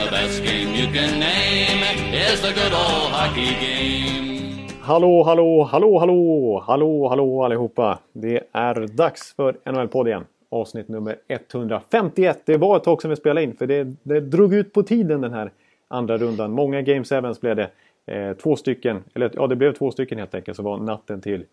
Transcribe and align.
The 0.00 0.10
best 0.10 0.44
game 0.44 0.74
you 0.74 0.86
can 0.92 1.20
name 1.20 1.82
is 2.14 2.40
the 2.40 2.52
good 2.52 2.72
old 2.72 3.12
hockey 3.12 3.54
game. 3.60 4.68
Hallå, 4.80 5.22
hallå, 5.22 5.62
hallå, 5.64 5.98
hallå, 5.98 6.62
hallå, 6.66 7.08
hallå 7.08 7.42
allihopa. 7.42 7.98
Det 8.12 8.40
är 8.52 8.86
dags 8.96 9.34
för 9.34 9.56
NHL-podd 9.64 10.08
igen. 10.08 10.24
Avsnitt 10.50 10.88
nummer 10.88 11.16
151. 11.28 12.42
Det 12.44 12.56
var 12.56 12.76
ett 12.76 12.84
tag 12.84 13.02
sedan 13.02 13.10
vi 13.10 13.16
spelade 13.16 13.42
in 13.42 13.56
för 13.56 13.66
det, 13.66 13.96
det 14.02 14.20
drog 14.20 14.54
ut 14.54 14.72
på 14.72 14.82
tiden 14.82 15.20
den 15.20 15.32
här 15.32 15.50
andra 15.88 16.18
rundan. 16.18 16.52
Många 16.52 16.82
Game 16.82 17.04
Sevens 17.04 17.40
blev 17.40 17.56
det. 17.56 17.70
Eh, 18.06 18.32
två 18.32 18.56
stycken, 18.56 19.04
eller 19.14 19.30
ja 19.34 19.46
det 19.46 19.56
blev 19.56 19.72
två 19.72 19.90
stycken 19.90 20.18
helt 20.18 20.34
enkelt 20.34 20.56
som 20.56 20.64
var 20.64 20.78
natten 20.78 21.20
till 21.20 21.44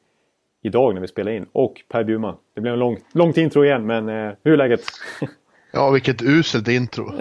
idag 0.62 0.94
när 0.94 1.02
vi 1.02 1.08
spelade 1.08 1.38
in. 1.38 1.46
Och 1.52 1.82
Per 1.90 2.04
Bjurman. 2.04 2.36
Det 2.54 2.62
blev 2.62 2.74
en 2.74 2.80
lång, 2.80 2.98
långt 3.14 3.38
intro 3.38 3.66
igen 3.66 3.86
men 3.86 4.10
eh, 4.10 4.34
hur 4.44 4.54
är 4.54 4.58
läget? 4.58 4.82
Ja, 5.78 5.90
vilket 5.90 6.22
uselt 6.22 6.68
intro. 6.68 7.12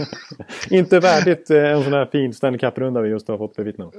Inte 0.70 1.00
värdigt 1.00 1.50
eh, 1.50 1.70
en 1.70 1.82
sån 1.84 1.92
här 1.92 2.06
fin 2.06 2.34
Stanley 2.34 2.58
Cup-runda 2.58 3.00
vi 3.00 3.08
just 3.08 3.28
har 3.28 3.38
fått 3.38 3.56
bevittna. 3.56 3.90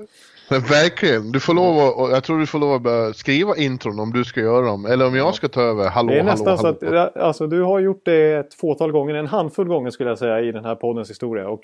Men 0.49 0.61
verkligen, 0.61 1.31
du 1.31 1.39
får 1.39 1.53
lov 1.53 1.79
att, 1.79 2.11
jag 2.11 2.23
tror 2.23 2.39
du 2.39 2.45
får 2.45 2.59
lov 2.59 2.73
att 2.73 2.81
börja 2.81 3.13
skriva 3.13 3.55
intron 3.55 3.99
om 3.99 4.13
du 4.13 4.23
ska 4.25 4.39
göra 4.39 4.65
dem. 4.65 4.85
Eller 4.85 5.07
om 5.07 5.15
jag 5.15 5.35
ska 5.35 5.47
ta 5.47 5.61
över. 5.61 5.89
Hallå, 5.89 6.09
Det 6.11 6.19
är 6.19 6.23
hallå, 6.23 6.31
nästan 6.31 6.57
hallå. 6.57 6.77
så 6.79 6.95
att 6.95 7.17
alltså, 7.17 7.47
du 7.47 7.61
har 7.61 7.79
gjort 7.79 8.01
det 8.05 8.33
ett 8.33 8.53
fåtal 8.53 8.91
gånger, 8.91 9.15
en 9.15 9.27
handfull 9.27 9.67
gånger 9.67 9.91
skulle 9.91 10.09
jag 10.09 10.19
säga 10.19 10.41
i 10.41 10.51
den 10.51 10.65
här 10.65 10.75
poddens 10.75 11.09
historia. 11.09 11.47
Och 11.47 11.63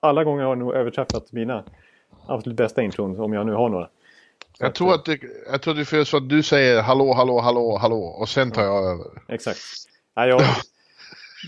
alla 0.00 0.24
gånger 0.24 0.44
har 0.44 0.56
du 0.56 0.62
nog 0.62 0.74
överträffat 0.74 1.32
mina 1.32 1.64
absolut 2.26 2.56
bästa 2.56 2.82
intron, 2.82 3.20
om 3.20 3.32
jag 3.32 3.46
nu 3.46 3.52
har 3.52 3.68
några. 3.68 3.88
Jag 4.58 4.74
tror 4.74 4.94
att 4.94 5.04
det, 5.04 5.18
jag 5.52 5.62
tror 5.62 5.80
att 5.80 5.90
det 5.90 5.96
är 5.96 6.04
så 6.04 6.16
att 6.16 6.28
du 6.28 6.42
säger 6.42 6.82
hallå, 6.82 7.12
hallå, 7.12 7.40
hallå, 7.40 7.78
hallå 7.80 8.02
och 8.02 8.28
sen 8.28 8.50
tar 8.50 8.62
jag 8.62 8.84
över. 8.84 9.06
Exakt. 9.28 9.58
Nej, 10.16 10.28
jag, 10.28 10.40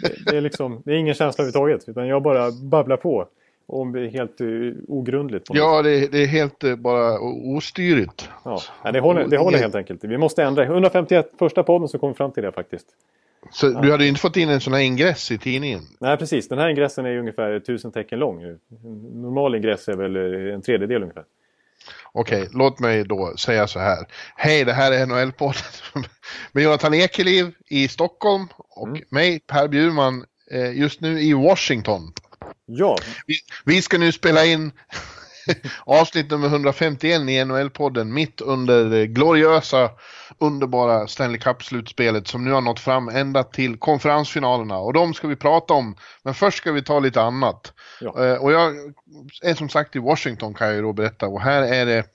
det, 0.03 0.31
det, 0.31 0.37
är 0.37 0.41
liksom, 0.41 0.83
det 0.85 0.93
är 0.93 0.97
ingen 0.97 1.15
känsla 1.15 1.45
överhuvudtaget, 1.45 1.89
utan 1.89 2.07
jag 2.07 2.23
bara 2.23 2.51
babblar 2.51 2.97
på. 2.97 3.29
Och 3.67 3.87
det 3.87 4.01
är 4.01 4.09
helt 4.09 4.41
uh, 4.41 4.75
ogrundligt. 4.89 5.47
Ja, 5.51 5.83
det, 5.83 6.13
det 6.13 6.23
är 6.23 6.27
helt 6.27 6.65
eh, 6.65 6.77
bara 6.77 7.19
ostyrigt. 7.57 8.29
Ja, 8.45 8.61
nej, 8.85 8.93
det 8.93 9.01
håller, 9.01 9.29
det 9.29 9.39
håller 9.39 9.59
helt 9.59 9.75
enkelt. 9.75 10.05
Vi 10.05 10.19
måste 10.19 10.43
ändra. 10.43 10.65
151, 10.65 11.31
första 11.39 11.63
podden 11.63 11.89
så 11.89 11.99
kom 11.99 12.15
fram 12.15 12.33
till 12.33 12.43
det 12.43 12.53
faktiskt. 12.53 12.87
Så 13.51 13.69
du 13.69 13.91
hade 13.91 14.07
inte 14.07 14.21
fått 14.21 14.37
in 14.37 14.49
en 14.49 14.61
sån 14.61 14.73
här 14.73 14.81
ingress 14.81 15.31
i 15.31 15.39
tidningen. 15.39 15.81
Nej, 15.99 16.17
precis. 16.17 16.49
Den 16.49 16.59
här 16.59 16.69
ingressen 16.69 17.07
är 17.07 17.19
ungefär 17.19 17.61
tusen 17.61 17.93
tecken 17.93 18.19
lång. 18.19 18.43
En 18.43 18.59
normal 19.15 19.55
ingress 19.55 19.89
är 19.89 19.97
väl 19.97 20.17
eh, 20.17 20.55
en 20.55 20.63
tredjedel 20.63 21.03
ungefär. 21.03 21.25
Okej, 22.15 22.49
låt 22.53 22.79
mig 22.79 23.05
då 23.05 23.37
säga 23.37 23.69
så 23.69 23.79
här. 23.79 24.07
Hej, 24.37 24.65
det 24.65 24.73
här 24.73 24.93
är 24.93 25.07
NHL-podden 25.07 26.05
med 26.53 26.65
Jonathan 26.65 26.95
Ekeliv 26.95 27.55
i 27.71 27.89
Stockholm 27.89 28.49
och 28.57 28.89
Mm. 28.89 29.03
mig, 29.09 29.41
Per 29.41 29.69
Bjurman, 29.69 30.25
eh, 30.51 30.73
just 30.79 31.01
nu 31.01 31.21
i 31.21 31.33
Washington. 31.33 32.13
Ja, 32.67 32.99
Vi, 33.27 33.35
vi 33.65 33.83
ska 33.83 33.99
nu 33.99 34.13
spela 34.13 34.45
in 34.45 34.73
avsnitt 35.85 36.31
nummer 36.31 36.47
151 36.47 37.23
i 37.29 37.45
NHL-podden 37.45 38.13
mitt 38.13 38.41
under 38.41 38.85
det 38.85 39.07
gloriösa, 39.07 39.91
underbara 40.39 41.07
Stanley 41.07 41.39
Cup-slutspelet 41.39 42.29
som 42.29 42.45
nu 42.45 42.53
har 42.53 42.61
nått 42.61 42.81
fram 42.81 43.09
ända 43.09 43.43
till 43.43 43.77
konferensfinalerna. 43.77 44.79
Och 44.79 44.93
de 44.93 45.15
ska 45.15 45.29
vi 45.29 45.37
prata 45.37 45.75
om. 45.75 45.97
Men 46.23 46.35
först 46.35 46.59
ska 46.59 46.73
vi 46.73 46.83
ta 46.83 47.01
lite 47.01 47.23
annat. 47.23 47.73
Ja. 48.01 48.25
Eh, 48.25 48.35
och 48.35 48.53
jag 48.53 48.75
är 49.43 49.55
som 49.55 49.69
sagt 49.69 49.97
i 49.97 49.99
Washington 49.99 50.55
kan 50.55 50.67
jag 50.67 50.77
ju 50.77 50.83
då 50.83 50.93
berätta. 50.93 51.27
Och 51.27 51.41
här 51.41 51.63
är 51.63 51.87
det... 51.87 52.07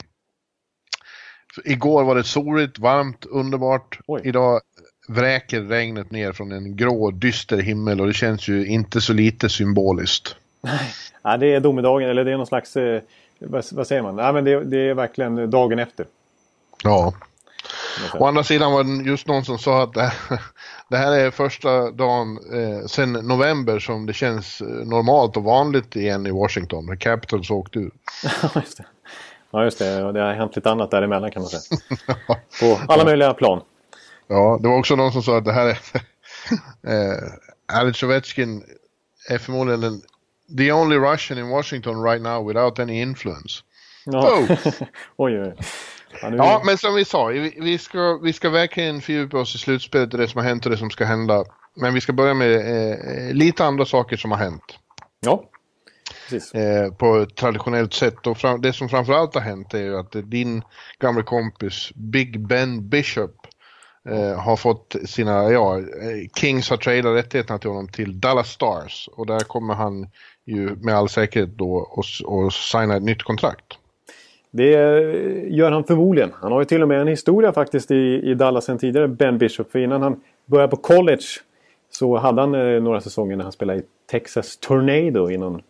Igår 1.66 2.04
var 2.04 2.16
det 2.16 2.24
soligt, 2.24 2.80
varmt, 2.80 3.26
underbart. 3.26 4.00
Oj. 4.08 4.22
Idag 4.24 4.62
vräker 5.08 5.62
regnet 5.62 6.12
ner 6.12 6.32
från 6.32 6.52
en 6.52 6.76
grå, 6.76 7.12
dyster 7.12 7.58
himmel 7.58 8.02
och 8.02 8.08
det 8.08 8.14
känns 8.14 8.48
ju 8.48 8.66
inte 8.66 9.02
så 9.02 9.14
lite 9.14 9.50
symboliskt. 9.50 10.36
Ja 11.32 11.38
det 11.38 11.54
är 11.54 11.60
domedagen, 11.60 12.10
eller 12.10 12.26
det 12.26 12.32
är 12.32 12.38
någon 12.38 12.48
slags... 12.48 12.76
Eh, 12.78 13.02
vad, 13.40 13.66
vad 13.72 13.88
säger 13.88 14.02
man? 14.02 14.16
Nej, 14.16 14.34
men 14.34 14.44
det, 14.44 14.64
det 14.64 14.90
är 14.90 14.94
verkligen 14.94 15.50
dagen 15.50 15.80
efter. 15.80 16.06
Ja. 16.84 17.14
Å 18.20 18.26
andra 18.26 18.44
sidan 18.44 18.72
var 18.72 18.84
det 18.84 19.10
just 19.10 19.28
någon 19.28 19.46
som 19.46 19.60
sa 19.60 19.84
att 19.84 19.94
det 19.94 20.02
här, 20.02 20.42
det 20.90 20.98
här 20.98 21.12
är 21.12 21.32
första 21.32 21.92
dagen 21.92 22.40
eh, 22.54 22.86
sedan 22.88 23.14
november 23.14 23.80
som 23.80 24.06
det 24.06 24.14
känns 24.14 24.62
eh, 24.62 24.68
normalt 24.68 25.38
och 25.38 25.44
vanligt 25.44 25.96
igen 25.96 26.28
i 26.28 26.32
Washington. 26.32 26.86
När 26.86 26.96
Capitals 26.96 27.50
åkte 27.50 27.80
ur. 27.80 27.92
Ja, 28.42 28.50
just 28.56 28.78
det. 28.78 28.86
Ja, 29.52 29.64
just 29.64 29.80
det. 29.80 30.04
Och 30.04 30.14
Det 30.14 30.20
har 30.22 30.34
hänt 30.34 30.56
lite 30.56 30.72
annat 30.72 30.92
däremellan 30.92 31.32
kan 31.32 31.42
man 31.42 31.50
säga. 31.50 31.80
På 32.60 32.94
alla 32.94 33.04
möjliga 33.04 33.34
plan. 33.34 33.62
Ja, 34.28 34.60
det 34.62 34.68
var 34.68 34.78
också 34.80 34.96
någon 34.96 35.12
som 35.12 35.24
sa 35.24 35.38
att 35.38 35.46
det 35.46 35.54
här 35.54 35.68
är... 35.68 35.78
eh, 36.88 37.24
Alex 37.74 38.04
Ovechkin 38.04 38.64
är 39.30 39.38
förmodligen 39.38 39.82
den, 39.82 40.02
the 40.58 40.72
only 40.72 40.98
Russian 40.98 41.38
in 41.38 41.50
Washington 41.50 42.02
right 42.02 42.22
now 42.22 42.48
without 42.48 42.80
any 42.80 43.02
influence. 43.02 43.64
Ja. 44.06 44.20
Oh. 44.20 44.50
oj, 45.18 45.42
oj. 45.42 45.54
Ja, 46.22 46.30
nu, 46.30 46.38
Ja, 46.38 46.62
men 46.66 46.78
som 46.78 46.96
vi 46.96 47.06
sa, 47.06 47.26
vi, 47.26 47.58
vi, 47.62 47.78
ska, 47.78 48.20
vi 48.24 48.34
ska 48.34 48.50
verkligen 48.50 49.02
fördjupa 49.02 49.40
oss 49.40 49.56
i 49.56 49.58
slutspelet 49.58 50.14
och 50.14 50.20
det 50.20 50.28
som 50.28 50.42
har 50.42 50.48
hänt 50.48 50.66
och 50.66 50.72
det 50.72 50.78
som 50.78 50.90
ska 50.90 51.06
hända. 51.06 51.44
Men 51.76 51.94
vi 51.94 52.02
ska 52.02 52.14
börja 52.14 52.34
med 52.34 52.54
eh, 52.56 53.34
lite 53.34 53.66
andra 53.66 53.86
saker 53.86 54.18
som 54.18 54.32
har 54.32 54.38
hänt. 54.38 54.64
ja. 55.20 55.44
precis. 56.30 56.54
eh, 56.54 56.94
på 56.94 57.18
ett 57.18 57.36
traditionellt 57.36 57.94
sätt. 57.94 58.28
Och 58.28 58.38
fram, 58.38 58.62
det 58.62 58.74
som 58.74 58.90
framförallt 58.90 59.34
har 59.34 59.42
hänt 59.42 59.74
är 59.74 59.82
ju 59.82 59.98
att 59.98 60.12
din 60.12 60.64
gamla 61.00 61.24
kompis 61.24 61.92
Big 61.96 62.48
Ben 62.48 62.90
Bishop 62.90 63.36
eh, 64.10 64.40
har 64.40 64.56
fått 64.56 64.96
sina, 65.06 65.52
ja, 65.52 65.78
eh, 65.78 66.30
Kings 66.36 66.70
har 66.70 66.78
tradat 66.78 67.16
rättigheterna 67.16 67.60
till 67.60 67.70
honom 67.70 67.88
till 67.88 68.20
Dallas 68.20 68.52
Stars. 68.52 69.10
Och 69.12 69.26
där 69.26 69.40
kommer 69.40 69.74
han 69.74 70.08
ju 70.48 70.76
med 70.82 70.96
all 70.96 71.10
säkerhet 71.10 71.50
då 71.58 71.72
och, 71.76 72.04
och 72.26 72.54
signa 72.54 72.96
ett 72.96 73.04
nytt 73.04 73.24
kontrakt. 73.24 73.66
Det 74.52 74.74
eh, 74.74 75.56
gör 75.58 75.72
han 75.72 75.84
förmodligen. 75.84 76.32
Han 76.42 76.52
har 76.52 76.60
ju 76.62 76.66
till 76.66 76.82
och 76.82 76.88
med 76.88 77.02
en 77.02 77.08
historia 77.08 77.54
faktiskt 77.54 77.92
i, 77.92 78.22
i 78.24 78.34
Dallas 78.34 78.66
sen 78.66 78.78
tidigare, 78.78 79.08
Ben 79.08 79.38
Bishop. 79.38 79.72
För 79.72 79.80
innan 79.80 80.02
han 80.02 80.22
började 80.46 80.70
på 80.72 80.78
college 80.78 81.24
så 81.92 82.18
hade 82.18 82.42
han 82.42 82.56
eh, 82.56 82.82
några 82.82 83.02
säsonger 83.02 83.36
när 83.36 83.44
han 83.44 83.52
spelade 83.52 83.80
i 83.80 83.84
Texas 84.12 84.58
Tornado 84.58 85.32
i 85.32 85.38
någon 85.38 85.56
eh, 85.56 85.62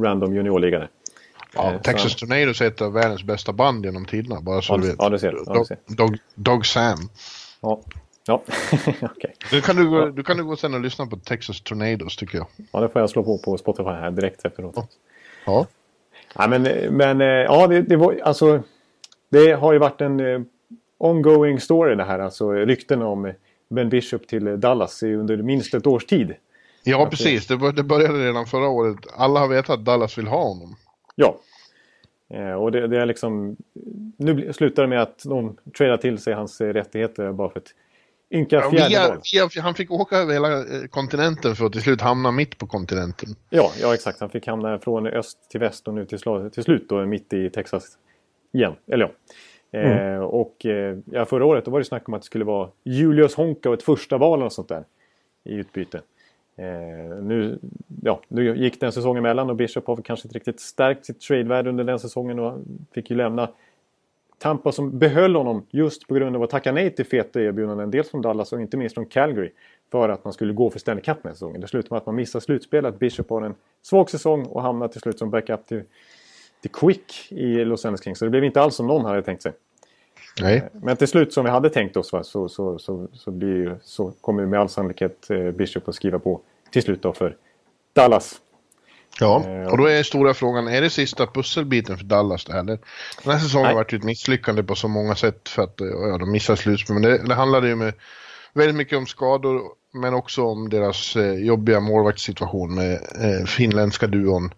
random 0.00 0.34
juniorliga. 0.34 0.88
Ja, 1.54 1.72
Eh, 1.72 1.80
Texas 1.80 2.12
så- 2.12 2.18
Tornadoes 2.18 2.60
är 2.60 2.66
ett 2.66 2.82
av 2.82 2.92
världens 2.92 3.24
bästa 3.24 3.52
band 3.52 3.84
genom 3.84 4.04
tiderna, 4.04 4.40
bara 4.40 4.62
så 4.62 4.72
Ja, 4.72 4.76
du 4.76 4.82
det- 4.82 4.88
vet. 4.88 4.96
ja, 4.98 5.08
det 5.08 5.18
ser 5.18 5.32
du. 5.32 5.42
Ja, 5.46 5.52
Dog, 5.54 5.66
ser 5.66 5.76
Dog, 5.86 6.16
Dog 6.34 6.66
Sam. 6.66 6.98
Ja, 7.60 7.80
ja. 8.26 8.42
okej. 9.02 9.34
Du 9.50 9.60
kan 9.60 9.76
du, 9.76 9.90
gå, 9.90 10.06
du 10.06 10.22
kan 10.22 10.36
du 10.36 10.44
gå 10.44 10.56
sen 10.56 10.74
och 10.74 10.80
lyssna 10.80 11.06
på 11.06 11.16
Texas 11.16 11.60
Tornadoes 11.60 12.16
tycker 12.16 12.38
jag. 12.38 12.46
Ja, 12.72 12.80
det 12.80 12.88
får 12.88 13.00
jag 13.00 13.10
slå 13.10 13.22
på 13.22 13.38
på 13.38 13.58
Spotify 13.58 13.90
här 13.90 14.10
direkt 14.10 14.44
efteråt. 14.44 14.76
Ja. 15.44 15.66
Ja, 16.34 16.48
men, 16.48 16.62
men 16.96 17.20
eh, 17.20 17.26
ja, 17.26 17.66
det, 17.66 17.82
det 17.82 17.96
var 17.96 18.20
alltså. 18.24 18.62
Det 19.28 19.52
har 19.52 19.72
ju 19.72 19.78
varit 19.78 20.00
en 20.00 20.20
eh, 20.20 20.40
ongoing 20.98 21.60
story 21.60 21.94
det 21.94 22.04
här. 22.04 22.18
Alltså 22.18 22.52
rykten 22.52 23.02
om 23.02 23.32
Ben 23.68 23.88
Bishop 23.88 24.26
till 24.26 24.60
Dallas 24.60 25.02
under 25.02 25.36
minst 25.36 25.74
ett 25.74 25.86
års 25.86 26.06
tid. 26.06 26.34
Ja, 26.84 27.06
precis. 27.10 27.46
Det, 27.46 27.56
bör, 27.56 27.72
det 27.72 27.82
började 27.82 28.28
redan 28.28 28.46
förra 28.46 28.68
året. 28.68 28.98
Alla 29.16 29.40
har 29.40 29.48
vetat 29.48 29.70
att 29.70 29.84
Dallas 29.84 30.18
vill 30.18 30.26
ha 30.26 30.42
honom. 30.42 30.76
Ja. 31.14 31.38
Eh, 32.30 32.52
och 32.52 32.72
det, 32.72 32.86
det 32.86 33.00
är 33.00 33.06
liksom... 33.06 33.56
Nu 34.16 34.52
slutar 34.52 34.82
det 34.82 34.88
med 34.88 35.02
att 35.02 35.22
de 35.24 35.56
tradar 35.78 35.96
till 35.96 36.18
sig 36.18 36.34
hans 36.34 36.60
rättigheter 36.60 37.32
bara 37.32 37.50
för 37.50 37.60
ett 37.60 37.74
ynka 38.32 38.56
Ja, 38.56 38.70
fjärde 38.70 38.88
via, 38.88 39.08
val. 39.08 39.18
via, 39.32 39.62
han 39.62 39.74
fick 39.74 39.90
åka 39.90 40.16
över 40.16 40.32
hela 40.32 40.58
eh, 40.58 40.86
kontinenten 40.90 41.56
för 41.56 41.66
att 41.66 41.72
till 41.72 41.82
slut 41.82 42.00
hamna 42.00 42.30
mitt 42.30 42.58
på 42.58 42.66
kontinenten. 42.66 43.28
Ja, 43.50 43.72
ja, 43.80 43.94
exakt. 43.94 44.20
Han 44.20 44.30
fick 44.30 44.46
hamna 44.46 44.78
från 44.78 45.06
öst 45.06 45.50
till 45.50 45.60
väst 45.60 45.88
och 45.88 45.94
nu 45.94 46.06
till, 46.06 46.18
till 46.52 46.64
slut 46.64 46.88
då 46.88 47.06
mitt 47.06 47.32
i 47.32 47.50
Texas 47.50 47.98
igen. 48.52 48.72
Eller 48.86 49.12
ja. 49.70 49.78
Eh, 49.78 50.18
och 50.18 50.66
eh, 50.66 50.98
ja, 51.04 51.24
förra 51.24 51.44
året 51.44 51.64
då 51.64 51.70
var 51.70 51.78
det 51.78 51.84
snack 51.84 52.08
om 52.08 52.14
att 52.14 52.22
det 52.22 52.26
skulle 52.26 52.44
vara 52.44 52.68
Julius 52.84 53.34
Honka 53.34 53.68
och 53.68 53.74
ett 53.74 53.82
första 53.82 54.18
val 54.18 54.42
och 54.42 54.52
sånt 54.52 54.68
där 54.68 54.84
i 55.44 55.54
utbyte. 55.54 56.00
Eh, 56.56 57.16
nu, 57.22 57.58
ja, 58.02 58.20
nu 58.28 58.56
gick 58.56 58.80
den 58.80 58.92
säsongen 58.92 59.24
emellan 59.24 59.50
och 59.50 59.56
Bishop 59.56 59.86
har 59.86 59.96
kanske 59.96 60.28
inte 60.28 60.38
riktigt 60.38 60.60
stärkt 60.60 61.06
sitt 61.06 61.20
tradevärde 61.20 61.70
under 61.70 61.84
den 61.84 61.98
säsongen 61.98 62.38
och 62.38 62.58
fick 62.94 63.10
ju 63.10 63.16
lämna 63.16 63.48
Tampa 64.42 64.72
som 64.72 64.98
behöll 64.98 65.36
honom 65.36 65.66
just 65.70 66.08
på 66.08 66.14
grund 66.14 66.36
av 66.36 66.42
att 66.42 66.50
tacka 66.50 66.72
nej 66.72 66.90
till 66.90 67.06
feta 67.06 67.40
erbjudanden. 67.40 67.90
Dels 67.90 68.10
från 68.10 68.22
Dallas 68.22 68.52
och 68.52 68.60
inte 68.60 68.76
minst 68.76 68.94
från 68.94 69.06
Calgary. 69.06 69.50
för 69.90 70.08
att 70.08 70.24
man 70.24 70.32
skulle 70.32 70.52
gå 70.52 70.70
för 70.70 70.78
Stanley 70.78 71.02
Cup 71.04 71.24
med 71.24 71.32
säsongen. 71.32 71.60
Det 71.60 71.68
slutar 71.68 71.90
med 71.90 71.98
att 71.98 72.06
man 72.06 72.14
missar 72.14 72.40
slutspelet. 72.40 72.98
Bishop 72.98 73.30
har 73.30 73.42
en 73.42 73.54
svag 73.82 74.10
säsong 74.10 74.46
och 74.46 74.62
hamnar 74.62 74.88
till 74.88 75.00
slut 75.00 75.18
som 75.18 75.30
backup 75.30 75.66
till, 75.66 75.82
till 76.60 76.70
Quick 76.70 77.32
i 77.32 77.64
Los 77.64 77.84
Angeles 77.84 78.04
Kings. 78.04 78.18
Så 78.18 78.24
det 78.24 78.30
blev 78.30 78.44
inte 78.44 78.62
alls 78.62 78.74
som 78.74 78.86
någon 78.86 79.04
hade 79.04 79.22
tänkt 79.22 79.42
sig. 79.42 79.52
Nej. 80.40 80.56
Eh, 80.56 80.62
men 80.72 80.96
till 80.96 81.08
slut 81.08 81.32
som 81.32 81.44
vi 81.44 81.50
hade 81.50 81.70
tänkt 81.70 81.96
oss 81.96 82.12
va, 82.12 82.24
så, 82.24 82.48
så, 82.48 82.78
så, 82.78 83.08
så, 83.12 83.30
blir, 83.30 83.76
så 83.82 84.12
kommer 84.20 84.46
med 84.46 84.60
all 84.60 84.68
sannolikhet 84.68 85.30
eh, 85.30 85.50
Bishop 85.50 85.88
att 85.88 85.94
skriva 85.94 86.18
på 86.18 86.40
till 86.70 86.82
slut 86.82 87.02
då 87.02 87.12
för 87.12 87.36
Dallas. 87.92 88.40
Ja, 89.20 89.44
Eh, 89.46 89.66
och 89.66 89.78
då 89.78 89.86
är 89.86 90.02
stora 90.02 90.34
frågan, 90.34 90.68
är 90.68 90.80
det 90.80 90.90
sista 90.90 91.26
pusselbiten 91.26 91.98
för 91.98 92.04
Dallas 92.04 92.44
det 92.44 92.52
här? 92.52 92.62
Den 92.62 92.78
här 93.24 93.38
säsongen 93.38 93.64
Nej. 93.64 93.74
har 93.74 93.80
varit 93.80 93.92
ett 93.92 94.04
misslyckande 94.04 94.62
på 94.62 94.74
så 94.74 94.88
många 94.88 95.14
sätt 95.14 95.48
för 95.48 95.62
att 95.62 95.74
ja, 95.78 96.18
de 96.18 96.30
missar 96.30 96.56
slutspel. 96.56 96.94
Men 96.94 97.02
det, 97.02 97.18
det 97.18 97.34
handlade 97.34 97.68
ju 97.68 97.76
med, 97.76 97.94
väldigt 98.52 98.76
mycket 98.76 98.98
om 98.98 99.06
skador, 99.06 99.62
men 99.92 100.14
också 100.14 100.44
om 100.44 100.68
deras 100.68 101.16
eh, 101.16 101.34
jobbiga 101.34 101.80
målvaktssituation 101.80 102.74
med 102.74 102.92
eh, 102.92 103.46
finländska 103.46 104.06
duon 104.06 104.54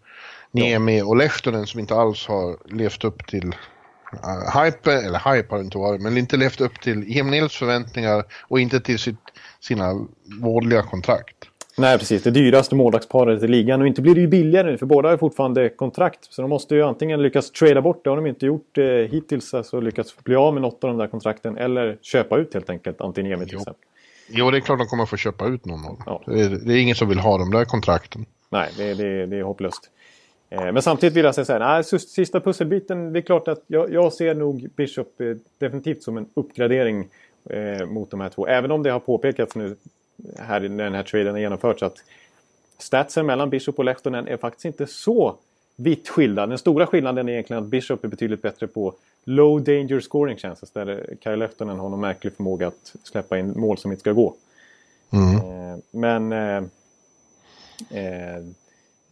Niemi 0.54 1.02
och 1.02 1.16
Lehtonen 1.16 1.66
som 1.66 1.80
inte 1.80 1.94
alls 1.94 2.26
har 2.26 2.56
levt 2.74 3.04
upp 3.04 3.26
till 3.26 3.46
uh, 3.46 4.62
hype, 4.62 4.92
eller 4.92 5.34
hype 5.34 5.46
har 5.50 5.58
det 5.58 5.64
inte 5.64 5.78
varit, 5.78 6.00
men 6.00 6.18
inte 6.18 6.36
levt 6.36 6.60
upp 6.60 6.80
till 6.80 7.04
Jim 7.04 7.30
Nils 7.30 7.56
förväntningar 7.56 8.24
och 8.48 8.60
inte 8.60 8.80
till 8.80 8.98
sitt, 8.98 9.16
sina 9.60 10.06
vårdliga 10.40 10.82
kontrakt. 10.82 11.36
Nej, 11.78 11.98
precis. 11.98 12.22
Det 12.22 12.30
dyraste 12.30 12.74
målvaktsparet 12.74 13.42
i 13.42 13.48
ligan. 13.48 13.80
Och 13.80 13.86
inte 13.86 14.02
blir 14.02 14.14
det 14.14 14.20
ju 14.20 14.26
billigare 14.28 14.70
nu, 14.70 14.78
för 14.78 14.86
båda 14.86 15.08
har 15.08 15.16
fortfarande 15.16 15.68
kontrakt. 15.68 16.18
Så 16.34 16.42
de 16.42 16.48
måste 16.50 16.74
ju 16.74 16.82
antingen 16.82 17.22
lyckas 17.22 17.50
trada 17.50 17.82
bort, 17.82 18.04
det 18.04 18.10
har 18.10 18.16
de 18.16 18.26
inte 18.26 18.46
gjort 18.46 18.78
eh, 18.78 18.84
hittills, 18.84 19.54
alltså 19.54 19.80
lyckats 19.80 20.24
bli 20.24 20.34
av 20.36 20.52
med 20.54 20.62
något 20.62 20.84
av 20.84 20.90
de 20.90 20.98
där 20.98 21.06
kontrakten. 21.06 21.56
Eller 21.58 21.98
köpa 22.02 22.36
ut 22.38 22.54
helt 22.54 22.70
enkelt, 22.70 23.00
Antiniemi 23.00 23.44
till 23.44 23.52
Jo. 23.54 23.58
exempel. 23.60 23.82
Jo, 24.28 24.50
det 24.50 24.58
är 24.58 24.60
klart 24.60 24.78
de 24.78 24.86
kommer 24.86 25.06
få 25.06 25.16
köpa 25.16 25.46
ut 25.46 25.64
någon 25.66 25.84
av 25.84 25.90
dem. 25.90 26.02
Ja. 26.06 26.22
Det, 26.26 26.40
är, 26.40 26.48
det 26.48 26.72
är 26.74 26.82
ingen 26.82 26.96
som 26.96 27.08
vill 27.08 27.18
ha 27.18 27.38
de 27.38 27.50
där 27.50 27.64
kontrakten. 27.64 28.26
Nej, 28.50 28.70
det, 28.76 28.94
det, 28.94 29.26
det 29.26 29.36
är 29.38 29.42
hopplöst. 29.42 29.90
Eh, 30.50 30.72
Men 30.72 30.82
samtidigt 30.82 31.16
vill 31.16 31.24
jag 31.24 31.34
säga 31.34 31.44
så 31.44 31.52
här, 31.52 31.60
nej, 31.60 31.84
sista 32.00 32.40
pusselbiten, 32.40 33.12
det 33.12 33.18
är 33.18 33.22
klart 33.22 33.48
att 33.48 33.62
jag, 33.66 33.92
jag 33.92 34.12
ser 34.12 34.34
nog 34.34 34.68
Bishop 34.76 35.20
eh, 35.20 35.26
definitivt 35.58 36.02
som 36.02 36.16
en 36.16 36.26
uppgradering 36.34 37.08
eh, 37.50 37.86
mot 37.86 38.10
de 38.10 38.20
här 38.20 38.28
två. 38.28 38.46
Även 38.46 38.70
om 38.70 38.82
det 38.82 38.90
har 38.90 39.00
påpekats 39.00 39.54
nu 39.56 39.76
här 40.38 40.60
när 40.60 40.84
den 40.84 40.94
här 40.94 41.02
traden 41.02 41.32
har 41.32 41.38
genomförts 41.40 41.82
att 41.82 41.96
statsen 42.78 43.26
mellan 43.26 43.50
Bishop 43.50 43.78
och 43.78 43.84
Lehtonen 43.84 44.28
är 44.28 44.36
faktiskt 44.36 44.64
inte 44.64 44.86
så 44.86 45.36
vitt 45.76 46.08
skilda. 46.08 46.46
Den 46.46 46.58
stora 46.58 46.86
skillnaden 46.86 47.28
är 47.28 47.32
egentligen 47.32 47.62
att 47.62 47.68
Bishop 47.68 48.04
är 48.04 48.08
betydligt 48.08 48.42
bättre 48.42 48.66
på 48.66 48.94
low 49.24 49.64
danger 49.64 50.00
scoring 50.00 50.36
chances 50.36 50.70
där 50.70 51.16
Kyle 51.24 51.38
Lehtonen 51.38 51.78
har 51.78 51.88
någon 51.88 52.00
märklig 52.00 52.36
förmåga 52.36 52.66
att 52.68 52.94
släppa 53.02 53.38
in 53.38 53.60
mål 53.60 53.78
som 53.78 53.90
inte 53.90 54.00
ska 54.00 54.12
gå. 54.12 54.34
Mm. 55.12 55.36
Eh, 55.36 55.78
Men 55.90 56.32
eh, 56.32 56.56
eh, 57.90 58.42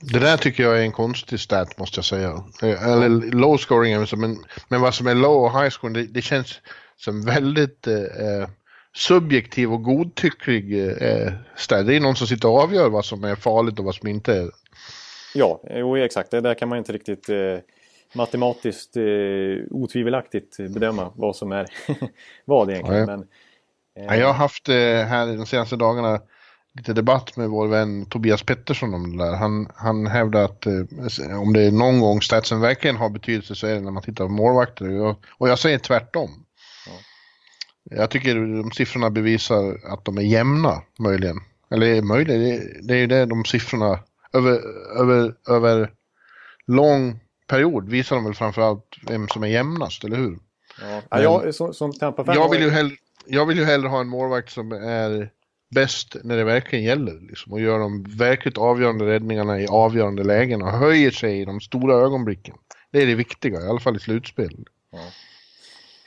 Det 0.00 0.18
där 0.18 0.36
tycker 0.36 0.62
jag 0.62 0.78
är 0.78 0.82
en 0.82 0.92
konstig 0.92 1.40
stat 1.40 1.78
måste 1.78 1.98
jag 1.98 2.04
säga. 2.04 2.44
Eh, 2.62 2.88
Eller 2.88 3.08
low 3.30 3.56
scoring, 3.56 4.06
men, 4.16 4.38
men 4.68 4.80
vad 4.80 4.94
som 4.94 5.06
är 5.06 5.14
low 5.14 5.44
och 5.44 5.60
high 5.60 5.70
scoring, 5.70 5.94
det, 5.94 6.02
det 6.06 6.22
känns 6.22 6.60
som 6.96 7.24
väldigt 7.24 7.86
eh, 7.86 8.48
subjektiv 8.94 9.72
och 9.72 9.82
godtycklig 9.82 10.88
eh, 11.02 11.32
stat. 11.56 11.86
Det 11.86 11.96
är 11.96 12.00
någon 12.00 12.16
som 12.16 12.26
sitter 12.26 12.48
och 12.48 12.58
avgör 12.58 12.88
vad 12.88 13.04
som 13.04 13.24
är 13.24 13.34
farligt 13.34 13.78
och 13.78 13.84
vad 13.84 13.94
som 13.94 14.08
inte 14.08 14.34
är. 14.34 14.50
Ja, 15.34 15.60
jo, 15.70 15.96
exakt. 15.96 16.30
Det 16.30 16.40
där 16.40 16.54
kan 16.54 16.68
man 16.68 16.78
inte 16.78 16.92
riktigt 16.92 17.28
eh, 17.28 17.58
matematiskt 18.14 18.96
eh, 18.96 19.02
otvivelaktigt 19.70 20.56
bedöma 20.56 21.12
vad 21.14 21.36
som 21.36 21.52
är 21.52 21.66
vad 22.44 22.70
egentligen. 22.70 23.06
Nej. 23.06 23.16
Men, 23.16 23.20
eh, 23.96 24.04
Ja, 24.14 24.16
Jag 24.16 24.26
har 24.26 24.34
haft 24.34 24.68
eh, 24.68 24.74
här 25.04 25.36
de 25.36 25.46
senaste 25.46 25.76
dagarna 25.76 26.20
lite 26.74 26.92
debatt 26.92 27.36
med 27.36 27.48
vår 27.48 27.68
vän 27.68 28.06
Tobias 28.06 28.42
Pettersson 28.42 28.94
om 28.94 29.16
det 29.16 29.24
där. 29.24 29.36
Han, 29.36 29.68
han 29.74 30.06
hävdar 30.06 30.44
att 30.44 30.66
eh, 30.66 31.40
om 31.40 31.52
det 31.52 31.62
är 31.62 31.70
någon 31.70 32.00
gång 32.00 32.22
statsen 32.22 32.60
verkligen 32.60 32.96
har 32.96 33.08
betydelse 33.08 33.54
så 33.54 33.66
är 33.66 33.74
det 33.74 33.80
när 33.80 33.90
man 33.90 34.02
tittar 34.02 34.24
på 34.24 34.32
målvakter. 34.32 34.88
Och 34.88 35.06
jag, 35.06 35.16
och 35.38 35.48
jag 35.48 35.58
säger 35.58 35.78
tvärtom. 35.78 36.41
Jag 37.90 38.10
tycker 38.10 38.34
de 38.34 38.70
siffrorna 38.70 39.10
bevisar 39.10 39.80
att 39.84 40.04
de 40.04 40.18
är 40.18 40.22
jämna, 40.22 40.82
möjligen. 40.98 41.36
Eller 41.70 42.02
möjligen, 42.02 42.40
det, 42.40 42.78
det 42.82 42.94
är 42.94 42.98
ju 42.98 43.06
det 43.06 43.26
de 43.26 43.44
siffrorna 43.44 43.98
över, 44.32 44.60
över, 44.98 45.34
över 45.48 45.92
lång 46.66 47.20
period 47.46 47.88
visar 47.88 48.16
de 48.16 48.24
väl 48.24 48.34
framförallt 48.34 48.96
vem 49.08 49.28
som 49.28 49.42
är 49.42 49.48
jämnast, 49.48 50.04
eller 50.04 50.16
hur? 50.16 50.38
ja. 50.80 51.02
Ja, 51.10 51.22
jag, 51.22 51.54
som, 51.54 51.74
som 51.74 51.92
Tampa-fan 51.92 52.34
Jag 52.34 52.50
vill, 52.50 52.62
ju 52.62 52.70
hellre, 52.70 52.96
jag 53.26 53.46
vill 53.46 53.58
ju 53.58 53.64
hellre 53.64 53.88
ha 53.88 54.00
en 54.00 54.08
målvakt 54.08 54.50
som 54.50 54.72
är 54.72 55.30
bäst 55.74 56.16
när 56.24 56.36
det 56.36 56.44
verkligen 56.44 56.84
gäller. 56.84 57.20
Liksom, 57.28 57.52
och 57.52 57.60
gör 57.60 57.78
de 57.78 58.02
verkligt 58.02 58.58
avgörande 58.58 59.06
räddningarna 59.06 59.60
i 59.60 59.66
avgörande 59.66 60.24
lägen 60.24 60.62
och 60.62 60.70
höjer 60.70 61.10
sig 61.10 61.40
i 61.40 61.44
de 61.44 61.60
stora 61.60 61.94
ögonblicken. 61.94 62.54
Det 62.90 63.02
är 63.02 63.06
det 63.06 63.14
viktiga, 63.14 63.60
i 63.60 63.68
alla 63.68 63.80
fall 63.80 63.96
i 63.96 64.00
slutspel. 64.00 64.64
Ja, 64.90 64.98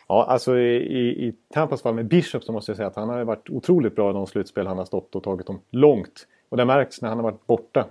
alltså 0.08 0.58
i, 0.58 1.28
i, 1.28 1.34
Tampas 1.54 1.82
fall 1.82 1.94
med 1.96 2.06
Bishop 2.06 2.44
så 2.44 2.52
måste 2.52 2.72
jag 2.72 2.78
säga 2.78 2.88
att 2.88 2.96
han 2.96 3.10
har 3.10 3.24
varit 3.24 3.50
otroligt 3.50 3.96
bra 3.96 4.10
i 4.10 4.14
de 4.14 4.28
slutspel 4.28 4.68
han 4.68 4.78
har 4.78 4.86
stått 4.86 5.16
och 5.16 5.24
tagit 5.24 5.48
dem 5.48 5.60
långt. 5.70 6.28
Och 6.50 6.58
det 6.58 6.66
märks 6.66 7.02
när 7.02 7.10
han 7.10 7.18
har 7.18 7.24
varit 7.24 7.48
borta, 7.48 7.86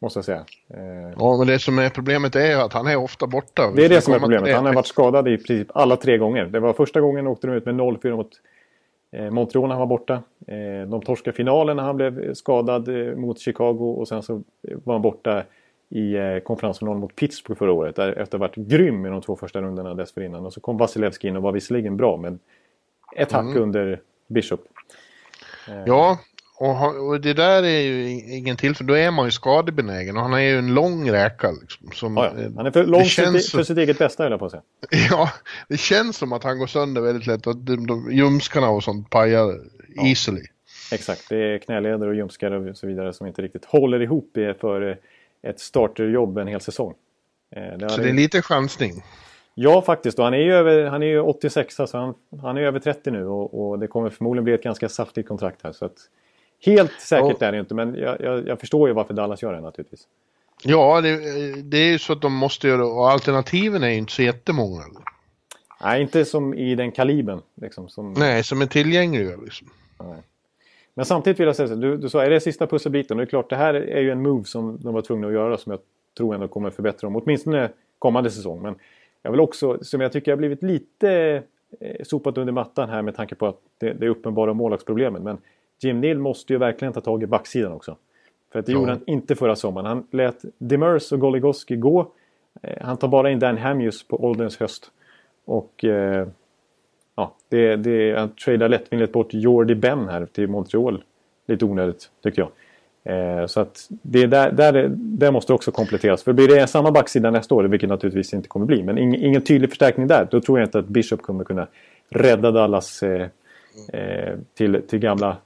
måste 0.00 0.18
jag 0.18 0.24
säga. 0.24 0.44
Eh, 0.68 1.14
Ja, 1.18 1.36
men 1.38 1.46
det 1.46 1.58
som 1.58 1.78
är 1.78 1.90
problemet 1.90 2.36
är 2.36 2.56
att 2.56 2.72
han 2.72 2.86
är 2.86 2.96
ofta 2.96 3.26
borta. 3.26 3.72
Det 3.76 3.84
är 3.84 3.88
det 3.88 4.00
som 4.00 4.14
är 4.14 4.18
problemet. 4.18 4.54
Han 4.54 4.66
har 4.66 4.74
varit 4.74 4.86
skadad 4.86 5.28
i 5.28 5.36
princip 5.36 5.68
alla 5.74 5.96
tre 5.96 6.18
gånger. 6.18 6.44
Det 6.44 6.60
var 6.60 6.72
första 6.72 7.00
gången 7.00 7.26
åkte 7.26 7.46
de 7.46 7.52
ut 7.52 7.66
med 7.66 7.74
0-4 7.74 8.16
mot 8.16 8.30
eh, 9.12 9.30
Montreal 9.30 9.68
när 9.68 9.74
han 9.74 9.88
var 9.88 9.98
borta. 9.98 10.22
Eh, 10.46 10.88
de 10.88 11.02
torskade 11.02 11.36
finalen 11.36 11.76
när 11.76 11.84
han 11.84 11.96
blev 11.96 12.34
skadad 12.34 12.88
mot 13.16 13.38
Chicago 13.38 13.96
och 13.98 14.08
sen 14.08 14.22
så 14.22 14.42
var 14.62 14.94
han 14.94 15.02
borta 15.02 15.42
i 15.90 16.14
eh, 16.14 16.38
konferensfinalen 16.38 17.00
mot 17.00 17.16
Pittsburgh 17.16 17.58
förra 17.58 17.72
året. 17.72 17.96
Där, 17.96 18.08
efter 18.08 18.22
att 18.22 18.32
ha 18.32 18.38
varit 18.38 18.56
grym 18.56 19.06
i 19.06 19.08
de 19.08 19.22
två 19.22 19.36
första 19.36 19.62
rundorna 19.62 19.94
dessförinnan. 19.94 20.46
Och 20.46 20.52
så 20.52 20.60
kom 20.60 20.78
Vasilevski 20.78 21.28
in 21.28 21.36
och 21.36 21.42
var 21.42 21.52
visserligen 21.52 21.96
bra 21.96 22.16
men 22.16 22.38
ett 23.16 23.32
hack 23.32 23.44
Mm. 23.46 23.62
under 23.62 24.00
Bishop. 24.28 24.60
Ja, 25.86 26.18
och, 26.58 27.08
och 27.08 27.20
det 27.20 27.32
där 27.34 27.62
är 27.62 27.80
ju 27.80 28.10
ingen 28.36 28.56
till 28.56 28.74
för 28.74 28.84
då 28.84 28.94
är 28.94 29.10
man 29.10 29.24
ju 29.24 29.30
skadebenägen 29.30 30.16
och 30.16 30.22
han 30.22 30.32
är 30.32 30.38
ju 30.38 30.58
en 30.58 30.74
lång 30.74 31.10
räka. 31.10 31.50
Liksom, 31.60 31.90
som, 31.92 32.16
Ja, 32.16 32.32
ja. 32.36 32.42
eh, 32.42 32.50
Han 32.56 32.66
är 32.66 32.70
för 32.70 32.84
lång 32.86 33.00
för, 33.00 33.08
känns 33.08 33.50
för 33.52 33.62
sitt 33.62 33.78
eget 33.78 33.98
bästa 33.98 34.22
höll 34.22 34.30
jag 34.32 34.38
på 34.38 34.46
att 34.46 34.52
säga. 34.52 34.62
Ja, 35.10 35.30
det 35.68 35.76
känns 35.76 36.16
som 36.16 36.32
att 36.32 36.44
han 36.44 36.58
går 36.58 36.66
sönder 36.66 37.00
väldigt 37.00 37.26
lätt 37.26 37.46
och 37.46 37.56
de, 37.56 37.86
de, 37.86 38.12
ljumskarna 38.12 38.68
och 38.70 38.84
sånt 38.84 39.10
pajar 39.10 39.60
easily. 40.06 40.42
Exakt, 40.92 41.28
det 41.28 41.36
är 41.36 41.58
knäleder 41.58 42.08
och 42.08 42.14
ljumskar 42.14 42.50
och 42.50 42.76
så 42.76 42.86
vidare 42.86 43.12
som 43.12 43.26
inte 43.26 43.42
riktigt 43.42 43.64
håller 43.64 44.02
ihop 44.02 44.30
för 44.60 44.90
eh, 44.90 44.96
ett 45.42 45.60
starterjobb 45.60 46.38
en 46.38 46.46
hel 46.46 46.60
säsong. 46.60 46.94
Eh, 47.56 47.78
Det 47.78 47.88
Så 47.90 48.00
det 48.00 48.08
är 48.08 48.12
lite 48.12 48.42
chansning. 48.42 48.92
Ja, 49.54 49.82
faktiskt. 49.82 50.18
Och 50.18 50.24
han 50.24 50.34
är 50.34 50.38
ju 50.38 50.54
över, 50.54 50.84
han 50.86 51.02
är 51.02 51.06
ju 51.06 51.20
86, 51.20 51.74
så 51.76 51.86
han, 51.92 52.14
han 52.42 52.56
är 52.56 52.60
över 52.62 52.78
30 52.80 53.10
nu 53.10 53.26
och, 53.26 53.70
och 53.70 53.78
det 53.78 53.86
kommer 53.86 54.10
förmodligen 54.10 54.44
bli 54.44 54.52
ett 54.52 54.62
ganska 54.62 54.88
saftigt 54.88 55.28
kontrakt 55.28 55.60
här. 55.64 55.72
Så 55.72 55.84
att, 55.84 55.96
helt 56.66 56.92
säkert 57.00 57.36
Ja. 57.40 57.46
är 57.46 57.52
det 57.52 57.58
inte, 57.58 57.74
men 57.74 57.94
jag, 57.94 58.20
jag, 58.20 58.48
jag 58.48 58.60
förstår 58.60 58.88
ju 58.88 58.94
varför 58.94 59.14
Dallas 59.14 59.42
gör 59.42 59.52
det 59.52 59.60
naturligtvis. 59.60 60.06
Ja, 60.62 61.00
det, 61.00 61.16
det 61.62 61.78
är 61.78 61.90
ju 61.90 61.98
så 61.98 62.12
att 62.12 62.20
de 62.22 62.32
måste 62.34 62.68
göra 62.68 62.86
och 62.86 63.10
alternativen 63.10 63.82
är 63.82 63.88
ju 63.88 63.96
inte 63.96 64.12
så 64.12 64.22
jättemånga. 64.22 64.82
Nej, 65.82 66.02
inte 66.02 66.24
som 66.24 66.54
i 66.54 66.74
den 66.74 66.92
kalibern. 66.92 67.40
Liksom, 67.54 67.88
som, 67.88 68.12
Nej, 68.12 68.44
som 68.44 68.62
är 68.62 68.66
tillgängliga 68.66 69.36
liksom. 69.44 69.70
Men 70.94 71.04
samtidigt 71.04 71.40
vill 71.40 71.46
jag 71.46 71.56
säga 71.56 71.68
så 71.68 71.74
du, 71.74 71.96
du 71.96 72.08
sa, 72.08 72.22
är 72.24 72.30
det 72.30 72.40
sista 72.40 72.66
pusselbiten? 72.66 73.16
Och 73.16 73.20
det 73.20 73.24
är 73.24 73.30
klart, 73.30 73.50
det 73.50 73.56
här 73.56 73.74
är 73.74 74.00
ju 74.00 74.10
en 74.10 74.22
move 74.22 74.44
som 74.44 74.78
de 74.80 74.94
var 74.94 75.02
tvungna 75.02 75.26
att 75.26 75.32
göra 75.32 75.56
som 75.56 75.70
jag 75.70 75.80
tror 76.16 76.34
ändå 76.34 76.48
kommer 76.48 76.70
förbättra 76.70 77.06
dem, 77.06 77.16
åtminstone 77.16 77.70
kommande 77.98 78.30
säsong. 78.30 78.62
Men 78.62 78.74
jag 79.22 79.30
vill 79.30 79.40
också, 79.40 79.78
som 79.84 80.00
jag 80.00 80.12
tycker 80.12 80.32
har 80.32 80.36
blivit 80.36 80.62
lite 80.62 81.42
eh, 81.80 81.96
sopat 82.04 82.38
under 82.38 82.52
mattan 82.52 82.88
här 82.88 83.02
med 83.02 83.16
tanke 83.16 83.34
på 83.34 83.46
att 83.46 83.56
det, 83.78 83.92
det 83.92 84.06
är 84.06 84.10
uppenbara 84.10 84.52
målvaktsproblemen. 84.54 85.22
Men 85.22 85.38
Jim 85.82 86.00
Neal 86.00 86.18
måste 86.18 86.52
ju 86.52 86.58
verkligen 86.58 86.92
ta 86.94 87.00
tag 87.00 87.22
i 87.22 87.26
backsidan 87.26 87.72
också. 87.72 87.96
För 88.52 88.58
att 88.58 88.66
det 88.66 88.72
Ja. 88.72 88.78
gjorde 88.78 88.90
han 88.92 89.00
inte 89.06 89.34
förra 89.36 89.56
sommaren. 89.56 89.86
Han 89.86 90.06
lät 90.10 90.44
Demers 90.58 91.12
och 91.12 91.20
Goligoski 91.20 91.76
gå. 91.76 92.12
Eh, 92.62 92.76
han 92.86 92.96
tar 92.96 93.08
bara 93.08 93.30
in 93.30 93.38
Dan 93.38 93.58
Hamhus 93.58 94.08
på 94.08 94.24
ålderns 94.24 94.60
höst. 94.60 94.90
Och 95.44 95.84
eh, 95.84 96.28
ja, 97.16 97.34
det, 97.48 97.76
det, 97.76 98.18
han 98.18 98.28
tradar 98.28 98.68
lättvindigt 98.68 99.12
bort 99.12 99.28
Jordi 99.30 99.74
Ben 99.74 100.08
här 100.08 100.26
till 100.26 100.48
Montreal. 100.48 101.02
Lite 101.46 101.64
onödigt 101.64 102.10
tycker 102.22 102.42
jag. 102.42 102.50
Eh, 103.04 103.46
så 103.46 103.60
att 103.60 103.86
det 103.88 104.22
är 104.22 104.26
där, 104.26 104.52
där, 104.52 104.88
där 104.94 105.32
måste 105.32 105.52
också 105.52 105.70
kompletteras. 105.70 106.22
För 106.22 106.32
blir 106.32 106.48
det 106.48 106.66
samma 106.66 106.90
backsida 106.90 107.30
nästa 107.30 107.54
år, 107.54 107.64
vilket 107.64 107.88
naturligtvis 107.88 108.34
inte 108.34 108.48
kommer 108.48 108.66
bli, 108.66 108.82
men 108.82 108.98
ing, 108.98 109.16
ingen 109.16 109.42
tydlig 109.42 109.70
förstärkning 109.70 110.06
där, 110.06 110.28
då 110.30 110.40
tror 110.40 110.58
jag 110.58 110.66
inte 110.66 110.78
att 110.78 110.88
Bishop 110.88 111.22
kommer 111.22 111.44
kunna 111.44 111.66
rädda 112.08 112.50
Dallas 112.50 113.02
eh, 113.02 113.26
eh, 113.92 114.34
till, 114.54 114.82
till 114.88 114.98
gamla, 114.98 115.36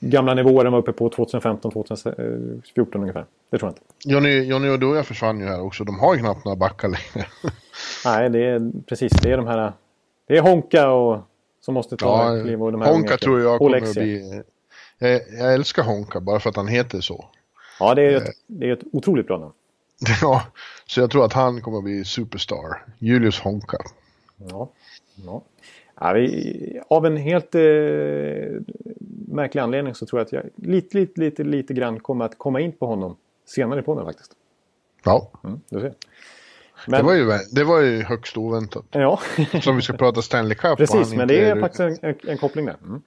gamla 0.00 0.34
nivåer 0.34 0.64
de 0.64 0.72
var 0.72 0.80
uppe 0.80 0.92
på 0.92 1.10
2015-2014 1.10 2.94
ungefär. 2.94 3.24
Det 3.50 3.58
tror 3.58 3.68
jag 3.68 3.70
inte. 3.70 3.82
Johnny, 4.04 4.44
Johnny 4.44 4.68
och 4.68 4.78
Doja 4.78 5.02
försvann 5.02 5.40
ju 5.40 5.46
här 5.46 5.62
också. 5.62 5.84
De 5.84 5.98
har 5.98 6.14
ju 6.14 6.20
knappt 6.20 6.44
några 6.44 6.56
backar 6.56 6.88
längre. 6.88 7.28
Nej, 8.04 8.30
det 8.30 8.46
är 8.46 8.72
precis. 8.86 9.12
Det 9.12 9.32
är 9.32 9.36
de 9.36 9.46
här... 9.46 9.72
Det 10.30 10.36
är 10.36 10.42
Honka 10.42 10.90
och 10.90 11.20
som 11.60 11.74
måste 11.74 11.96
ta 11.96 12.36
Ja, 12.36 12.42
kliv 12.42 12.62
och 12.62 12.72
de 12.72 12.80
här 12.80 12.92
Honka 12.92 13.16
tror 13.16 13.40
jag 13.40 13.58
kommer 13.58 13.76
att 13.76 13.94
bli... 13.94 14.42
Jag, 14.98 15.20
jag 15.38 15.54
älskar 15.54 15.82
Honka 15.82 16.20
bara 16.20 16.40
för 16.40 16.50
att 16.50 16.56
han 16.56 16.68
heter 16.68 17.00
så. 17.00 17.24
Ja, 17.80 17.94
det 17.94 18.02
är 18.02 18.16
ett, 18.16 18.30
det 18.46 18.68
är 18.68 18.72
ett 18.72 18.84
otroligt 18.92 19.26
bra 19.26 19.38
namn. 19.38 19.52
Ja, 20.22 20.42
så 20.86 21.00
jag 21.00 21.10
tror 21.10 21.24
att 21.24 21.32
han 21.32 21.60
kommer 21.60 21.78
att 21.78 21.84
bli 21.84 22.04
superstar. 22.04 22.84
Julius 22.98 23.40
Honka. 23.40 23.78
Ja. 24.36 24.70
ja. 25.26 25.42
ja 26.00 26.12
vi, 26.12 26.80
av 26.88 27.06
en 27.06 27.16
helt 27.16 27.54
eh, 27.54 27.60
märklig 29.28 29.60
anledning 29.60 29.94
så 29.94 30.06
tror 30.06 30.20
jag 30.20 30.26
att 30.26 30.32
jag 30.32 30.44
lite, 30.56 30.98
lite, 30.98 31.20
lite, 31.20 31.44
lite 31.44 31.74
grann 31.74 32.00
kommer 32.00 32.24
att 32.24 32.38
komma 32.38 32.60
in 32.60 32.72
på 32.72 32.86
honom 32.86 33.16
senare 33.46 33.82
på 33.82 33.94
den 33.94 34.04
faktiskt. 34.04 34.32
Ja. 35.04 35.30
Mm, 35.44 35.60
du 35.68 35.80
ser. 35.80 35.94
Men, 36.86 37.00
det, 37.00 37.06
var 37.06 37.14
ju, 37.14 37.38
det 37.52 37.64
var 37.64 37.80
ju 37.80 38.02
högst 38.02 38.36
oväntat. 38.36 38.84
Ja. 38.90 39.20
Som 39.62 39.76
vi 39.76 39.82
ska 39.82 39.92
prata 39.92 40.22
Stanley 40.22 40.54
Cup. 40.54 40.78
Precis, 40.78 41.14
men 41.14 41.28
det 41.28 41.40
är, 41.40 41.56
är 41.56 41.60
faktiskt 41.60 42.04
en, 42.04 42.14
en, 42.28 42.38
koppling 42.38 42.66
där. 42.66 42.76
Mm. 42.82 43.02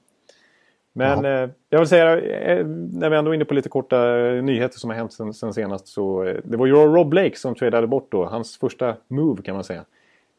Men 0.94 1.26
eh, 1.26 1.50
jag 1.70 1.80
vill 1.80 1.88
säga, 1.88 2.20
eh, 2.20 2.66
när 2.68 3.10
vi 3.10 3.18
ändå 3.18 3.32
är 3.32 3.36
inne 3.36 3.46
på 3.46 3.54
lite 3.54 3.70
korta 3.70 4.20
eh, 4.20 4.44
nyheter 4.44 4.80
som 4.80 4.90
har 4.90 4.98
hänt 4.98 5.14
sen, 5.14 5.34
sen 5.34 5.54
senast. 5.54 5.88
Så, 5.88 6.24
eh, 6.24 6.36
det 6.44 6.58
var 6.58 6.66
ju 6.66 6.74
Rob 6.74 7.10
Blake 7.10 7.36
som 7.36 7.56
tradade 7.56 7.88
bort 7.88 8.12
då, 8.12 8.26
hans 8.26 8.58
första 8.58 8.96
move 9.08 9.42
kan 9.42 9.56
man 9.56 9.64
säga. 9.64 9.86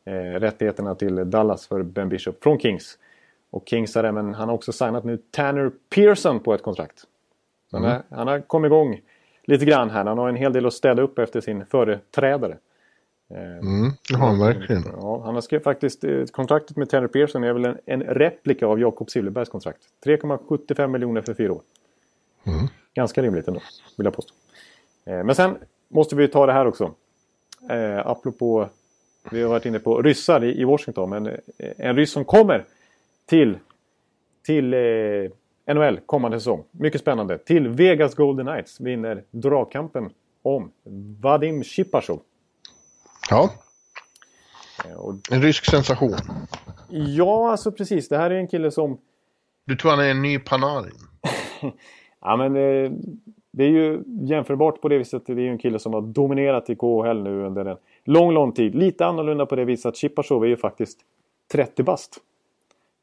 Eh, 0.07 0.41
rättigheterna 0.41 0.95
till 0.95 1.31
Dallas 1.31 1.67
för 1.67 1.83
Ben 1.83 2.09
Bishop 2.09 2.43
från 2.43 2.59
Kings. 2.59 2.99
Och 3.50 3.62
Kings 3.67 3.95
har 3.95 4.05
även, 4.05 4.35
han 4.35 4.49
har 4.49 4.55
också 4.55 4.73
signat 4.73 5.05
nu 5.05 5.19
Tanner 5.31 5.71
Pearson 5.95 6.41
på 6.41 6.55
ett 6.55 6.62
kontrakt. 6.62 7.05
Mm. 7.73 7.85
han, 7.85 7.93
har, 7.93 8.03
han 8.17 8.29
har 8.29 8.41
kommit 8.41 8.69
igång 8.69 9.00
lite 9.45 9.64
grann 9.64 9.91
här. 9.91 10.05
Han 10.05 10.19
har 10.19 10.29
en 10.29 10.37
hel 10.37 10.53
del 10.53 10.67
att 10.67 10.73
städa 10.73 11.03
upp 11.03 11.19
efter 11.19 11.41
sin 11.41 11.67
företrädare. 11.67 12.59
Mm, 13.31 13.93
det 14.09 14.16
har 14.16 14.26
han 14.26 14.38
verkligen. 14.38 14.85
Ja, 14.93 15.23
han 15.25 15.35
har 15.35 15.40
skrivit 15.40 15.64
faktiskt, 15.64 16.04
eh, 16.04 16.25
kontraktet 16.25 16.76
med 16.76 16.88
Tanner 16.90 17.09
Pearson 17.09 17.45
är 17.45 17.52
väl 17.52 17.64
en, 17.64 17.78
en 17.87 18.02
replika 18.02 18.66
av 18.66 18.81
Jakob 18.81 19.11
Silverbergs 19.11 19.49
kontrakt. 19.49 19.78
3,75 20.04 20.87
miljoner 20.87 21.23
för 21.23 21.35
fyra 21.35 21.52
år. 21.52 21.62
Mm. 22.45 22.66
Ganska 22.95 23.23
rimligt 23.23 23.49
ändå, 23.49 23.61
vill 23.97 24.04
jag 24.04 24.14
påstå. 24.14 24.35
Eh, 25.04 25.25
men 25.25 25.35
sen 25.35 25.57
måste 25.88 26.16
vi 26.16 26.28
ta 26.28 26.47
det 26.47 26.52
här 26.52 26.66
också. 26.66 26.95
Eh, 27.71 28.07
apropå, 28.07 28.69
vi 29.31 29.43
har 29.43 29.49
varit 29.49 29.66
inne 29.66 29.78
på 29.78 30.02
ryssar 30.02 30.45
i, 30.45 30.61
i 30.61 30.64
Washington, 30.64 31.11
men 31.11 31.26
eh, 31.26 31.37
en 31.76 31.97
ryss 31.97 32.12
som 32.12 32.25
kommer 32.25 32.64
till, 33.26 33.59
till 34.47 34.75
eh, 34.75 35.75
NHL 35.75 36.00
kommande 36.07 36.40
säsong. 36.40 36.64
Mycket 36.71 37.00
spännande. 37.00 37.38
Till 37.38 37.69
Vegas 37.69 38.14
Golden 38.14 38.47
Knights 38.47 38.81
vinner 38.81 39.23
dragkampen 39.31 40.11
om 40.43 40.71
Vadim 41.21 41.64
Shipashov. 41.64 42.21
Ja. 43.31 43.50
En 45.31 45.43
rysk 45.43 45.64
sensation. 45.64 46.14
Ja, 46.88 47.50
alltså 47.50 47.73
precis. 47.73 48.09
Det 48.09 48.19
här 48.19 48.31
är 48.31 48.35
en 48.35 48.49
kille 48.49 48.71
som... 48.71 48.99
Du 49.64 49.76
tror 49.76 49.90
han 49.90 50.00
är 50.00 50.11
en 50.11 50.23
ny 50.23 50.38
Panarin? 50.38 50.93
ja, 52.21 52.37
men 52.37 52.57
eh, 52.57 52.93
det 53.50 53.64
är 53.64 53.69
ju 53.69 54.02
jämförbart 54.07 54.81
på 54.81 54.88
det 54.88 54.99
viset. 54.99 55.26
Det 55.26 55.33
är 55.33 55.37
ju 55.37 55.49
en 55.49 55.59
kille 55.59 55.78
som 55.78 55.95
har 55.95 56.00
dominerat 56.00 56.71
i 56.71 56.75
KHL 56.75 57.23
nu 57.23 57.45
under 57.47 57.64
en 57.64 57.76
lång, 58.04 58.33
lång 58.33 58.52
tid. 58.52 58.75
Lite 58.75 59.07
annorlunda 59.07 59.47
på 59.47 59.57
det 59.57 59.64
viset 59.64 59.87
att 59.87 59.97
Chipachov 59.97 60.45
är 60.45 60.49
ju 60.49 60.57
faktiskt 60.57 60.99
30 61.52 61.83
bast. 61.83 62.19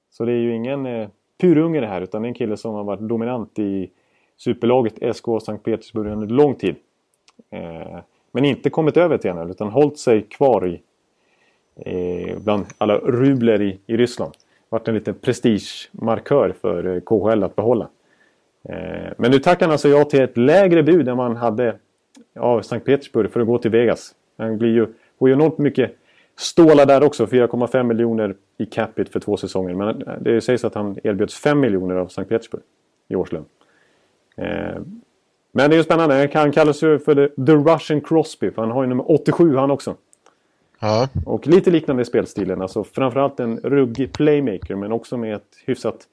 Så 0.10 0.25
det 0.25 0.32
är 0.32 0.38
ju 0.38 0.56
ingen 0.56 0.86
eh, 0.86 1.10
purunge 1.42 1.80
det 1.80 1.88
här, 1.88 2.01
utan 2.01 2.22
det 2.22 2.25
är 2.25 2.30
en 2.30 2.34
kille 2.34 2.58
som 2.58 2.74
har 2.74 2.84
varit 2.84 3.00
dominant 3.00 3.60
i 3.60 3.92
superlaget 4.38 5.16
SK 5.16 5.25
Sankt 5.46 5.63
Petersburg 5.63 6.12
under 6.12 6.28
lång 6.28 6.56
tid. 6.56 6.75
Eh, 7.50 8.00
men 8.32 8.46
inte 8.46 8.70
kommit 8.70 8.98
över 8.98 9.18
till 9.18 9.34
NHL 9.34 9.52
utan 9.52 9.70
hållit 9.70 10.00
sig 10.00 10.22
kvar 10.22 10.68
i, 10.68 10.82
eh, 11.76 12.38
bland 12.40 12.66
alla 12.78 12.98
rubler 12.98 13.62
i, 13.62 13.80
i 13.88 13.98
Ryssland. 13.98 14.34
Vart 14.70 14.88
en 14.88 14.96
liten 14.96 15.14
prestigemarkör 15.14 16.56
för 16.62 16.96
eh, 16.96 17.02
KHL 17.02 17.44
att 17.44 17.56
behålla. 17.56 17.90
Eh, 18.64 19.14
men 19.18 19.32
nu 19.32 19.40
tackar 19.40 19.66
han 19.66 19.72
alltså 19.72 19.90
ja 19.90 20.04
till 20.04 20.22
ett 20.22 20.38
lägre 20.38 20.84
bud 20.84 21.08
än 21.08 21.18
man 21.18 21.36
hade 21.36 21.76
av 22.36 22.62
Sankt 22.62 22.86
Petersburg 22.86 23.32
för 23.32 23.40
att 23.40 23.48
gå 23.48 23.58
till 23.58 23.72
Vegas. 23.72 24.16
Han 24.38 24.58
blir 24.58 24.74
ju, 24.74 24.88
får 25.20 25.30
ju 25.30 25.36
enormt 25.36 25.58
mycket 25.58 25.96
stålar 26.38 26.86
där 26.86 27.04
också. 27.04 27.26
4,5 27.26 27.84
miljoner 27.84 28.36
i 28.58 28.66
capita 28.66 29.12
för 29.12 29.20
två 29.20 29.38
säsonger. 29.38 29.76
Men 29.76 30.04
det 30.22 30.42
sägs 30.42 30.66
att 30.66 30.76
han 30.76 30.98
erbjöds 31.04 31.36
5 31.36 31.60
miljoner 31.60 31.96
av 31.96 32.08
Sankt 32.08 32.30
Petersburg 32.30 32.64
i 33.08 33.16
årslön. 33.16 33.46
Eh, 34.36 34.82
men 35.51 35.70
det 35.70 35.75
är 35.75 35.77
ju 35.77 35.84
spännande. 35.84 36.29
Han 36.34 36.51
kallas 36.51 36.84
ju 36.84 37.00
för 37.00 37.27
The 37.46 37.74
Russian 37.74 38.01
Crosby. 38.01 38.51
För 38.51 38.62
han 38.62 38.72
har 38.72 38.84
ju 38.84 38.89
nummer 38.89 39.12
87 39.12 39.55
han 39.55 39.72
också. 39.72 39.96
Ja. 40.79 41.10
Och 41.25 41.48
lite 41.48 41.72
liknande 41.72 42.01
i 42.01 42.05
spelstilen. 42.05 42.62
Alltså 42.62 42.84
framförallt 42.84 43.39
en 43.39 43.58
ruggig 43.58 44.13
playmaker 44.13 44.75
men 44.75 44.91
också 44.91 45.17
med 45.17 45.36
ett 45.36 45.58
hyfsat 45.65 46.08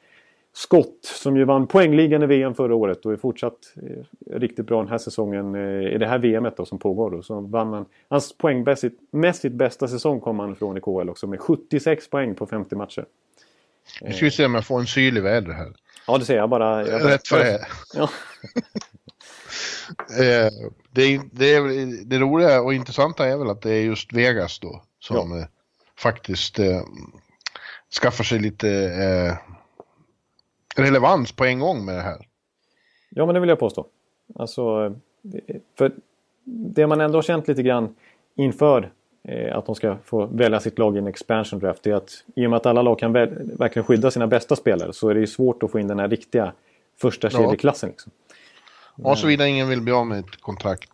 skott. 0.52 0.99
Som 1.02 1.37
ju 1.37 1.45
vann 1.45 1.66
poängligan 1.66 2.23
i 2.23 2.26
VM 2.26 2.54
förra 2.54 2.75
året 2.75 3.07
och 3.07 3.12
är 3.12 3.16
fortsatt 3.16 3.59
eh, 3.76 4.38
riktigt 4.38 4.66
bra 4.66 4.78
den 4.78 4.88
här 4.88 4.99
säsongen 4.99 5.54
eh, 5.54 5.95
i 5.95 5.99
det 5.99 6.07
här 6.07 6.18
VMet 6.18 6.57
då, 6.57 6.64
som 6.64 6.78
pågår. 6.78 7.11
Då. 7.11 7.23
Så 7.23 7.40
vann 7.40 7.73
han, 7.73 7.85
hans 8.09 8.38
poängmässigt 8.38 9.00
mässigt 9.11 9.54
bästa 9.54 9.88
säsong 9.88 10.21
kom 10.21 10.38
han 10.38 10.57
från 10.57 10.76
i 10.76 10.80
KHL 10.80 11.11
också 11.11 11.26
med 11.26 11.40
76 11.40 12.11
poäng 12.11 12.35
på 12.35 12.47
50 12.47 12.76
matcher. 12.76 13.04
Nu 14.02 14.12
ska 14.12 14.25
vi 14.25 14.30
se 14.30 14.45
om 14.45 14.54
jag 14.54 14.66
får 14.66 14.80
en 14.80 14.87
syl 14.87 15.16
i 15.16 15.21
väder 15.21 15.52
här. 15.52 15.73
Ja, 16.07 16.18
det 16.18 16.25
ser 16.25 16.37
jag 16.37 16.49
bara. 16.49 16.88
Jag 16.88 17.02
bara 17.02 17.12
Rätt 17.12 17.28
för 17.28 17.38
det. 17.38 17.66
Ja. 17.95 18.11
Eh, 20.21 20.71
det, 20.90 21.21
det, 21.33 21.61
det 22.04 22.18
roliga 22.18 22.62
och 22.62 22.75
intressanta 22.75 23.26
är 23.26 23.37
väl 23.37 23.50
att 23.50 23.62
det 23.62 23.73
är 23.73 23.83
just 23.83 24.12
Vegas 24.12 24.59
då 24.59 24.83
som 25.00 25.33
ja. 25.33 25.38
eh, 25.38 25.47
faktiskt 25.99 26.59
eh, 26.59 26.83
skaffar 28.00 28.25
sig 28.25 28.38
lite 28.38 28.68
eh, 28.71 29.35
relevans 30.83 31.33
på 31.33 31.45
en 31.45 31.61
gång 31.61 31.85
med 31.85 31.95
det 31.95 32.02
här. 32.02 32.26
Ja, 33.11 33.26
men 33.26 33.35
det 33.35 33.40
vill 33.40 33.49
jag 33.49 33.59
påstå. 33.59 33.87
Alltså, 34.35 34.95
för 35.78 35.92
det 36.45 36.87
man 36.87 37.00
ändå 37.00 37.18
har 37.18 37.23
känt 37.23 37.49
lite 37.49 37.62
grann 37.62 37.95
inför 38.37 38.92
eh, 39.25 39.57
att 39.57 39.66
de 39.66 39.75
ska 39.75 39.97
få 40.04 40.26
välja 40.26 40.61
sitt 40.61 40.78
lag 40.78 40.97
i 40.97 40.99
en 40.99 41.07
expansion 41.07 41.59
draft 41.59 41.87
är 41.87 41.95
att 41.95 42.25
i 42.37 42.47
och 42.47 42.50
med 42.50 42.57
att 42.57 42.66
alla 42.66 42.83
lag 42.83 42.99
kan 42.99 43.12
verkligen 43.12 43.87
skydda 43.87 44.11
sina 44.11 44.26
bästa 44.26 44.57
spelare 44.57 44.92
så 44.92 45.09
är 45.09 45.14
det 45.14 45.21
ju 45.21 45.26
svårt 45.26 45.62
att 45.62 45.71
få 45.71 45.78
in 45.78 45.88
den 45.88 45.99
här 45.99 46.09
riktiga 46.09 46.52
första 46.97 47.30
kedjeklassen. 47.30 47.88
Ja. 47.88 47.92
Liksom. 47.92 48.12
Och 49.02 49.19
såvida 49.19 49.47
ingen 49.47 49.69
vill 49.69 49.81
bli 49.81 49.93
av 49.93 50.07
med 50.07 50.19
ett 50.19 50.40
kontrakt. 50.40 50.90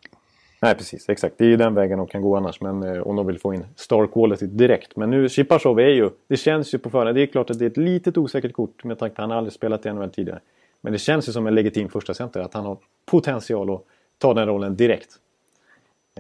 Nej, 0.61 0.75
precis. 0.75 1.09
Exakt. 1.09 1.35
Det 1.39 1.45
är 1.45 1.49
ju 1.49 1.57
den 1.57 1.75
vägen 1.75 1.99
de 1.99 2.07
kan 2.07 2.23
gå 2.23 2.37
annars. 2.37 2.61
Men 2.61 2.83
eh, 2.83 3.03
om 3.03 3.17
de 3.17 3.27
vill 3.27 3.39
få 3.39 3.55
in 3.55 3.67
star 3.77 4.07
quality 4.07 4.47
direkt. 4.47 4.97
Men 4.97 5.11
nu, 5.11 5.29
Chipachov 5.29 5.81
är 5.81 5.89
ju... 5.89 6.11
Det 6.29 6.37
känns 6.37 6.75
ju 6.75 6.79
på 6.79 6.91
förhand. 6.91 7.17
Det 7.17 7.23
är 7.23 7.27
klart 7.27 7.51
att 7.51 7.59
det 7.59 7.65
är 7.65 7.71
ett 7.71 7.77
litet 7.77 8.19
osäkert 8.19 8.53
kort 8.53 8.85
med 8.85 8.99
tanke 8.99 9.17
på 9.17 9.23
att 9.23 9.29
han 9.29 9.39
aldrig 9.39 9.53
spelat 9.53 9.87
i 9.87 9.93
NHL 9.93 10.11
tidigare. 10.11 10.41
Men 10.81 10.93
det 10.93 10.99
känns 10.99 11.29
ju 11.29 11.33
som 11.33 11.47
en 11.47 11.55
legitim 11.55 11.89
första 11.89 12.15
center 12.15 12.41
Att 12.41 12.55
han 12.55 12.65
har 12.65 12.79
potential 13.07 13.75
att 13.75 13.83
ta 14.19 14.35
den 14.35 14.47
rollen 14.47 14.77
direkt. 14.77 15.11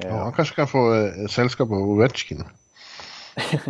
Ja, 0.02 0.16
han 0.16 0.32
kanske 0.32 0.54
kan 0.54 0.68
få 0.68 0.94
eh, 0.94 1.26
sällskap 1.26 1.70
av 1.70 1.78
Ovechkin. 1.78 2.44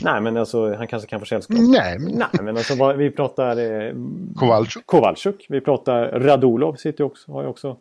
Nej, 0.00 0.20
men 0.20 0.36
alltså 0.36 0.74
han 0.74 0.86
kanske 0.86 1.08
kan 1.08 1.20
få 1.20 1.26
sällskap. 1.26 1.56
Nej, 1.60 1.98
men, 1.98 2.12
Nej, 2.12 2.42
men 2.42 2.56
alltså 2.56 2.74
vad, 2.74 2.96
vi 2.96 3.10
pratar... 3.10 3.56
Eh, 3.56 3.94
Kowalczyk. 4.36 4.86
Kowalczyk. 4.86 5.46
Vi 5.48 5.60
pratar 5.60 6.20
Radulov 6.20 6.74
sitter 6.74 7.04
också, 7.04 7.32
har 7.32 7.42
ju 7.42 7.48
också... 7.48 7.76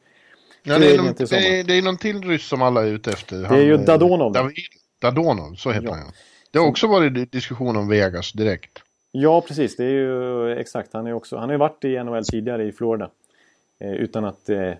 Ja, 0.63 0.79
det, 0.79 0.93
är 0.93 0.97
någon, 0.97 1.13
det, 1.17 1.31
är, 1.31 1.63
det 1.63 1.73
är 1.73 1.81
någon 1.81 1.97
till 1.97 2.21
ryss 2.21 2.47
som 2.47 2.61
alla 2.61 2.83
är 2.83 2.87
ute 2.87 3.11
efter. 3.11 3.43
Han, 3.43 3.57
det 3.57 3.63
är 3.63 3.65
ju 3.65 3.77
Dadonov. 3.77 4.31
David, 4.31 4.55
Dadonov, 4.99 5.55
så 5.55 5.71
heter 5.71 5.87
ja. 5.87 5.93
han. 5.93 6.11
Det 6.51 6.59
har 6.59 6.67
också 6.67 6.87
varit 6.87 7.31
diskussion 7.31 7.77
om 7.77 7.87
Vegas 7.87 8.31
direkt. 8.31 8.79
Ja, 9.11 9.41
precis. 9.41 9.75
Det 9.75 9.83
är 9.83 9.89
ju 9.89 10.51
exakt. 10.51 10.93
Han, 10.93 11.07
är 11.07 11.13
också, 11.13 11.37
han 11.37 11.49
har 11.49 11.53
ju 11.53 11.57
varit 11.57 11.85
i 11.85 12.03
NHL 12.03 12.25
tidigare 12.25 12.63
i 12.63 12.71
Florida. 12.71 13.09
Eh, 13.79 13.91
utan 13.91 14.25
att 14.25 14.49
eh, 14.49 14.71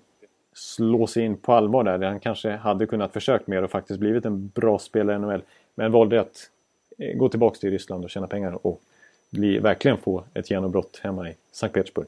slå 0.54 1.08
sig 1.08 1.24
in 1.24 1.38
på 1.38 1.54
allvar 1.54 1.84
där. 1.84 2.08
Han 2.08 2.20
kanske 2.20 2.52
hade 2.52 2.86
kunnat 2.86 3.14
försökt 3.14 3.48
mer 3.48 3.64
och 3.64 3.72
faktiskt 3.72 4.00
blivit 4.00 4.26
en 4.26 4.48
bra 4.48 4.80
spelare 4.80 5.16
i 5.16 5.20
NHL. 5.20 5.42
Men 5.76 5.92
valde 5.92 6.22
att 6.22 6.50
Eh, 6.61 6.61
gå 7.16 7.30
tillbaka 7.30 7.60
till 7.60 7.72
Ryssland 7.72 8.04
och 8.04 8.10
tjäna 8.10 8.28
pengar 8.28 8.68
och 8.68 8.82
bli, 9.30 9.60
verkligen 9.60 9.98
få 9.98 10.24
ett 10.34 10.52
genombrott 10.52 11.00
hemma 11.04 11.30
i 11.30 11.36
Sankt 11.52 11.74
Petersburg. 11.74 12.08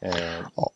Eh, 0.00 0.12
ja. 0.56 0.70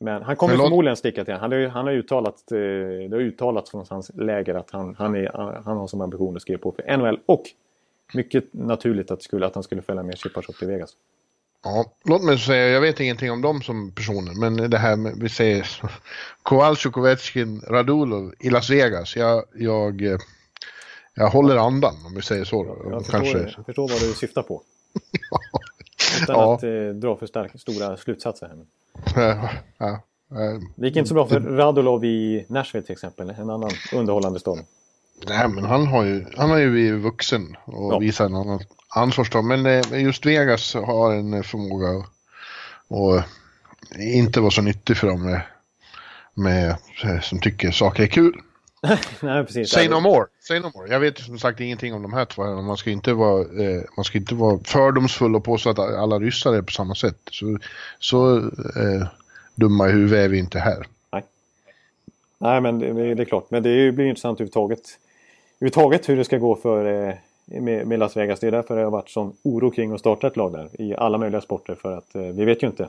Men 0.00 0.22
han 0.22 0.36
kommer 0.36 0.56
förmodligen 0.56 0.96
sticka 0.96 1.24
till 1.24 1.34
Han 1.34 1.52
han 1.70 1.86
har 1.86 1.92
uttalat, 1.92 2.52
eh, 2.52 2.58
det 2.58 3.10
har 3.12 3.20
uttalats 3.20 3.70
från 3.70 3.86
hans 3.88 4.10
läger 4.14 4.54
att 4.54 4.70
han, 4.70 4.94
han, 4.94 5.16
är, 5.16 5.60
han 5.64 5.76
har 5.76 5.86
som 5.86 6.00
ambition 6.00 6.36
att 6.36 6.42
skriva 6.42 6.58
på 6.58 6.72
för 6.72 6.96
NHL 6.96 7.20
och 7.26 7.42
mycket 8.14 8.44
naturligt 8.54 9.10
att, 9.10 9.22
skulle, 9.22 9.46
att 9.46 9.54
han 9.54 9.62
skulle 9.62 9.82
följa 9.82 10.02
med 10.02 10.18
Chipachov 10.18 10.52
till 10.52 10.68
Vegas. 10.68 10.96
Ja, 11.64 11.84
låt 12.04 12.24
mig 12.24 12.38
säga, 12.38 12.68
jag 12.68 12.80
vet 12.80 13.00
ingenting 13.00 13.30
om 13.30 13.42
dem 13.42 13.62
som 13.62 13.92
personer, 13.92 14.40
men 14.40 14.70
det 14.70 14.78
här 14.78 14.96
med, 14.96 15.12
vi 15.16 15.28
säger 15.28 15.66
Kowalczyk, 16.42 16.98
Ovechkin, 16.98 17.60
Radulov 17.60 18.34
i 18.38 18.50
Las 18.50 18.70
Vegas. 18.70 19.16
Jag, 19.16 19.44
jag 19.54 20.02
eh, 20.02 20.18
jag 21.20 21.30
håller 21.30 21.56
andan 21.56 21.94
om 22.06 22.14
vi 22.14 22.22
säger 22.22 22.44
så. 22.44 22.76
Jag, 22.90 23.04
Kanske... 23.06 23.32
förstår, 23.32 23.54
jag 23.56 23.66
förstår 23.66 23.88
vad 23.88 24.00
du 24.00 24.14
syftar 24.14 24.42
på. 24.42 24.62
Utan 26.22 26.36
ja. 26.36 26.54
att 26.54 26.62
eh, 26.62 26.88
dra 26.94 27.16
för 27.16 27.26
stark, 27.26 27.60
stora 27.60 27.96
slutsatser. 27.96 28.50
Här. 29.14 29.48
Ja, 29.78 30.00
ja, 30.28 30.60
det 30.76 30.86
gick 30.86 30.96
inte 30.96 31.08
så 31.08 31.14
bra 31.14 31.26
för 31.26 31.40
Radulov 31.40 32.04
i 32.04 32.46
Nashville 32.48 32.86
till 32.86 32.92
exempel. 32.92 33.30
En 33.30 33.50
annan 33.50 33.70
underhållande 33.94 34.40
stad. 34.40 34.58
Nej, 35.28 35.48
men 35.48 35.64
han 35.64 35.86
har 35.86 36.04
ju, 36.04 36.26
han 36.36 36.50
har 36.50 36.58
ju 36.58 36.70
blivit 36.70 37.02
vuxen 37.02 37.56
och 37.64 37.94
ja. 37.94 37.98
visar 37.98 38.24
en 38.24 38.34
annan 38.34 38.60
ansvarstagande. 38.88 39.56
Men 39.56 39.66
eh, 39.66 40.02
just 40.02 40.26
Vegas 40.26 40.74
har 40.74 41.12
en 41.12 41.44
förmåga 41.44 42.04
att 42.88 43.24
inte 43.98 44.40
vara 44.40 44.50
så 44.50 44.62
nyttig 44.62 44.96
för 44.96 45.06
dem 45.06 45.22
med, 45.22 45.42
med, 46.34 46.76
som 47.22 47.40
tycker 47.40 47.70
saker 47.70 48.02
är 48.02 48.06
kul. 48.06 48.40
Nej, 49.22 49.44
precis. 49.44 49.70
Say 49.70 49.88
no 49.88 50.00
more. 50.00 50.26
Say 50.40 50.60
no 50.60 50.70
more. 50.74 50.88
Jag 50.88 51.00
vet 51.00 51.18
som 51.18 51.38
sagt 51.38 51.60
ingenting 51.60 51.94
om 51.94 52.02
de 52.02 52.12
här 52.12 52.24
två. 52.24 52.42
Man 52.42 52.76
ska 52.76 52.90
inte 52.90 53.12
vara, 53.12 53.40
eh, 53.40 53.82
man 53.96 54.04
ska 54.04 54.18
inte 54.18 54.34
vara 54.34 54.58
fördomsfull 54.64 55.36
och 55.36 55.44
påstå 55.44 55.70
att 55.70 55.78
alla 55.78 56.18
ryssar 56.18 56.54
är 56.54 56.62
på 56.62 56.72
samma 56.72 56.94
sätt. 56.94 57.18
Så, 57.30 57.58
så 57.98 58.38
eh, 58.38 59.06
dumma 59.54 59.88
i 59.88 59.92
huvudet 59.92 60.18
är 60.18 60.28
vi 60.28 60.38
inte 60.38 60.58
här. 60.58 60.86
Nej, 61.12 61.24
Nej 62.38 62.60
men 62.60 62.78
det, 62.78 63.14
det 63.14 63.22
är 63.22 63.24
klart. 63.24 63.50
Men 63.50 63.62
det 63.62 63.92
blir 63.92 64.06
intressant 64.06 64.36
överhuvudtaget. 64.36 64.98
Överhuvudtaget 65.60 66.08
hur 66.08 66.16
det 66.16 66.24
ska 66.24 66.38
gå 66.38 66.56
för 66.56 67.08
eh, 67.08 67.14
med, 67.44 67.86
med, 67.86 67.98
Las 67.98 68.16
Vegas. 68.16 68.40
Det 68.40 68.46
är 68.46 68.50
därför 68.50 68.76
det 68.76 68.82
har 68.82 68.90
varit 68.90 69.10
sån 69.10 69.36
oro 69.42 69.70
kring 69.70 69.92
att 69.92 70.00
starta 70.00 70.26
ett 70.26 70.36
lag 70.36 70.52
där 70.52 70.80
i 70.80 70.94
alla 70.96 71.18
möjliga 71.18 71.40
sporter. 71.40 71.74
För 71.74 71.96
att 71.96 72.14
eh, 72.14 72.22
vi 72.22 72.44
vet 72.44 72.62
ju 72.62 72.66
inte 72.66 72.88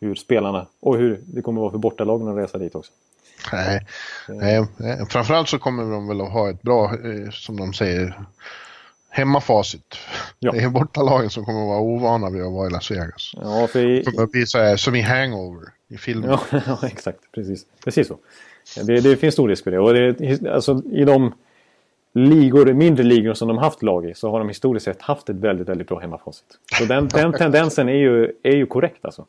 hur 0.00 0.14
spelarna 0.14 0.66
och 0.80 0.96
hur 0.96 1.20
det 1.26 1.42
kommer 1.42 1.60
att 1.60 1.62
vara 1.62 1.70
för 1.70 1.78
bortalagen 1.78 2.28
att 2.28 2.36
resa 2.36 2.58
dit 2.58 2.74
också. 2.74 2.92
Nej, 3.52 3.86
nej, 4.28 4.66
framförallt 5.10 5.48
så 5.48 5.58
kommer 5.58 5.92
de 5.92 6.08
väl 6.08 6.20
att 6.20 6.32
ha 6.32 6.50
ett 6.50 6.62
bra, 6.62 6.84
eh, 6.84 7.30
som 7.30 7.56
de 7.56 7.72
säger, 7.74 8.18
hemmafacit. 9.10 9.96
Ja. 10.38 10.52
Det 10.52 10.58
är 10.58 10.68
bortalagen 10.68 11.30
som 11.30 11.44
kommer 11.44 11.60
att 11.60 11.68
vara 11.68 11.80
ovana 11.80 12.30
vid 12.30 12.42
att 12.42 12.52
vara 12.52 12.66
i 12.66 12.70
Las 12.70 12.90
Vegas. 12.90 13.32
Ja, 13.36 13.66
för 13.66 13.90
i... 13.90 13.98
Det 13.98 14.04
kommer 14.04 14.22
att 14.22 14.32
bli 14.32 14.46
så 14.46 14.58
här, 14.58 14.76
som 14.76 14.94
i 14.94 15.00
Hangover 15.00 15.62
i 15.88 15.96
filmen. 15.96 16.30
Ja, 16.30 16.60
ja 16.66 16.78
exakt. 16.82 17.18
Precis, 17.34 17.66
Precis 17.84 18.08
så. 18.08 18.18
Det, 18.86 19.00
det 19.00 19.16
finns 19.16 19.34
stor 19.34 19.48
risk 19.48 19.64
för 19.64 19.70
det. 19.70 19.78
Och 19.78 19.94
det, 19.94 20.48
alltså, 20.48 20.82
i 20.92 21.04
de 21.04 21.34
ligor, 22.12 22.72
mindre 22.72 23.04
ligor 23.04 23.34
som 23.34 23.48
de 23.48 23.58
haft 23.58 23.82
lag 23.82 24.10
i 24.10 24.14
så 24.14 24.30
har 24.30 24.38
de 24.38 24.48
historiskt 24.48 24.84
sett 24.84 25.02
haft 25.02 25.28
ett 25.28 25.36
väldigt, 25.36 25.68
väldigt 25.68 25.88
bra 25.88 26.00
hemmafacit. 26.00 26.44
Så 26.78 26.84
den, 26.84 27.08
den 27.08 27.32
tendensen 27.38 27.88
är 27.88 27.92
ju, 27.92 28.32
är 28.42 28.56
ju 28.56 28.66
korrekt 28.66 29.04
alltså. 29.04 29.26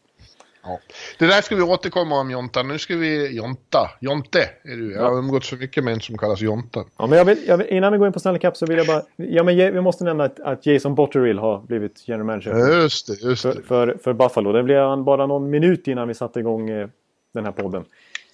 Ja. 0.68 0.80
Det 1.20 1.28
där 1.28 1.42
ska 1.42 1.56
vi 1.56 1.62
återkomma 1.62 2.20
om 2.20 2.32
Jonta. 2.32 2.64
Nu 2.64 2.80
ska 2.80 2.96
vi... 2.96 3.36
Jonta. 3.36 3.90
Jonte 4.00 4.40
är 4.64 4.76
du. 4.76 4.94
Jag 4.94 5.02
har 5.02 5.18
umgåtts 5.18 5.50
för 5.50 5.58
mycket 5.58 5.84
med 5.84 5.94
en 5.94 6.02
som 6.02 6.18
kallas 6.18 6.42
Jonta. 6.42 6.84
Ja, 6.98 7.08
men 7.08 7.18
jag 7.18 7.26
vill, 7.26 7.38
jag 7.48 7.58
vill, 7.58 7.68
innan 7.68 7.92
vi 7.92 7.98
går 7.98 8.08
in 8.08 8.14
på 8.14 8.20
Stanley 8.20 8.40
Cup 8.40 8.58
så 8.58 8.66
vill 8.66 8.78
jag 8.78 8.88
bara... 8.88 9.02
Ja, 9.16 9.44
men 9.44 9.58
vi 9.58 9.82
måste 9.82 10.04
nämna 10.04 10.24
att, 10.24 10.40
att 10.40 10.66
Jason 10.66 10.96
Botterill 10.96 11.40
har 11.40 11.60
blivit 11.60 12.08
general 12.08 12.26
manager. 12.26 12.82
Just 12.82 13.08
det, 13.08 13.28
just 13.28 13.44
det. 13.44 13.52
För, 13.52 13.62
för, 13.62 13.98
för 14.04 14.14
Buffalo. 14.14 14.52
Det 14.52 14.64
blev 14.64 14.84
han 14.84 15.04
bara 15.04 15.26
någon 15.26 15.50
minut 15.50 15.88
innan 15.88 16.08
vi 16.08 16.14
satte 16.14 16.40
igång 16.40 16.70
eh, 16.70 16.88
den 17.34 17.46
här 17.46 17.52
podden. 17.52 17.86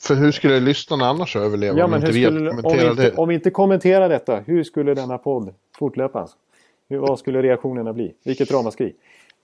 För 0.08 0.16
hur 0.16 0.32
skulle 0.32 0.60
lyssnarna 0.60 1.06
annars 1.06 1.36
överleva 1.36 1.80
ja, 1.80 1.86
om, 1.86 1.96
inte 1.96 2.12
vi 2.12 2.24
skulle, 2.24 2.50
om, 2.50 2.78
vi 2.78 2.88
inte, 2.88 3.12
om 3.12 3.30
vi 3.30 3.36
inte 3.36 3.50
kommenterar 3.50 4.10
detta, 4.10 4.40
hur 4.40 4.64
skulle 4.64 4.94
denna 4.94 5.18
podd 5.18 5.54
fortlöpa? 5.78 6.28
Hur, 6.90 6.98
vad 6.98 7.20
skulle 7.20 7.42
reaktionerna 7.42 7.94
bli? 7.94 8.14
Vilket 8.26 8.52
ramaskri? 8.52 8.94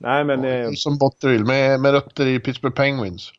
Nej, 0.01 0.23
men... 0.23 0.45
Eh, 0.45 0.71
som 0.71 0.97
Botterill 0.97 1.45
med, 1.45 1.79
med 1.79 1.91
rötter 1.91 2.27
i 2.27 2.39
Pittsburgh 2.39 2.75
Penguins. 2.75 3.31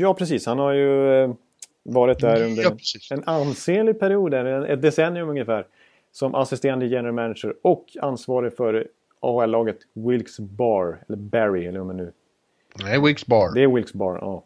Ja, 0.00 0.14
precis. 0.14 0.46
Han 0.46 0.58
har 0.58 0.72
ju 0.72 1.22
eh, 1.22 1.34
varit 1.82 2.18
där 2.18 2.44
under 2.44 2.62
ja, 2.62 2.76
en 3.10 3.22
ansenlig 3.24 4.00
period, 4.00 4.34
ett 4.34 4.82
decennium 4.82 5.28
ungefär. 5.28 5.66
Som 6.12 6.34
assisterande 6.34 6.86
general 6.86 7.14
manager 7.14 7.54
och 7.62 7.84
ansvarig 8.00 8.56
för 8.56 8.86
AHL-laget 9.20 9.78
Wilkes 9.92 10.40
Bar, 10.40 10.98
eller 11.08 11.18
Barry, 11.18 11.66
eller 11.66 11.80
om 11.80 11.86
man 11.86 11.96
nu... 11.96 12.12
Nej, 12.82 13.00
Wilkes 13.00 13.26
Bar. 13.26 13.54
Det 13.54 13.62
är 13.62 13.68
Wilkes 13.68 13.92
Bar, 13.92 14.18
ja. 14.20 14.44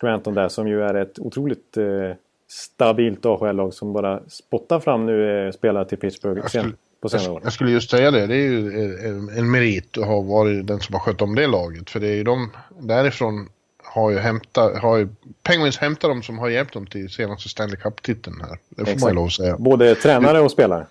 Scranton 0.00 0.34
där 0.34 0.48
som 0.48 0.68
ju 0.68 0.82
är 0.82 0.94
ett 0.94 1.18
otroligt 1.18 1.76
eh, 1.76 2.12
stabilt 2.48 3.26
AHL-lag 3.26 3.74
som 3.74 3.92
bara 3.92 4.20
spottar 4.28 4.80
fram 4.80 5.06
nu 5.06 5.46
eh, 5.46 5.52
spelare 5.52 5.84
till 5.84 5.98
Pittsburgh 5.98 6.46
sen, 6.46 6.76
på 7.00 7.08
senare 7.08 7.30
år. 7.30 7.40
Jag 7.44 7.52
skulle 7.52 7.70
just 7.70 7.90
säga 7.90 8.10
det, 8.10 8.26
det 8.26 8.34
är 8.34 8.48
ju 8.48 8.84
en, 9.08 9.28
en 9.28 9.50
merit 9.50 9.98
att 9.98 10.06
ha 10.06 10.20
varit 10.20 10.66
den 10.66 10.80
som 10.80 10.94
har 10.94 11.00
skött 11.00 11.22
om 11.22 11.34
det 11.34 11.46
laget. 11.46 11.90
För 11.90 12.00
det 12.00 12.08
är 12.08 12.14
ju 12.14 12.24
de 12.24 12.50
därifrån 12.78 13.48
har 13.82 14.10
ju 14.10 14.18
hämtat, 14.18 14.78
har 14.78 14.96
ju 14.96 15.08
Penguins 15.42 15.78
hämtat 15.78 16.10
dem 16.10 16.22
som 16.22 16.38
har 16.38 16.48
hjälpt 16.48 16.74
dem 16.74 16.86
till 16.86 17.10
senaste 17.10 17.48
Stanley 17.48 17.76
Cup-titeln 17.76 18.40
här. 18.40 18.58
Det 18.68 18.76
får 18.76 18.82
Exakt. 18.82 19.00
man 19.00 19.10
ju 19.10 19.14
lov 19.14 19.26
att 19.26 19.32
säga. 19.32 19.56
Både 19.58 19.94
tränare 19.94 20.40
och 20.40 20.50
spelare. 20.50 20.86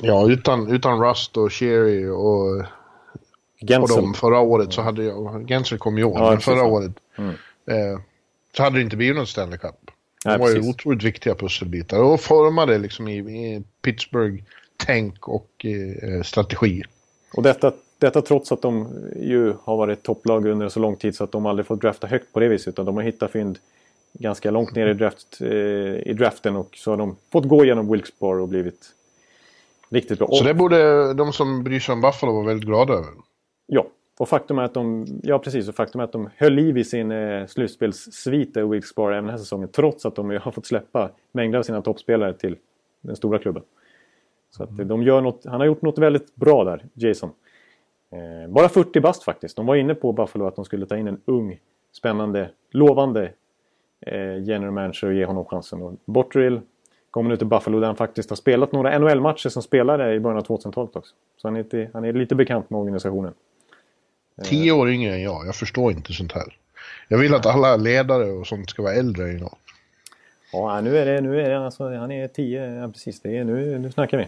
Ja, 0.00 0.30
utan, 0.30 0.70
utan 0.70 1.04
Rust 1.04 1.36
och 1.36 1.52
Sherry 1.52 2.06
och, 2.06 2.64
Gensel. 3.60 3.82
och 3.82 4.02
dem 4.02 4.14
förra 4.14 4.40
året 4.40 4.72
så 4.72 4.82
hade 4.82 5.04
jag, 5.04 5.48
Gensel 5.48 5.78
kom 5.78 5.98
ju 5.98 6.04
år, 6.04 6.18
ja, 6.18 6.30
men 6.30 6.40
förra 6.40 6.64
året 6.64 6.92
mm. 7.18 7.30
eh, 7.66 8.00
så 8.56 8.62
hade 8.62 8.76
det 8.76 8.82
inte 8.82 8.96
blivit 8.96 9.16
någon 9.16 9.26
Stanley 9.26 9.58
Cup. 9.58 9.74
De 10.24 10.30
Nej, 10.30 10.38
var 10.38 10.50
ju 10.50 10.70
otroligt 10.70 11.02
viktiga 11.02 11.34
pusselbitar 11.34 11.98
och 12.02 12.20
formade 12.20 12.78
liksom 12.78 13.08
i, 13.08 13.18
i 13.18 13.62
Pittsburgh 13.82 14.42
tänk 14.86 15.28
och 15.28 15.66
eh, 15.66 16.22
strategi. 16.22 16.82
Och 17.34 17.42
detta, 17.42 17.72
detta 17.98 18.22
trots 18.22 18.52
att 18.52 18.62
de 18.62 18.88
ju 19.16 19.54
har 19.62 19.76
varit 19.76 20.02
topplag 20.02 20.46
under 20.46 20.68
så 20.68 20.80
lång 20.80 20.96
tid 20.96 21.14
så 21.14 21.24
att 21.24 21.32
de 21.32 21.46
aldrig 21.46 21.66
fått 21.66 21.80
drafta 21.80 22.06
högt 22.06 22.32
på 22.32 22.40
det 22.40 22.48
viset. 22.48 22.68
Utan 22.68 22.86
de 22.86 22.96
har 22.96 23.02
hittat 23.02 23.30
fynd 23.30 23.58
ganska 24.12 24.50
långt 24.50 24.74
ner 24.74 24.86
i, 24.86 24.94
draft, 24.94 25.38
eh, 25.40 25.48
i 26.08 26.14
draften 26.18 26.56
och 26.56 26.76
så 26.76 26.90
har 26.90 26.96
de 26.96 27.16
fått 27.32 27.48
gå 27.48 27.64
igenom 27.64 27.94
Wilkes-Barre 27.94 28.40
och 28.40 28.48
blivit 28.48 28.90
riktigt 29.90 30.18
bra. 30.18 30.28
Så 30.28 30.44
det 30.44 30.54
borde 30.54 31.14
de 31.14 31.32
som 31.32 31.64
bryr 31.64 31.80
sig 31.80 31.92
om 31.92 32.00
Buffalo 32.00 32.32
vara 32.32 32.46
väldigt 32.46 32.66
glada 32.66 32.92
över? 32.92 33.10
Ja, 33.66 33.86
och 34.18 34.28
faktum 34.28 34.58
är 34.58 34.62
att 34.62 34.74
de, 34.74 35.06
ja 35.22 35.38
precis, 35.38 35.68
och 35.68 35.74
faktum 35.74 36.00
är 36.00 36.04
att 36.04 36.12
de 36.12 36.30
höll 36.36 36.52
liv 36.52 36.78
i 36.78 36.84
sin 36.84 37.10
eh, 37.10 37.46
slutspelssvit 37.46 38.56
i 38.56 38.60
Wilkes-Barre 38.60 39.12
även 39.12 39.24
den 39.24 39.30
här 39.30 39.38
säsongen. 39.38 39.68
Trots 39.68 40.06
att 40.06 40.14
de 40.14 40.30
har 40.30 40.50
fått 40.50 40.66
släppa 40.66 41.10
mängder 41.32 41.58
av 41.58 41.62
sina 41.62 41.82
toppspelare 41.82 42.34
till 42.34 42.56
den 43.00 43.16
stora 43.16 43.38
klubben. 43.38 43.62
Så 44.56 44.62
att 44.62 44.88
de 44.88 45.02
gör 45.02 45.20
något, 45.20 45.44
han 45.44 45.60
har 45.60 45.66
gjort 45.66 45.82
något 45.82 45.98
väldigt 45.98 46.36
bra 46.36 46.64
där, 46.64 46.84
Jason. 46.94 47.30
Eh, 48.10 48.50
bara 48.50 48.68
40 48.68 49.00
bast 49.00 49.22
faktiskt. 49.22 49.56
De 49.56 49.66
var 49.66 49.76
inne 49.76 49.94
på 49.94 50.12
Buffalo 50.12 50.46
att 50.46 50.56
de 50.56 50.64
skulle 50.64 50.86
ta 50.86 50.96
in 50.96 51.08
en 51.08 51.20
ung, 51.24 51.58
spännande, 51.92 52.50
lovande 52.70 53.32
eh, 54.00 54.42
general 54.42 54.70
manager 54.70 55.06
och 55.06 55.14
ge 55.14 55.24
honom 55.24 55.44
chansen. 55.44 55.82
Och 55.82 55.94
Botterill 56.04 56.60
kommer 57.10 57.30
nu 57.30 57.36
till 57.36 57.46
Buffalo 57.46 57.80
där 57.80 57.86
han 57.86 57.96
faktiskt 57.96 58.30
har 58.30 58.36
spelat 58.36 58.72
några 58.72 58.98
NHL-matcher 58.98 59.48
som 59.48 59.62
spelare 59.62 60.14
i 60.14 60.20
början 60.20 60.38
av 60.38 60.46
2000-talet 60.46 60.96
också. 60.96 61.14
Så 61.36 61.48
han 61.48 61.56
är, 61.56 61.62
lite, 61.62 61.90
han 61.92 62.04
är 62.04 62.12
lite 62.12 62.34
bekant 62.34 62.70
med 62.70 62.80
organisationen. 62.80 63.34
Tio 64.44 64.72
år 64.72 64.90
yngre 64.90 65.14
än 65.14 65.22
jag, 65.22 65.46
jag 65.46 65.54
förstår 65.54 65.92
inte 65.92 66.12
sånt 66.12 66.32
här. 66.32 66.56
Jag 67.08 67.18
vill 67.18 67.34
att 67.34 67.46
alla 67.46 67.76
ledare 67.76 68.24
och 68.24 68.46
sånt 68.46 68.70
ska 68.70 68.82
vara 68.82 68.94
äldre 68.94 69.24
än 69.24 69.38
jag. 69.38 69.56
Ja, 70.52 70.80
nu 70.80 70.98
är 70.98 71.06
det, 71.06 71.20
nu 71.20 71.40
är 71.40 71.50
det 71.50 71.64
alltså, 71.64 71.94
han 71.94 72.12
är 72.12 72.28
tio, 72.28 72.74
ja 72.74 72.88
precis, 72.88 73.20
det 73.20 73.36
är, 73.36 73.44
nu, 73.44 73.78
nu 73.78 73.92
snackar 73.92 74.18
vi. 74.18 74.26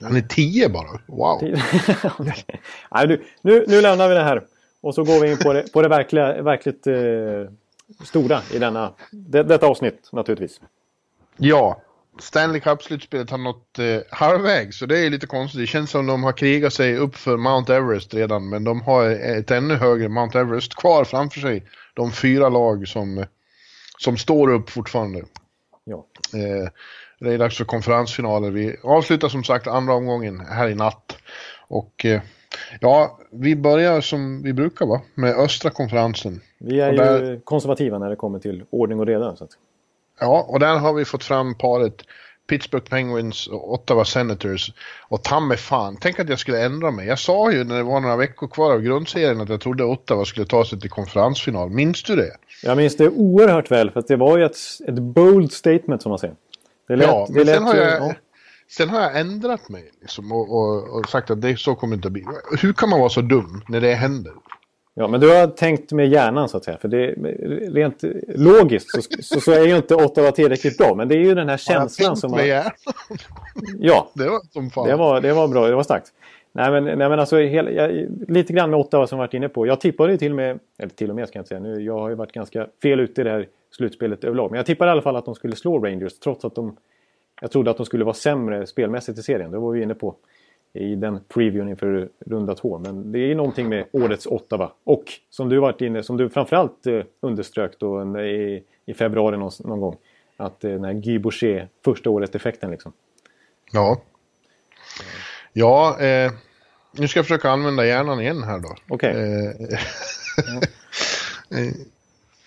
Han 0.00 0.16
är 0.16 0.20
tio 0.20 0.68
bara? 0.68 1.00
Wow! 1.06 1.42
Nej, 2.90 3.06
nu, 3.06 3.24
nu, 3.42 3.64
nu 3.68 3.80
lämnar 3.80 4.08
vi 4.08 4.14
det 4.14 4.22
här. 4.22 4.42
Och 4.80 4.94
så 4.94 5.04
går 5.04 5.20
vi 5.20 5.30
in 5.30 5.38
på 5.38 5.52
det, 5.52 5.72
på 5.72 5.82
det 5.82 5.88
verkliga, 5.88 6.42
verkligt 6.42 6.86
eh, 6.86 6.94
stora 8.04 8.40
i 8.52 8.58
denna, 8.58 8.92
det, 9.10 9.42
detta 9.42 9.66
avsnitt 9.66 10.08
naturligtvis. 10.12 10.60
Ja, 11.36 11.82
Stanley 12.18 12.60
Cup-slutspelet 12.60 13.30
har 13.30 13.38
nått 13.38 13.78
eh, 13.78 14.00
halvvägs, 14.10 14.78
så 14.78 14.86
det 14.86 14.98
är 14.98 15.10
lite 15.10 15.26
konstigt. 15.26 15.60
Det 15.60 15.66
känns 15.66 15.90
som 15.90 16.06
de 16.06 16.24
har 16.24 16.32
krigat 16.32 16.72
sig 16.72 16.96
upp 16.96 17.16
för 17.16 17.36
Mount 17.36 17.74
Everest 17.74 18.14
redan, 18.14 18.48
men 18.48 18.64
de 18.64 18.80
har 18.80 19.10
ett 19.10 19.50
ännu 19.50 19.74
högre 19.74 20.08
Mount 20.08 20.38
Everest 20.38 20.74
kvar 20.74 21.04
framför 21.04 21.40
sig. 21.40 21.66
De 21.94 22.12
fyra 22.12 22.48
lag 22.48 22.88
som, 22.88 23.24
som 23.98 24.16
står 24.16 24.48
upp 24.50 24.70
fortfarande. 24.70 25.24
Ja. 25.84 26.06
Eh, 26.34 26.68
det 27.18 27.34
är 27.34 27.38
dags 27.38 27.56
för 27.56 27.64
konferensfinaler. 27.64 28.50
Vi 28.50 28.76
avslutar 28.82 29.28
som 29.28 29.44
sagt 29.44 29.66
andra 29.66 29.94
omgången 29.94 30.40
här 30.40 30.68
i 30.68 30.74
natt. 30.74 31.18
Och 31.68 32.04
eh, 32.04 32.20
ja, 32.80 33.18
vi 33.30 33.56
börjar 33.56 34.00
som 34.00 34.42
vi 34.42 34.52
brukar 34.52 34.86
va, 34.86 35.00
med 35.14 35.36
östra 35.36 35.70
konferensen. 35.70 36.40
Vi 36.58 36.80
är 36.80 36.92
där... 36.92 37.22
ju 37.22 37.40
konservativa 37.40 37.98
när 37.98 38.10
det 38.10 38.16
kommer 38.16 38.38
till 38.38 38.64
ordning 38.70 39.00
och 39.00 39.06
reda. 39.06 39.36
Så 39.36 39.44
att... 39.44 39.50
Ja, 40.20 40.46
och 40.48 40.60
där 40.60 40.78
har 40.78 40.92
vi 40.92 41.04
fått 41.04 41.24
fram 41.24 41.54
paret 41.54 42.02
Pittsburgh 42.46 42.90
Penguins 42.90 43.46
och 43.46 43.72
Ottawa 43.72 44.04
Senators. 44.04 44.72
Och 45.08 45.22
ta 45.22 45.40
mig 45.40 45.56
fan, 45.56 45.96
tänk 46.00 46.20
att 46.20 46.28
jag 46.28 46.38
skulle 46.38 46.64
ändra 46.64 46.90
mig. 46.90 47.06
Jag 47.06 47.18
sa 47.18 47.52
ju 47.52 47.64
när 47.64 47.76
det 47.76 47.82
var 47.82 48.00
några 48.00 48.16
veckor 48.16 48.48
kvar 48.48 48.72
av 48.72 48.80
grundserien 48.80 49.40
att 49.40 49.48
jag 49.48 49.60
trodde 49.60 49.84
Ottawa 49.84 50.24
skulle 50.24 50.46
ta 50.46 50.64
sig 50.64 50.80
till 50.80 50.90
konferensfinal. 50.90 51.70
Minns 51.70 52.02
du 52.02 52.16
det? 52.16 52.36
Jag 52.62 52.76
minns 52.76 52.96
det 52.96 53.08
oerhört 53.08 53.70
väl, 53.70 53.90
för 53.90 54.04
det 54.08 54.16
var 54.16 54.38
ju 54.38 54.44
ett, 54.44 54.56
ett 54.88 54.98
bold 54.98 55.52
statement 55.52 56.02
som 56.02 56.10
man 56.10 56.18
säger. 56.18 56.36
Det 56.88 56.96
lät, 56.96 57.06
ja, 57.06 57.26
det 57.28 57.34
men 57.34 57.46
sen, 57.46 57.62
har 57.62 57.74
jag, 57.74 58.02
ja. 58.02 58.14
sen 58.70 58.88
har 58.88 59.00
jag 59.00 59.20
ändrat 59.20 59.68
mig 59.68 59.90
liksom, 60.00 60.32
och, 60.32 60.56
och, 60.56 60.98
och, 60.98 61.08
sagt 61.08 61.30
att 61.30 61.42
det 61.42 61.58
så 61.58 61.74
kommer 61.74 61.96
det 61.96 61.98
inte 61.98 62.08
att 62.08 62.12
bli. 62.12 62.24
Hur 62.62 62.72
kan 62.72 62.88
man 62.88 63.00
vara 63.00 63.08
så 63.08 63.20
dum 63.20 63.62
när 63.68 63.80
det 63.80 63.94
händer? 63.94 64.32
Ja, 64.98 65.08
men 65.08 65.20
du 65.20 65.28
har 65.28 65.46
tänkt 65.46 65.92
med 65.92 66.08
hjärnan 66.08 66.48
så 66.48 66.56
att 66.56 66.64
säga. 66.64 66.78
För 66.78 66.88
det, 66.88 67.06
rent 67.80 68.04
logiskt 68.28 68.90
så, 68.90 69.00
så, 69.22 69.40
så, 69.40 69.52
är 69.52 69.66
ju 69.66 69.76
inte 69.76 69.94
Ottawa 69.94 70.32
tillräckligt 70.32 70.78
bra. 70.78 70.94
Men 70.94 71.08
det 71.08 71.14
är 71.14 71.18
ju 71.18 71.34
den 71.34 71.48
här 71.48 71.56
känslan 71.56 72.16
som... 72.16 72.32
Har 72.32 72.38
tänkt 72.38 72.48
med 72.48 72.56
hjärnan? 72.56 72.72
Ja, 73.78 74.10
det 74.14 74.28
var 74.28 74.40
som 74.52 74.70
fan. 74.70 74.88
Det 74.88 74.96
var, 74.96 75.20
det 75.20 75.32
var 75.32 75.48
bra, 75.48 75.66
det 75.66 75.74
var 75.74 75.82
starkt. 75.82 76.12
Nej 76.52 76.70
men, 76.70 76.84
nej, 76.84 76.96
men 76.96 77.20
alltså 77.20 77.36
hela, 77.36 77.70
jag, 77.70 78.06
lite 78.28 78.52
grann 78.52 78.70
med 78.70 78.80
Ottawa 78.80 79.06
som 79.06 79.18
varit 79.18 79.34
inne 79.34 79.48
på. 79.48 79.66
Jag 79.66 79.80
tippade 79.80 80.12
ju 80.12 80.18
till 80.18 80.32
och 80.32 80.36
med, 80.36 80.58
eller 80.78 80.90
till 80.90 81.10
och 81.10 81.16
med 81.16 81.28
ska 81.28 81.38
jag 81.38 81.40
inte 81.40 81.48
säga 81.48 81.60
nu, 81.60 81.82
jag 81.82 81.98
har 81.98 82.08
ju 82.08 82.14
varit 82.14 82.32
ganska 82.32 82.66
fel 82.82 83.00
ute 83.00 83.20
i 83.20 83.24
det 83.24 83.30
här 83.30 83.46
slutspelet 83.70 84.24
överlag. 84.24 84.50
Men 84.50 84.56
jag 84.56 84.66
tippade 84.66 84.88
i 84.88 84.92
alla 84.92 85.02
fall 85.02 85.16
att 85.16 85.24
de 85.24 85.34
skulle 85.34 85.56
slå 85.56 85.78
Rangers 85.78 86.18
trots 86.18 86.44
att 86.44 86.54
de... 86.54 86.76
Jag 87.40 87.50
trodde 87.50 87.70
att 87.70 87.76
de 87.76 87.86
skulle 87.86 88.04
vara 88.04 88.14
sämre 88.14 88.66
spelmässigt 88.66 89.18
i 89.18 89.22
serien. 89.22 89.50
Det 89.50 89.58
var 89.58 89.72
vi 89.72 89.82
inne 89.82 89.94
på 89.94 90.16
i 90.72 90.94
den 90.94 91.20
previewn 91.28 91.68
inför 91.68 92.08
runda 92.26 92.54
två. 92.54 92.78
Men 92.78 93.12
det 93.12 93.18
är 93.18 93.34
någonting 93.34 93.68
med 93.68 93.84
årets 93.92 94.26
Ottawa. 94.26 94.72
Och 94.84 95.04
som 95.30 95.48
du 95.48 95.58
varit 95.58 95.80
inne, 95.80 96.02
som 96.02 96.16
du 96.16 96.28
framförallt 96.28 96.86
eh, 96.86 97.02
underströk 97.20 97.78
då 97.78 98.18
i, 98.20 98.64
i 98.86 98.94
februari 98.94 99.36
någon, 99.36 99.50
någon 99.64 99.80
gång. 99.80 99.96
Att 100.36 100.64
eh, 100.64 100.70
den 100.70 100.84
här 100.84 100.92
Guy 100.92 101.18
Boucher, 101.18 101.68
första 101.84 102.10
året-effekten 102.10 102.70
liksom. 102.70 102.92
Ja. 103.72 104.00
Ja, 105.52 106.00
eh, 106.00 106.32
nu 106.92 107.08
ska 107.08 107.18
jag 107.18 107.26
försöka 107.26 107.50
använda 107.50 107.86
hjärnan 107.86 108.20
igen 108.20 108.42
här 108.42 108.58
då. 108.58 108.74
Okej. 108.88 109.10
Okay. 109.10 109.78
Eh, 111.50 111.72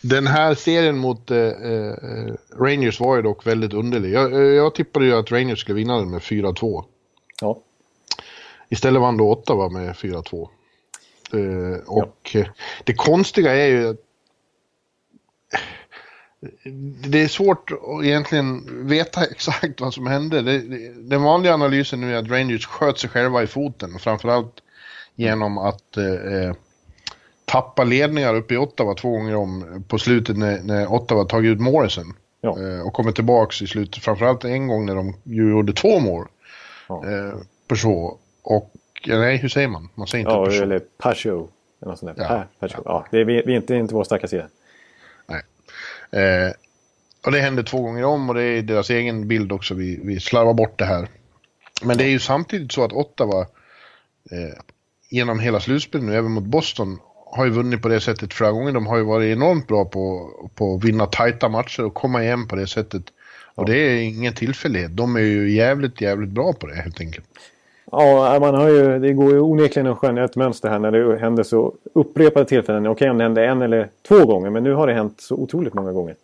den 0.02 0.28
här 0.28 0.56
serien 0.56 0.98
mot 0.98 1.32
eh, 1.32 1.38
eh, 1.38 1.94
Rangers 2.60 3.00
var 3.00 3.16
ju 3.16 3.22
dock 3.22 3.48
väldigt 3.48 3.74
underlig. 3.74 4.14
Jag, 4.14 4.34
eh, 4.34 4.40
jag 4.40 4.76
tippade 4.76 5.06
ju 5.06 5.14
att 5.14 5.32
Rangers 5.32 5.60
skulle 5.60 5.76
vinna 5.76 5.98
den 5.98 6.10
med 6.10 6.22
4-2. 6.22 6.86
Ja. 7.42 7.62
Istället 8.70 9.02
vann 9.02 9.18
då 9.18 9.32
Ottawa 9.32 9.70
med 9.70 9.96
4-2. 9.96 10.50
Eh, 11.34 11.80
och 11.88 12.30
ja. 12.34 12.46
det 12.84 12.94
konstiga 12.94 13.56
är 13.56 13.68
ju 13.68 13.90
att 13.90 13.98
det 17.08 17.22
är 17.22 17.28
svårt 17.28 17.72
att 17.72 18.04
egentligen 18.04 18.88
veta 18.88 19.24
exakt 19.32 19.82
vad 19.82 19.94
som 19.94 20.08
hände. 20.08 20.42
Det, 20.42 20.60
det, 20.60 20.94
den 21.10 21.24
vanliga 21.24 21.54
analysen 21.54 22.02
nu 22.02 22.14
är 22.14 22.18
att 22.18 22.30
Rangers 22.30 22.66
sköt 22.66 23.00
sig 23.00 23.10
själva 23.10 23.44
i 23.44 23.48
foten. 23.48 24.00
Framförallt 24.00 24.54
genom 25.16 25.58
att 25.58 25.98
eh, 25.98 26.54
tappa 27.50 27.84
ledningar 27.84 28.36
uppe 28.36 28.54
i 28.54 28.58
Ottawa 28.58 28.94
två 28.94 29.12
gånger 29.12 29.36
om 29.36 29.84
på 29.88 29.98
slutet 29.98 30.38
när, 30.38 30.62
när 30.64 30.94
Ottawa 30.94 31.26
tagit 31.26 31.50
ut 31.50 31.60
Morrison. 31.60 32.14
Ja. 32.42 32.58
Eh, 32.60 32.88
och 32.88 32.94
kommer 32.94 33.12
tillbaks 33.12 33.62
i 33.62 33.68
slutet, 33.68 34.04
framförallt 34.04 34.44
en 34.44 34.68
gång 34.68 34.86
när 34.86 34.96
de 34.96 35.16
gjorde 35.24 35.74
två 35.74 36.00
mål. 36.00 36.28
Ja. 36.90 37.06
Eh, 37.06 37.34
Peugeot. 37.68 38.20
Och, 38.42 38.72
nej 39.08 39.38
hur 39.38 39.50
säger 39.50 39.68
man? 39.68 39.90
Man 39.96 40.08
säger 40.08 40.22
inte 40.22 40.32
ja, 40.32 40.46
Peugeot. 40.46 40.64
eller 40.64 40.80
Peugeot. 40.80 41.50
Eller 41.82 41.92
något 41.92 42.00
sånt 42.00 42.18
där. 42.18 42.24
Ja. 42.24 42.44
Peugeot. 42.60 42.84
Ja. 42.86 43.06
det 43.12 43.18
är, 43.18 43.26
vi, 43.26 43.44
vi 43.46 43.54
är 43.54 43.58
inte, 43.58 43.76
inte 43.76 43.94
vår 43.94 44.04
starka 44.04 44.28
sida. 44.28 44.48
Nej. 45.28 45.42
Eh, 46.24 46.52
och 47.26 47.32
det 47.32 47.40
hände 47.40 47.64
två 47.64 47.82
gånger 47.82 48.04
om 48.04 48.30
och 48.30 48.36
det 48.36 48.44
är 48.44 48.62
deras 48.62 48.90
egen 48.90 49.28
bild 49.28 49.52
också. 49.52 49.74
Vi, 49.74 50.00
vi 50.04 50.20
slarvar 50.20 50.54
bort 50.54 50.80
det 50.80 50.86
här. 50.86 51.08
Men 51.84 51.98
det 51.98 52.04
är 52.04 52.10
ju 52.10 52.20
samtidigt 52.20 52.72
så 52.72 52.84
att 52.84 52.94
Ottawa 52.94 53.42
eh, 54.32 54.60
genom 55.10 55.40
hela 55.40 55.60
slutspelet 55.60 56.06
nu, 56.08 56.16
även 56.16 56.32
mot 56.32 56.44
Boston, 56.44 57.00
har 57.32 57.46
ju 57.46 57.52
vunnit 57.52 57.82
på 57.82 57.88
det 57.88 58.02
sättet 58.02 58.34
flera 58.34 58.52
gånger. 58.52 58.72
De 58.72 58.88
har 58.88 58.98
ju 58.98 59.04
varit 59.04 59.38
enormt 59.38 59.68
bra 59.68 59.86
på, 59.86 60.30
på 60.56 60.76
att 60.76 60.84
vinna 60.84 61.06
tajta 61.06 61.50
matcher 61.50 61.86
och 61.86 61.94
komma 61.94 62.24
igen 62.24 62.48
på 62.48 62.56
det 62.56 62.68
sättet. 62.68 63.04
Och 63.56 63.66
det 63.66 63.78
är 63.78 64.02
ingen 64.02 64.34
tillfällighet. 64.34 64.98
De 64.98 65.16
är 65.16 65.20
ju 65.20 65.52
jävligt, 65.52 66.02
jävligt 66.02 66.30
bra 66.30 66.54
på 66.54 66.68
det 66.68 66.76
helt 66.76 67.02
enkelt. 67.02 67.26
Ja, 67.92 68.38
man 68.42 68.56
har 68.56 68.70
ju, 68.70 69.00
det 69.00 69.14
går 69.14 69.32
ju 69.32 69.40
onekligen 69.40 69.88
att 69.88 69.98
skönja 69.98 70.24
ett 70.24 70.36
mönster 70.36 70.70
här 70.70 70.80
när 70.80 70.92
det 70.92 71.18
händer 71.18 71.44
så 71.44 71.74
upprepade 71.94 72.46
tillfällen. 72.46 72.88
Okej 72.88 73.10
om 73.10 73.18
det 73.18 73.24
hände 73.24 73.46
en 73.46 73.62
eller 73.62 73.90
två 74.08 74.26
gånger, 74.26 74.50
men 74.50 74.64
nu 74.64 74.74
har 74.74 74.88
det 74.88 74.94
hänt 74.94 75.22
så 75.22 75.36
otroligt 75.36 75.74
många 75.74 75.92
gånger. 75.92 76.16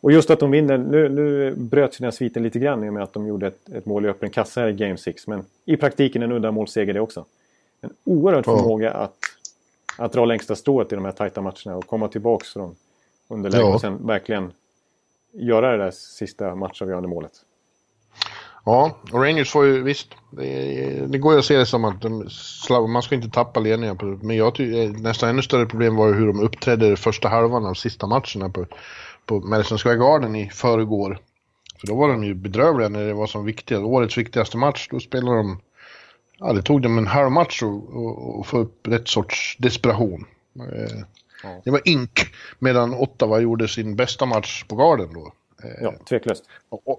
Och 0.00 0.12
just 0.12 0.30
att 0.30 0.40
de 0.40 0.50
vinner, 0.50 0.78
nu, 0.78 1.08
nu 1.08 1.54
bröt 1.56 1.98
den 1.98 2.04
här 2.04 2.10
sviten 2.10 2.42
lite 2.42 2.58
grann 2.58 2.84
i 2.84 2.88
och 2.88 2.92
med 2.92 3.02
att 3.02 3.12
de 3.12 3.26
gjorde 3.26 3.46
ett, 3.46 3.68
ett 3.74 3.86
mål 3.86 4.04
i 4.04 4.08
öppen 4.08 4.30
kassa 4.30 4.68
i 4.68 4.72
Game 4.72 4.96
6. 4.96 5.26
Men 5.26 5.44
i 5.64 5.76
praktiken 5.76 6.22
en 6.22 6.32
uddamålsseger 6.32 6.94
det 6.94 7.00
också. 7.00 7.24
En 7.80 7.90
oerhörd 8.04 8.44
förmåga 8.44 8.90
att 8.90 9.16
att 9.98 10.12
dra 10.12 10.24
längsta 10.24 10.56
strået 10.56 10.92
i 10.92 10.94
de 10.94 11.04
här 11.04 11.12
tajta 11.12 11.40
matcherna 11.40 11.76
och 11.76 11.86
komma 11.86 12.08
tillbaks 12.08 12.52
från 12.52 12.76
underläge 13.28 13.62
ja. 13.62 13.74
och 13.74 13.80
sen 13.80 14.06
verkligen 14.06 14.52
göra 15.32 15.76
det 15.76 15.84
där 15.84 15.90
sista 15.90 16.54
matchavgörande 16.54 17.08
målet. 17.08 17.32
Ja, 18.64 18.98
och 19.12 19.22
Rangers 19.22 19.50
får 19.50 19.66
ju 19.66 19.82
visst, 19.82 20.08
det, 20.30 21.06
det 21.06 21.18
går 21.18 21.32
ju 21.32 21.38
att 21.38 21.44
se 21.44 21.56
det 21.56 21.66
som 21.66 21.84
att 21.84 22.02
de, 22.02 22.28
man 22.88 23.02
ska 23.02 23.14
inte 23.14 23.28
tappa 23.28 23.60
ledningen. 23.60 23.98
På, 23.98 24.06
men 24.06 24.36
jag 24.36 24.54
tycker 24.54 25.02
nästan 25.02 25.28
ännu 25.28 25.42
större 25.42 25.66
problem 25.66 25.96
var 25.96 26.12
hur 26.12 26.26
de 26.26 26.40
uppträdde 26.40 26.96
första 26.96 27.28
halvan 27.28 27.66
av 27.66 27.74
sista 27.74 28.06
matcherna 28.06 28.48
på, 28.48 28.66
på 29.26 29.40
Madison 29.40 29.78
Square 29.78 29.96
Garden 29.96 30.36
i 30.36 30.50
förrgår. 30.50 31.18
För 31.80 31.86
då 31.86 31.94
var 31.94 32.08
de 32.08 32.24
ju 32.24 32.34
bedrövliga 32.34 32.88
när 32.88 33.06
det 33.06 33.14
var 33.14 33.26
som 33.26 33.44
viktigast, 33.44 33.84
årets 33.84 34.18
viktigaste 34.18 34.56
match. 34.56 34.88
Då 34.90 35.00
spelade 35.00 35.36
de 35.36 35.60
ja, 36.38 36.52
det 36.52 36.62
tog 36.62 36.82
dem 36.82 36.98
en 36.98 37.06
halv 37.06 37.30
match 37.30 37.62
att 37.62 38.46
få 38.46 38.58
upp 38.58 38.88
rätt 38.88 39.08
sorts 39.08 39.56
desperation. 39.58 40.24
Eh, 40.56 40.98
ja. 41.42 41.60
Det 41.64 41.70
var 41.70 41.80
ink, 41.84 42.20
medan 42.58 42.94
Ottawa 42.94 43.40
gjorde 43.40 43.68
sin 43.68 43.96
bästa 43.96 44.26
match 44.26 44.64
på 44.64 44.76
garden 44.76 45.08
då. 45.14 45.32
Eh, 45.64 45.82
ja, 45.82 45.94
tveklöst. 46.08 46.44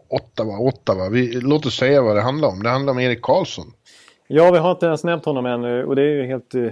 Ottawa, 0.10 0.60
Ottawa. 0.60 1.10
Vi, 1.10 1.42
låt 1.42 1.66
oss 1.66 1.78
säga 1.78 2.02
vad 2.02 2.16
det 2.16 2.22
handlar 2.22 2.50
om. 2.50 2.64
Det 2.64 2.70
handlar 2.70 2.94
om 2.94 3.00
Erik 3.00 3.22
Karlsson. 3.22 3.74
Ja, 4.28 4.52
vi 4.52 4.58
har 4.58 4.72
inte 4.72 4.86
ens 4.86 5.04
nämnt 5.04 5.26
honom 5.26 5.46
ännu 5.46 5.86
och 5.86 5.96
det 5.96 6.02
är 6.02 6.16
ju 6.16 6.26
helt 6.26 6.56
uh, 6.56 6.72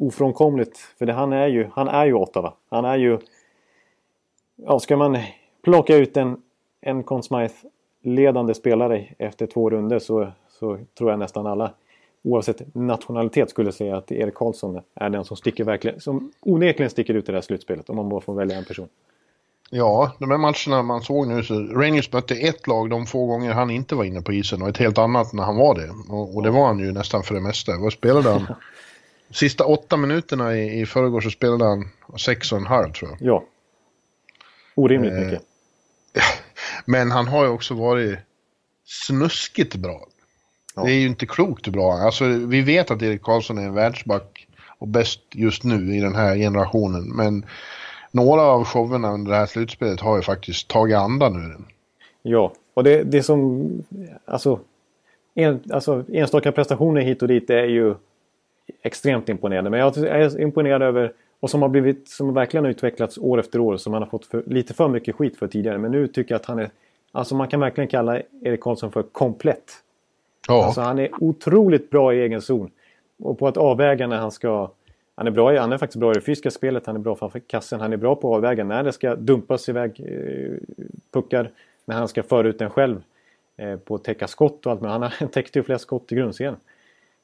ofrånkomligt. 0.00 0.78
För 0.98 1.06
det, 1.06 1.12
han, 1.12 1.32
är 1.32 1.46
ju, 1.46 1.68
han 1.74 1.88
är 1.88 2.06
ju 2.06 2.14
Ottawa. 2.14 2.54
Han 2.70 2.84
är 2.84 2.96
ju... 2.96 3.18
Ja, 4.56 4.80
ska 4.80 4.96
man 4.96 5.18
plocka 5.62 5.96
ut 5.96 6.16
en, 6.16 6.36
en 6.80 7.02
Conn 7.02 7.22
Smythe-ledande 7.22 8.54
spelare 8.54 9.06
efter 9.18 9.46
två 9.46 9.70
runder 9.70 9.98
så, 9.98 10.32
så 10.48 10.78
tror 10.98 11.10
jag 11.10 11.18
nästan 11.18 11.46
alla 11.46 11.72
oavsett 12.24 12.74
nationalitet 12.74 13.50
skulle 13.50 13.72
säga 13.72 13.96
att 13.96 14.12
Erik 14.12 14.34
Karlsson 14.34 14.80
är 14.94 15.10
den 15.10 15.24
som 15.24 15.36
sticker 15.36 15.64
verkligen, 15.64 16.00
som 16.00 16.32
onekligen 16.40 16.90
sticker 16.90 17.14
ut 17.14 17.28
i 17.28 17.32
det 17.32 17.36
här 17.36 17.42
slutspelet 17.42 17.90
om 17.90 17.96
man 17.96 18.08
bara 18.08 18.20
får 18.20 18.34
välja 18.34 18.56
en 18.56 18.64
person. 18.64 18.88
Ja, 19.70 20.12
de 20.18 20.30
här 20.30 20.38
matcherna 20.38 20.82
man 20.82 21.02
såg 21.02 21.28
nu 21.28 21.42
så 21.42 21.54
Rangers 21.54 22.12
mötte 22.12 22.34
ett 22.34 22.66
lag 22.66 22.90
de 22.90 23.06
få 23.06 23.26
gånger 23.26 23.52
han 23.52 23.70
inte 23.70 23.94
var 23.94 24.04
inne 24.04 24.22
på 24.22 24.32
isen 24.32 24.62
och 24.62 24.68
ett 24.68 24.76
helt 24.76 24.98
annat 24.98 25.32
när 25.32 25.42
han 25.42 25.56
var 25.56 25.74
det. 25.74 25.90
Och, 26.08 26.36
och 26.36 26.42
det 26.42 26.50
var 26.50 26.66
han 26.66 26.78
ju 26.78 26.92
nästan 26.92 27.22
för 27.22 27.34
det 27.34 27.40
mesta. 27.40 27.78
Vad 27.78 27.92
spelade 27.92 28.30
han? 28.30 28.46
Sista 29.30 29.64
åtta 29.64 29.96
minuterna 29.96 30.56
i, 30.56 30.80
i 30.80 30.86
förrgår 30.86 31.20
så 31.20 31.30
spelade 31.30 31.64
han 31.64 31.88
sex 32.18 32.52
och 32.52 32.58
en 32.58 32.66
halv 32.66 32.92
tror 32.92 33.10
jag. 33.10 33.28
Ja. 33.28 33.44
Orimligt 34.74 35.12
eh, 35.12 35.18
mycket. 35.18 35.42
Men 36.84 37.10
han 37.10 37.28
har 37.28 37.44
ju 37.44 37.50
också 37.50 37.74
varit 37.74 38.18
snuskigt 38.84 39.76
bra. 39.76 40.06
Ja. 40.74 40.82
Det 40.82 40.92
är 40.92 40.98
ju 40.98 41.06
inte 41.06 41.26
klokt 41.26 41.66
hur 41.66 41.72
bra 41.72 41.92
Alltså 41.92 42.24
vi 42.24 42.62
vet 42.62 42.90
att 42.90 43.02
Erik 43.02 43.22
Karlsson 43.22 43.58
är 43.58 43.62
en 43.62 43.74
världsback 43.74 44.46
och 44.78 44.88
bäst 44.88 45.20
just 45.32 45.64
nu 45.64 45.96
i 45.96 46.00
den 46.00 46.14
här 46.14 46.36
generationen. 46.36 47.04
Men 47.16 47.44
några 48.10 48.42
av 48.42 48.64
showerna 48.64 49.12
under 49.12 49.30
det 49.30 49.36
här 49.36 49.46
slutspelet 49.46 50.00
har 50.00 50.16
ju 50.16 50.22
faktiskt 50.22 50.68
tagit 50.68 50.96
andan 50.96 51.36
ur 51.36 51.48
den. 51.48 51.64
Ja, 52.22 52.52
och 52.74 52.84
det, 52.84 53.02
det 53.02 53.22
som... 53.22 53.68
Alltså, 54.24 54.60
en, 55.34 55.60
alltså 55.70 56.04
enstaka 56.12 56.52
prestationer 56.52 57.00
hit 57.00 57.22
och 57.22 57.28
dit 57.28 57.50
är 57.50 57.64
ju 57.64 57.94
extremt 58.82 59.28
imponerande. 59.28 59.70
Men 59.70 59.80
jag 59.80 59.96
är 59.96 60.40
imponerad 60.40 60.82
över 60.82 61.12
och 61.40 61.50
som 61.50 61.62
har 61.62 61.68
blivit, 61.68 62.08
som 62.08 62.34
verkligen 62.34 62.64
har 62.64 62.70
utvecklats 62.70 63.18
år 63.18 63.40
efter 63.40 63.58
år 63.58 63.76
som 63.76 63.92
man 63.92 64.02
har 64.02 64.08
fått 64.08 64.26
för, 64.26 64.42
lite 64.46 64.74
för 64.74 64.88
mycket 64.88 65.14
skit 65.14 65.36
för 65.36 65.46
tidigare. 65.46 65.78
Men 65.78 65.90
nu 65.90 66.06
tycker 66.06 66.34
jag 66.34 66.40
att 66.40 66.46
han 66.46 66.58
är, 66.58 66.70
alltså 67.12 67.34
man 67.34 67.48
kan 67.48 67.60
verkligen 67.60 67.88
kalla 67.88 68.20
Erik 68.42 68.60
Karlsson 68.60 68.92
för 68.92 69.02
komplett. 69.02 69.83
Ja. 70.48 70.64
Alltså 70.64 70.80
han 70.80 70.98
är 70.98 71.10
otroligt 71.20 71.90
bra 71.90 72.14
i 72.14 72.20
egen 72.20 72.42
zon. 72.42 72.70
Och 73.18 73.38
på 73.38 73.48
att 73.48 73.56
avväga 73.56 74.06
när 74.06 74.16
han 74.16 74.30
ska... 74.30 74.70
Han 75.16 75.26
är, 75.26 75.30
bra, 75.30 75.60
han 75.60 75.72
är 75.72 75.78
faktiskt 75.78 76.00
bra 76.00 76.10
i 76.10 76.14
det 76.14 76.20
fysiska 76.20 76.50
spelet, 76.50 76.86
han 76.86 76.96
är 76.96 77.00
bra 77.00 77.16
framför 77.16 77.38
kassen. 77.38 77.80
Han 77.80 77.92
är 77.92 77.96
bra 77.96 78.16
på 78.16 78.32
att 78.32 78.36
avväga 78.36 78.64
när 78.64 78.82
det 78.82 78.92
ska 78.92 79.14
dumpas 79.14 79.68
iväg 79.68 80.00
eh, 80.00 80.76
puckar. 81.12 81.50
När 81.84 81.96
han 81.96 82.08
ska 82.08 82.22
föra 82.22 82.48
ut 82.48 82.58
den 82.58 82.70
själv. 82.70 83.02
Eh, 83.56 83.76
på 83.76 83.94
att 83.94 84.04
täcka 84.04 84.28
skott 84.28 84.66
och 84.66 84.72
allt. 84.72 84.80
Men 84.80 84.90
han, 84.90 85.02
han 85.18 85.28
täckte 85.28 85.58
ju 85.58 85.62
flera 85.62 85.78
skott 85.78 86.12
i 86.12 86.14
grundserien. 86.14 86.56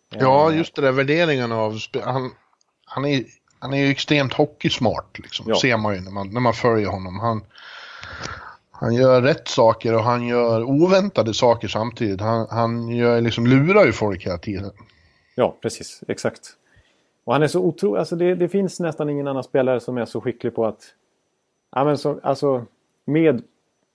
Ja, 0.09 0.53
just 0.53 0.75
det 0.75 0.83
där 0.83 0.93
värderingen 0.93 1.53
av... 1.53 1.79
Han, 2.03 2.31
han, 2.85 3.05
är, 3.05 3.25
han 3.59 3.73
är 3.73 3.79
ju 3.79 3.91
extremt 3.91 4.33
hockeysmart 4.33 5.19
liksom. 5.19 5.47
Ja. 5.49 5.61
Ser 5.61 5.77
man 5.77 5.95
ju 5.95 6.01
när 6.01 6.11
man, 6.11 6.31
när 6.31 6.41
man 6.41 6.55
följer 6.55 6.89
honom. 6.89 7.19
Han, 7.19 7.45
han 8.81 8.95
gör 8.95 9.23
rätt 9.23 9.49
saker 9.49 9.95
och 9.95 10.03
han 10.03 10.27
gör 10.27 10.63
oväntade 10.63 11.35
saker 11.35 11.69
samtidigt. 11.69 12.21
Han, 12.21 12.47
han 12.51 12.89
gör, 12.89 13.21
liksom 13.21 13.47
lurar 13.47 13.85
ju 13.85 13.93
folk 13.93 14.27
hela 14.27 14.39
tiden. 14.39 14.71
Ja, 15.35 15.57
precis. 15.63 16.05
Exakt. 16.09 16.41
Och 17.25 17.33
han 17.33 17.43
är 17.43 17.47
så 17.47 17.61
otrolig. 17.61 17.99
Alltså 17.99 18.17
det, 18.17 18.35
det, 18.35 18.49
finns 18.49 18.81
nästan 18.81 19.11
ingen 19.11 19.29
annan 19.29 19.45
spelare 19.45 19.81
som 19.81 19.99
är 19.99 20.05
så 20.05 20.21
skicklig 20.21 20.55
på 20.55 20.67
att... 20.67 20.95
Ja, 21.73 21.85
men 21.85 21.99
så, 21.99 22.21
alltså, 22.23 22.65
med 23.05 23.43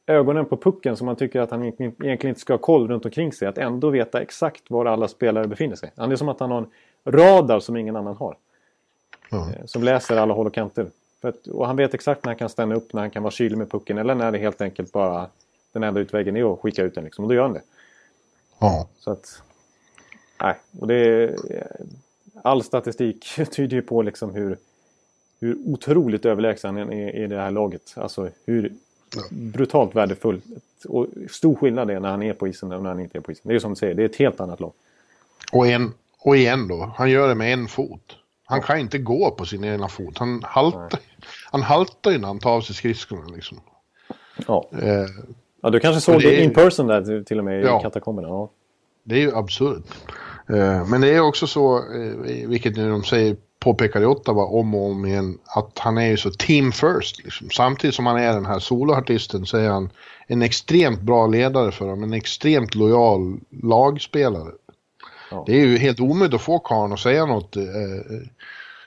ögonen 0.08 0.46
på 0.46 0.58
pucken 0.58 0.98
som 0.98 1.06
man 1.06 1.16
tycker 1.16 1.42
att 1.42 1.52
han 1.52 1.64
egentligen 1.64 2.28
inte 2.28 2.40
ska 2.40 2.54
ha 2.54 2.58
koll 2.58 2.88
runt 2.88 3.06
omkring 3.06 3.34
sig. 3.34 3.48
Att 3.48 3.58
ändå 3.58 3.90
veta 3.90 4.22
exakt 4.22 4.64
var 4.72 4.86
alla 4.86 5.08
spelare 5.08 5.48
befinner 5.48 5.76
sig. 5.76 5.92
Han 5.96 6.12
är 6.12 6.16
som 6.16 6.30
att 6.30 6.40
han 6.40 6.52
har 6.52 6.58
en 6.58 6.68
radar 7.14 7.60
som 7.60 7.78
ingen 7.78 7.96
annan 7.96 8.16
har. 8.16 8.38
Mm. 9.32 9.68
Som 9.68 9.84
läser 9.84 10.18
alla 10.18 10.34
håll 10.34 10.48
och 10.48 10.54
kanter. 10.54 10.88
Att, 11.22 11.48
och 11.48 11.68
han 11.68 11.76
vet 11.76 11.94
exakt 11.94 12.24
när 12.24 12.30
han 12.30 12.38
kan 12.38 12.50
stanna 12.50 12.76
upp, 12.76 12.94
när 12.94 13.02
han 13.02 13.12
kan 13.12 13.24
vara 13.24 13.32
kylig 13.32 13.58
med 13.58 13.72
pucken 13.72 13.98
eller 13.98 14.16
när 14.16 14.32
det 14.32 14.38
helt 14.38 14.62
enkelt 14.62 14.92
bara 14.92 15.28
den 15.72 15.84
enda 15.84 16.00
utvägen 16.00 16.38
är 16.38 16.54
att 16.54 16.60
skicka 16.60 16.84
ut 16.84 16.96
den. 16.96 17.04
Liksom, 17.04 17.26
och 17.26 17.30
då 17.30 17.36
gör 17.36 17.44
han 17.44 17.54
det. 17.54 17.62
Ja. 18.60 18.88
Så 19.00 19.12
att... 19.12 19.42
Nej, 20.42 20.56
och 20.80 20.88
det 20.88 21.36
All 22.44 22.64
statistik 22.64 23.36
tyder 23.52 23.76
ju 23.76 23.82
på 23.82 24.02
liksom 24.02 24.36
hur, 24.36 24.58
hur 25.40 25.58
otroligt 25.66 26.26
överlägsen 26.26 26.78
han 26.78 26.94
är 26.94 27.16
i 27.16 27.28
det 27.28 27.38
här 27.38 27.52
laget. 27.52 27.94
Alltså 27.96 28.30
hur 28.46 28.74
brutalt 29.30 29.96
värdefull 29.96 30.42
och 30.88 31.08
stor 31.30 31.56
skillnad 31.56 31.88
det 31.88 31.94
är 31.94 32.00
när 32.00 32.10
han 32.10 32.24
är 32.24 32.34
på 32.34 32.48
isen 32.48 32.72
och 32.72 32.84
när 32.84 32.90
han 32.90 33.00
inte 33.00 33.18
är 33.18 33.22
på 33.22 33.32
isen. 33.32 33.42
Det 33.44 33.52
är 33.52 33.54
ju 33.54 33.60
som 33.60 33.72
du 33.72 33.76
säger, 33.76 33.94
det 33.94 34.04
är 34.04 34.06
ett 34.06 34.16
helt 34.16 34.40
annat 34.40 34.60
lag. 34.60 34.72
Och, 35.52 35.68
en, 35.68 35.94
och 36.20 36.38
igen 36.38 36.68
då, 36.68 36.94
han 36.98 37.10
gör 37.10 37.28
det 37.28 37.36
med 37.36 37.54
en 37.54 37.68
fot. 37.68 38.18
Han 38.46 38.62
kan 38.62 38.80
inte 38.80 38.98
gå 38.98 39.32
på 39.32 39.46
sin 39.46 39.64
ena 39.64 39.88
fot. 39.88 40.18
Han 40.18 40.42
haltar, 40.44 41.00
han 41.52 41.62
haltar 41.62 42.12
ju 42.12 42.18
när 42.18 42.28
han 42.28 42.40
tar 42.40 42.52
av 42.52 42.62
sig 42.62 42.76
skridskorna 42.76 43.28
liksom. 43.36 43.60
Ja. 44.48 44.70
Eh, 44.82 45.06
ja, 45.62 45.70
du 45.70 45.80
kanske 45.80 46.02
såg 46.02 46.22
det 46.22 46.30
det 46.30 46.44
in 46.44 46.54
person 46.54 46.88
där 46.88 47.24
till 47.24 47.40
och 47.40 47.46
med 47.46 47.64
Ja. 47.64 47.80
i 47.80 47.84
katakomberna. 47.84 48.28
Ja. 48.28 48.50
Det 49.04 49.16
är 49.16 49.20
ju 49.20 49.36
absurt. 49.36 49.84
Eh, 50.50 50.88
Men 50.88 51.02
det 51.02 51.10
är 51.16 51.20
också 51.22 51.48
så, 51.48 51.78
eh, 51.78 52.48
vilket 52.48 52.76
nu 52.76 52.90
de 52.90 53.04
säger, 53.04 53.36
påpekar 53.60 54.02
i 54.02 54.06
Ottawa 54.06 54.46
om 54.46 54.76
och 54.76 54.86
om 54.92 55.06
igen, 55.06 55.38
att 55.46 55.80
han 55.80 55.98
är 55.98 56.08
ju 56.08 56.18
så 56.18 56.32
team 56.32 56.72
first. 56.72 57.24
Liksom. 57.24 57.50
Samtidigt 57.50 57.96
som 57.96 58.06
han 58.06 58.18
är 58.18 58.34
den 58.34 58.46
här 58.46 58.60
soloartisten 58.60 59.46
så 59.46 59.58
är 59.58 59.70
han 59.70 59.90
en 60.28 60.42
extremt 60.42 61.02
bra 61.02 61.28
ledare 61.28 61.72
för 61.72 61.88
dem, 61.88 62.04
en 62.04 62.14
extremt 62.14 62.76
lojal 62.76 63.40
lagspelare. 63.64 64.52
Ja. 65.36 65.44
Det 65.48 65.54
är 65.62 65.66
ju 65.66 65.78
helt 65.78 66.00
omöjligt 66.00 66.36
att 66.36 66.42
få 66.42 66.60
karln 66.60 66.94
att 66.94 67.00
säga 67.00 67.26
något, 67.26 67.56
eh, 67.56 67.64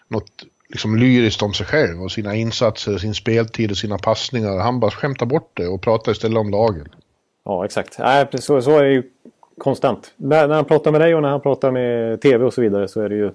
något 0.08 0.30
liksom 0.68 0.96
lyriskt 0.96 1.42
om 1.42 1.54
sig 1.54 1.66
själv 1.66 2.02
och 2.02 2.12
sina 2.12 2.34
insatser, 2.34 2.98
sin 2.98 3.14
speltid 3.14 3.70
och 3.70 3.76
sina 3.76 3.98
passningar. 3.98 4.58
Han 4.58 4.80
bara 4.80 4.90
skämtar 4.90 5.26
bort 5.26 5.50
det 5.54 5.66
och 5.66 5.82
pratar 5.82 6.12
istället 6.12 6.38
om 6.38 6.50
lagen. 6.50 6.88
Ja, 7.44 7.64
exakt. 7.64 7.98
Nej, 7.98 8.26
precis 8.26 8.46
så, 8.46 8.62
så 8.62 8.78
är 8.78 8.82
det 8.82 8.90
ju 8.92 9.02
konstant. 9.58 10.12
När, 10.16 10.48
när 10.48 10.54
han 10.54 10.64
pratar 10.64 10.92
med 10.92 11.00
dig 11.00 11.14
och 11.14 11.22
när 11.22 11.28
han 11.28 11.40
pratar 11.40 11.70
med 11.70 12.20
TV 12.20 12.44
och 12.44 12.54
så 12.54 12.60
vidare 12.60 12.88
så 12.88 13.00
är 13.00 13.08
det 13.08 13.14
ju... 13.16 13.30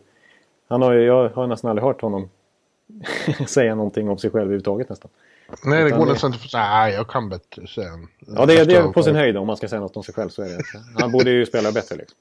Han 0.69 0.81
har 0.81 0.93
ju 0.93 1.03
jag 1.05 1.29
har 1.29 1.47
nästan 1.47 1.69
aldrig 1.69 1.83
hört 1.85 2.01
honom 2.01 2.29
säga 3.47 3.75
någonting 3.75 4.09
om 4.09 4.17
sig 4.17 4.29
själv 4.31 4.41
överhuvudtaget 4.43 4.89
nästan. 4.89 5.11
Nej, 5.65 5.83
det 5.83 5.89
går 5.89 6.05
nästan 6.05 6.33
inte 6.33 6.45
att 6.45 6.53
nej 6.53 6.93
jag 6.93 7.07
kan 7.07 7.29
bättre, 7.29 7.67
säger 7.67 7.89
han. 7.89 8.07
Ja, 8.35 8.45
det, 8.45 8.53
är- 8.59 8.65
det 8.65 8.75
är 8.75 8.83
på 8.87 9.03
sin 9.03 9.15
höjd 9.15 9.37
om 9.37 9.47
man 9.47 9.57
ska 9.57 9.67
säga 9.67 9.79
något 9.81 9.97
om 9.97 10.03
sig 10.03 10.13
själv 10.13 10.29
så 10.29 10.41
är 10.41 10.45
det. 10.49 10.63
Han 11.01 11.11
borde 11.11 11.31
ju 11.31 11.45
spela 11.45 11.71
bättre 11.71 11.95
liksom. 11.95 12.17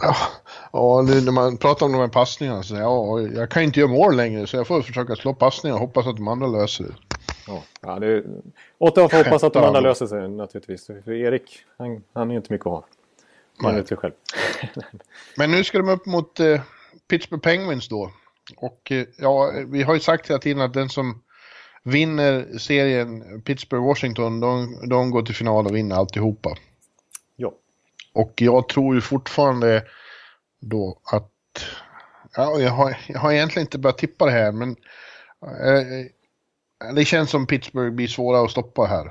Ja, 0.00 0.16
ja 0.72 1.02
nu 1.06 1.20
när 1.20 1.32
man 1.32 1.56
pratar 1.56 1.86
om 1.86 1.92
de 1.92 1.98
här 1.98 2.08
passningarna 2.08 2.62
så 2.62 2.74
ja, 2.74 3.20
jag 3.20 3.50
kan 3.50 3.62
inte 3.62 3.80
göra 3.80 3.90
mål 3.90 4.16
längre 4.16 4.46
så 4.46 4.56
jag 4.56 4.66
får 4.66 4.82
försöka 4.82 5.16
slå 5.16 5.34
passningar 5.34 5.74
och 5.74 5.80
hoppas 5.80 6.06
att 6.06 6.16
de 6.16 6.28
andra 6.28 6.46
löser 6.46 6.84
det. 6.84 6.94
Ja, 7.46 7.62
ja, 7.80 7.98
det 7.98 8.06
är... 8.06 8.24
Ottawa 8.78 9.08
får 9.08 9.24
hoppas 9.24 9.44
att 9.44 9.52
de 9.52 9.64
andra 9.64 9.80
löser 9.80 10.06
sig 10.06 10.28
naturligtvis. 10.28 10.86
För 10.86 11.12
Erik, 11.12 11.64
han, 11.78 12.02
han 12.12 12.30
är 12.30 12.34
ju 12.34 12.36
inte 12.36 12.52
mycket 12.52 12.66
att 12.66 12.72
ha. 12.72 12.86
Man 13.62 13.74
vet 13.74 13.92
ju 13.92 13.96
själv. 13.96 14.12
Men 15.36 15.50
nu 15.50 15.64
ska 15.64 15.78
de 15.78 15.88
upp 15.88 16.06
mot 16.06 16.40
eh, 16.40 16.60
Pittsburgh 17.08 17.42
Penguins 17.42 17.88
då. 17.88 18.10
Och 18.56 18.92
eh, 18.92 19.04
ja, 19.18 19.52
vi 19.66 19.82
har 19.82 19.94
ju 19.94 20.00
sagt 20.00 20.30
hela 20.30 20.38
tiden 20.38 20.62
att 20.62 20.74
den 20.74 20.88
som 20.88 21.22
vinner 21.82 22.58
serien 22.58 23.22
Pittsburgh-Washington, 23.42 24.40
de, 24.40 24.78
de 24.88 25.10
går 25.10 25.22
till 25.22 25.34
final 25.34 25.66
och 25.66 25.76
vinner 25.76 25.96
alltihopa. 25.96 26.56
Och 28.14 28.32
jag 28.36 28.68
tror 28.68 28.94
ju 28.94 29.00
fortfarande 29.00 29.84
då 30.60 31.00
att... 31.12 31.30
Ja, 32.36 32.60
jag 32.60 32.70
har, 32.70 32.96
jag 33.06 33.20
har 33.20 33.32
egentligen 33.32 33.66
inte 33.66 33.78
börjat 33.78 33.98
tippa 33.98 34.24
det 34.24 34.30
här, 34.30 34.52
men... 34.52 34.76
Eh, 35.42 36.94
det 36.94 37.04
känns 37.04 37.30
som 37.30 37.46
Pittsburgh 37.46 37.94
blir 37.94 38.08
svåra 38.08 38.40
att 38.44 38.50
stoppa 38.50 38.84
här. 38.84 39.06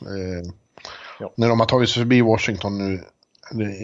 Eh, 0.00 0.52
Ja. 1.22 1.32
När 1.36 1.48
de 1.48 1.60
har 1.60 1.66
tagit 1.66 1.88
sig 1.88 2.00
förbi 2.00 2.20
Washington 2.20 2.78
nu. 2.78 3.04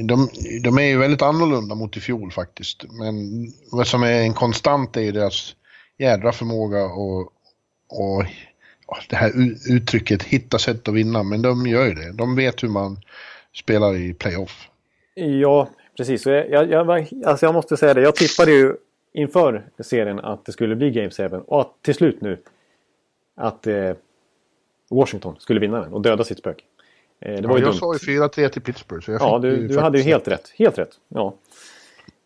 De, 0.05 0.29
de 0.63 0.79
är 0.79 0.83
ju 0.83 0.99
väldigt 0.99 1.23
annorlunda 1.23 1.75
mot 1.75 1.97
i 1.97 2.01
fjol 2.01 2.33
faktiskt. 2.33 2.85
Men 2.91 3.47
vad 3.73 3.87
som 3.87 4.03
är 4.03 4.21
en 4.21 4.35
konstant 4.35 4.97
är 4.97 5.01
ju 5.01 5.13
deras 5.13 5.55
jädra 5.99 6.33
förmåga 6.33 6.85
och, 6.85 7.21
och 7.89 8.25
det 9.09 9.17
här 9.17 9.33
uttrycket 9.71 10.23
hitta 10.23 10.59
sätt 10.59 10.89
att 10.89 10.95
vinna. 10.95 11.23
Men 11.23 11.43
de 11.43 11.67
gör 11.67 11.87
ju 11.87 11.95
det. 11.95 12.13
De 12.13 12.37
vet 12.37 12.63
hur 12.63 12.69
man 12.69 13.01
spelar 13.55 13.97
i 13.97 14.15
playoff. 14.15 14.69
Ja, 15.15 15.69
precis. 15.97 16.23
Så 16.23 16.31
Jag, 16.31 16.51
jag, 16.51 16.71
jag, 16.71 16.85
var- 16.85 17.07
alltså 17.27 17.47
jag 17.47 17.55
måste 17.55 17.77
säga 17.77 17.95
det. 17.95 18.01
Jag 18.01 18.17
tippade 18.17 18.53
ju 18.53 18.75
inför 19.13 19.65
serien 19.81 20.21
att 20.21 20.45
det 20.45 20.53
skulle 20.53 20.77
bli 20.77 20.91
Game 20.91 21.11
7. 21.11 21.29
Och 21.47 21.61
att 21.61 21.73
till 21.83 21.95
slut 21.95 22.21
nu 22.21 22.39
att 23.37 23.67
eh, 23.67 23.93
Washington 24.91 25.37
skulle 25.39 25.61
vinna 25.61 25.81
den 25.81 25.93
och 25.93 26.01
döda 26.03 26.25
sitt 26.25 26.39
spöke. 26.39 26.65
Eh, 27.21 27.41
det 27.41 27.49
var 27.49 27.55
Ja, 27.55 27.59
ju 27.59 27.65
jag 27.65 27.73
dumt. 27.73 27.99
sa 27.99 28.11
ju 28.13 28.21
4-3 28.21 28.49
till 28.49 28.63
Pittsburgh. 28.63 29.05
Så 29.05 29.13
jag 29.13 29.21
Ja, 29.23 29.39
du, 29.39 29.69
du 29.69 29.79
hade 29.79 29.99
ju 29.99 30.05
helt 30.05 30.29
rätt. 30.29 30.53
Helt 30.57 30.79
rätt. 30.79 30.91
Ja. 31.09 31.35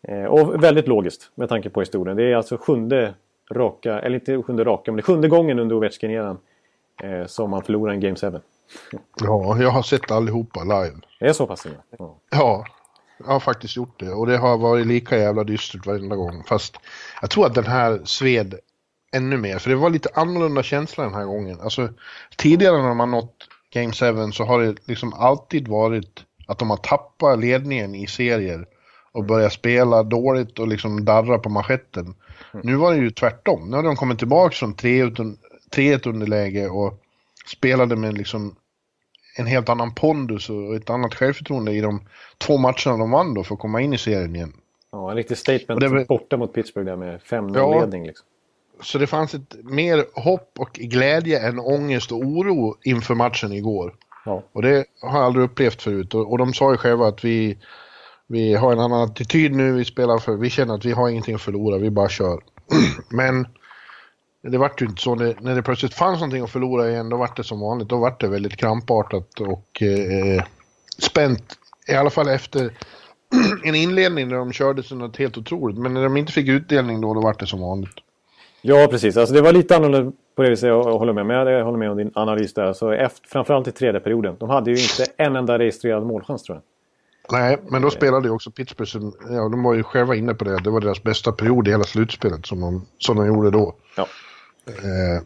Eh, 0.07 0.23
och 0.25 0.63
väldigt 0.63 0.87
logiskt 0.87 1.31
med 1.35 1.49
tanke 1.49 1.69
på 1.69 1.79
historien. 1.79 2.17
Det 2.17 2.23
är 2.31 2.35
alltså 2.35 2.57
sjunde 2.57 3.13
raka, 3.51 3.99
eller 3.99 4.15
inte 4.15 4.43
sjunde 4.43 4.63
raka, 4.63 4.91
men 4.91 4.95
det 4.95 5.01
sjunde 5.03 5.27
gången 5.27 5.59
under 5.59 5.75
Ovechkin-eran 5.75 6.37
eh, 7.03 7.25
som 7.25 7.49
man 7.49 7.63
förlorar 7.63 7.93
en 7.93 7.99
Game 7.99 8.15
7. 8.15 8.27
Ja, 9.21 9.61
jag 9.61 9.69
har 9.69 9.83
sett 9.83 10.11
allihopa 10.11 10.63
live. 10.63 10.95
Det 11.19 11.25
är 11.25 11.33
så 11.33 11.47
pass 11.47 11.65
illa. 11.65 11.75
Ja. 11.97 12.19
Ja, 12.29 12.65
jag 13.17 13.25
har 13.25 13.39
faktiskt 13.39 13.75
gjort 13.75 13.99
det. 13.99 14.09
Och 14.09 14.27
det 14.27 14.37
har 14.37 14.57
varit 14.57 14.87
lika 14.87 15.17
jävla 15.17 15.43
dystert 15.43 15.85
varenda 15.85 16.15
gång. 16.15 16.43
Fast 16.47 16.77
jag 17.21 17.29
tror 17.29 17.45
att 17.45 17.55
den 17.55 17.67
här 17.67 18.01
sved 18.03 18.55
ännu 19.15 19.37
mer. 19.37 19.57
För 19.57 19.69
det 19.69 19.75
var 19.75 19.89
lite 19.89 20.09
annorlunda 20.13 20.63
känsla 20.63 21.03
den 21.03 21.13
här 21.13 21.25
gången. 21.25 21.61
Alltså 21.61 21.89
tidigare 22.37 22.81
när 22.81 22.93
man 22.93 23.11
nått 23.11 23.47
Game 23.73 23.93
7 23.93 24.31
så 24.31 24.43
har 24.43 24.61
det 24.61 24.75
liksom 24.85 25.13
alltid 25.13 25.67
varit 25.67 26.23
att 26.47 26.59
de 26.59 26.69
har 26.69 26.77
tappat 26.77 27.39
ledningen 27.39 27.95
i 27.95 28.07
serier. 28.07 28.67
Och 29.11 29.25
börjat 29.25 29.53
spela 29.53 30.03
dåligt 30.03 30.59
och 30.59 30.67
liksom 30.67 31.05
darra 31.05 31.39
på 31.39 31.49
manschetten. 31.49 32.15
Nu 32.63 32.75
var 32.75 32.91
det 32.91 32.97
ju 32.97 33.11
tvärtom. 33.11 33.69
Nu 33.69 33.75
har 33.75 33.83
de 33.83 33.95
kommit 33.95 34.19
tillbaka 34.19 34.55
från 34.55 34.75
3-1 34.75 36.09
underläge 36.09 36.69
och 36.69 37.02
spelade 37.45 37.95
med 37.95 38.17
liksom 38.17 38.55
en 39.37 39.45
helt 39.45 39.69
annan 39.69 39.93
pondus 39.95 40.49
och 40.49 40.75
ett 40.75 40.89
annat 40.89 41.15
självförtroende 41.15 41.71
i 41.71 41.81
de 41.81 42.01
två 42.37 42.57
matcherna 42.57 42.97
de 42.97 43.11
vann 43.11 43.33
då 43.33 43.43
för 43.43 43.53
att 43.53 43.59
komma 43.61 43.81
in 43.81 43.93
i 43.93 43.97
serien 43.97 44.35
igen. 44.35 44.53
Ja, 44.91 45.09
en 45.11 45.17
riktig 45.17 45.37
statement 45.37 45.81
det 45.81 45.87
var- 45.87 46.05
borta 46.05 46.37
mot 46.37 46.53
Pittsburgh 46.53 46.85
där 46.85 46.95
med 46.95 47.21
5-0 47.21 47.55
Ja. 47.55 47.85
Liksom. 47.85 48.25
Så 48.81 48.97
det 48.97 49.07
fanns 49.07 49.33
ett 49.33 49.55
mer 49.63 50.05
hopp 50.13 50.51
och 50.59 50.73
glädje 50.73 51.47
än 51.47 51.59
ångest 51.59 52.11
och 52.11 52.17
oro 52.17 52.75
inför 52.83 53.15
matchen 53.15 53.51
igår. 53.51 53.95
Ja. 54.25 54.43
Och 54.51 54.61
det 54.61 54.85
har 55.01 55.17
jag 55.17 55.25
aldrig 55.25 55.45
upplevt 55.45 55.81
förut. 55.81 56.13
Och, 56.13 56.31
och 56.31 56.37
de 56.37 56.53
sa 56.53 56.71
ju 56.71 56.77
själva 56.77 57.07
att 57.07 57.25
vi, 57.25 57.57
vi 58.27 58.53
har 58.53 58.71
en 58.73 58.79
annan 58.79 59.01
attityd 59.09 59.51
nu, 59.55 59.71
vi 59.71 59.85
spelar 59.85 60.17
för, 60.17 60.35
vi 60.35 60.49
känner 60.49 60.73
att 60.75 60.85
vi 60.85 60.91
har 60.91 61.09
ingenting 61.09 61.35
att 61.35 61.41
förlora, 61.41 61.77
vi 61.77 61.89
bara 61.89 62.09
kör. 62.09 62.41
Men 63.09 63.47
det 64.51 64.57
vart 64.57 64.81
ju 64.81 64.85
inte 64.85 65.01
så. 65.01 65.15
När, 65.15 65.35
när 65.41 65.55
det 65.55 65.61
plötsligt 65.61 65.93
fanns 65.93 66.19
någonting 66.19 66.43
att 66.43 66.49
förlora 66.49 66.89
igen, 66.89 67.09
då 67.09 67.17
vart 67.17 67.37
det 67.37 67.43
som 67.43 67.59
vanligt. 67.59 67.89
Då 67.89 67.97
vart 67.97 68.21
det 68.21 68.27
väldigt 68.27 68.55
krampartat 68.57 69.39
och 69.39 69.81
eh, 69.81 70.43
spänt. 70.97 71.43
I 71.87 71.93
alla 71.93 72.09
fall 72.09 72.27
efter 72.27 72.71
en 73.63 73.75
inledning 73.75 74.29
där 74.29 74.37
de 74.37 74.51
körde 74.53 74.83
sig 74.83 74.97
något 74.97 75.17
helt 75.17 75.37
otroligt. 75.37 75.77
Men 75.77 75.93
när 75.93 76.03
de 76.03 76.17
inte 76.17 76.31
fick 76.31 76.47
utdelning 76.47 77.01
då, 77.01 77.13
då 77.13 77.21
vart 77.21 77.39
det 77.39 77.47
som 77.47 77.61
vanligt. 77.61 77.95
ja, 78.61 78.87
precis. 78.91 79.17
Alltså, 79.17 79.35
det 79.35 79.41
var 79.41 79.51
lite 79.51 79.75
annorlunda 79.75 80.11
på 80.35 80.43
det 80.43 80.49
viset. 80.49 80.67
Jag, 80.67 80.83
håller 80.83 81.13
med. 81.13 81.25
Men 81.25 81.35
jag, 81.47 81.65
håller 81.65 81.77
med 81.77 81.91
om 81.91 81.97
din 81.97 82.11
analys 82.13 82.53
där. 82.53 82.73
Så 82.73 82.91
efter, 82.91 83.29
framförallt 83.29 83.67
i 83.67 83.71
tredje 83.71 83.99
perioden. 83.99 84.35
De 84.39 84.49
hade 84.49 84.71
ju 84.71 84.77
inte 84.77 85.05
en 85.17 85.35
enda 85.35 85.59
registrerad 85.59 86.05
målchans 86.05 86.43
tror 86.43 86.55
jag. 86.55 86.63
Nej, 87.39 87.57
men 87.67 87.81
då 87.81 87.89
spelade 87.89 88.27
ju 88.27 88.33
också 88.33 88.51
Pittsburgh, 88.51 88.91
sin- 88.91 89.13
ja 89.29 89.49
de 89.49 89.63
var 89.63 89.73
ju 89.73 89.83
själva 89.83 90.15
inne 90.15 90.33
på 90.33 90.43
det, 90.43 90.57
det 90.63 90.69
var 90.69 90.81
deras 90.81 91.03
bästa 91.03 91.31
period 91.31 91.67
i 91.67 91.71
hela 91.71 91.83
slutspelet 91.83 92.45
som 92.45 92.61
de, 92.61 92.85
som 92.97 93.15
de 93.17 93.27
gjorde 93.27 93.51
då. 93.51 93.75
Ja. 93.97 94.07
Eh, 94.67 95.21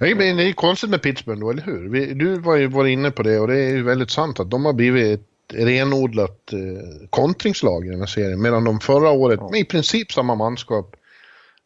det 0.00 0.06
är 0.08 0.52
konstigt 0.52 0.90
med 0.90 1.02
Pittsburgh 1.02 1.40
då, 1.40 1.50
eller 1.50 1.62
hur? 1.62 1.88
Vi, 1.88 2.14
du 2.14 2.38
var 2.38 2.56
ju 2.56 2.66
varit 2.66 2.92
inne 2.92 3.10
på 3.10 3.22
det 3.22 3.38
och 3.38 3.48
det 3.48 3.58
är 3.58 3.70
ju 3.70 3.82
väldigt 3.82 4.10
sant 4.10 4.40
att 4.40 4.50
de 4.50 4.64
har 4.64 4.72
blivit 4.72 5.20
ett 5.20 5.26
renodlat 5.54 6.52
eh, 6.52 7.08
kontringslag 7.10 7.86
i 7.86 7.88
den 7.88 7.98
här 7.98 8.06
serien. 8.06 8.42
Medan 8.42 8.64
de 8.64 8.80
förra 8.80 9.10
året 9.10 9.40
med 9.50 9.60
i 9.60 9.64
princip 9.64 10.12
samma 10.12 10.34
manskap 10.34 10.96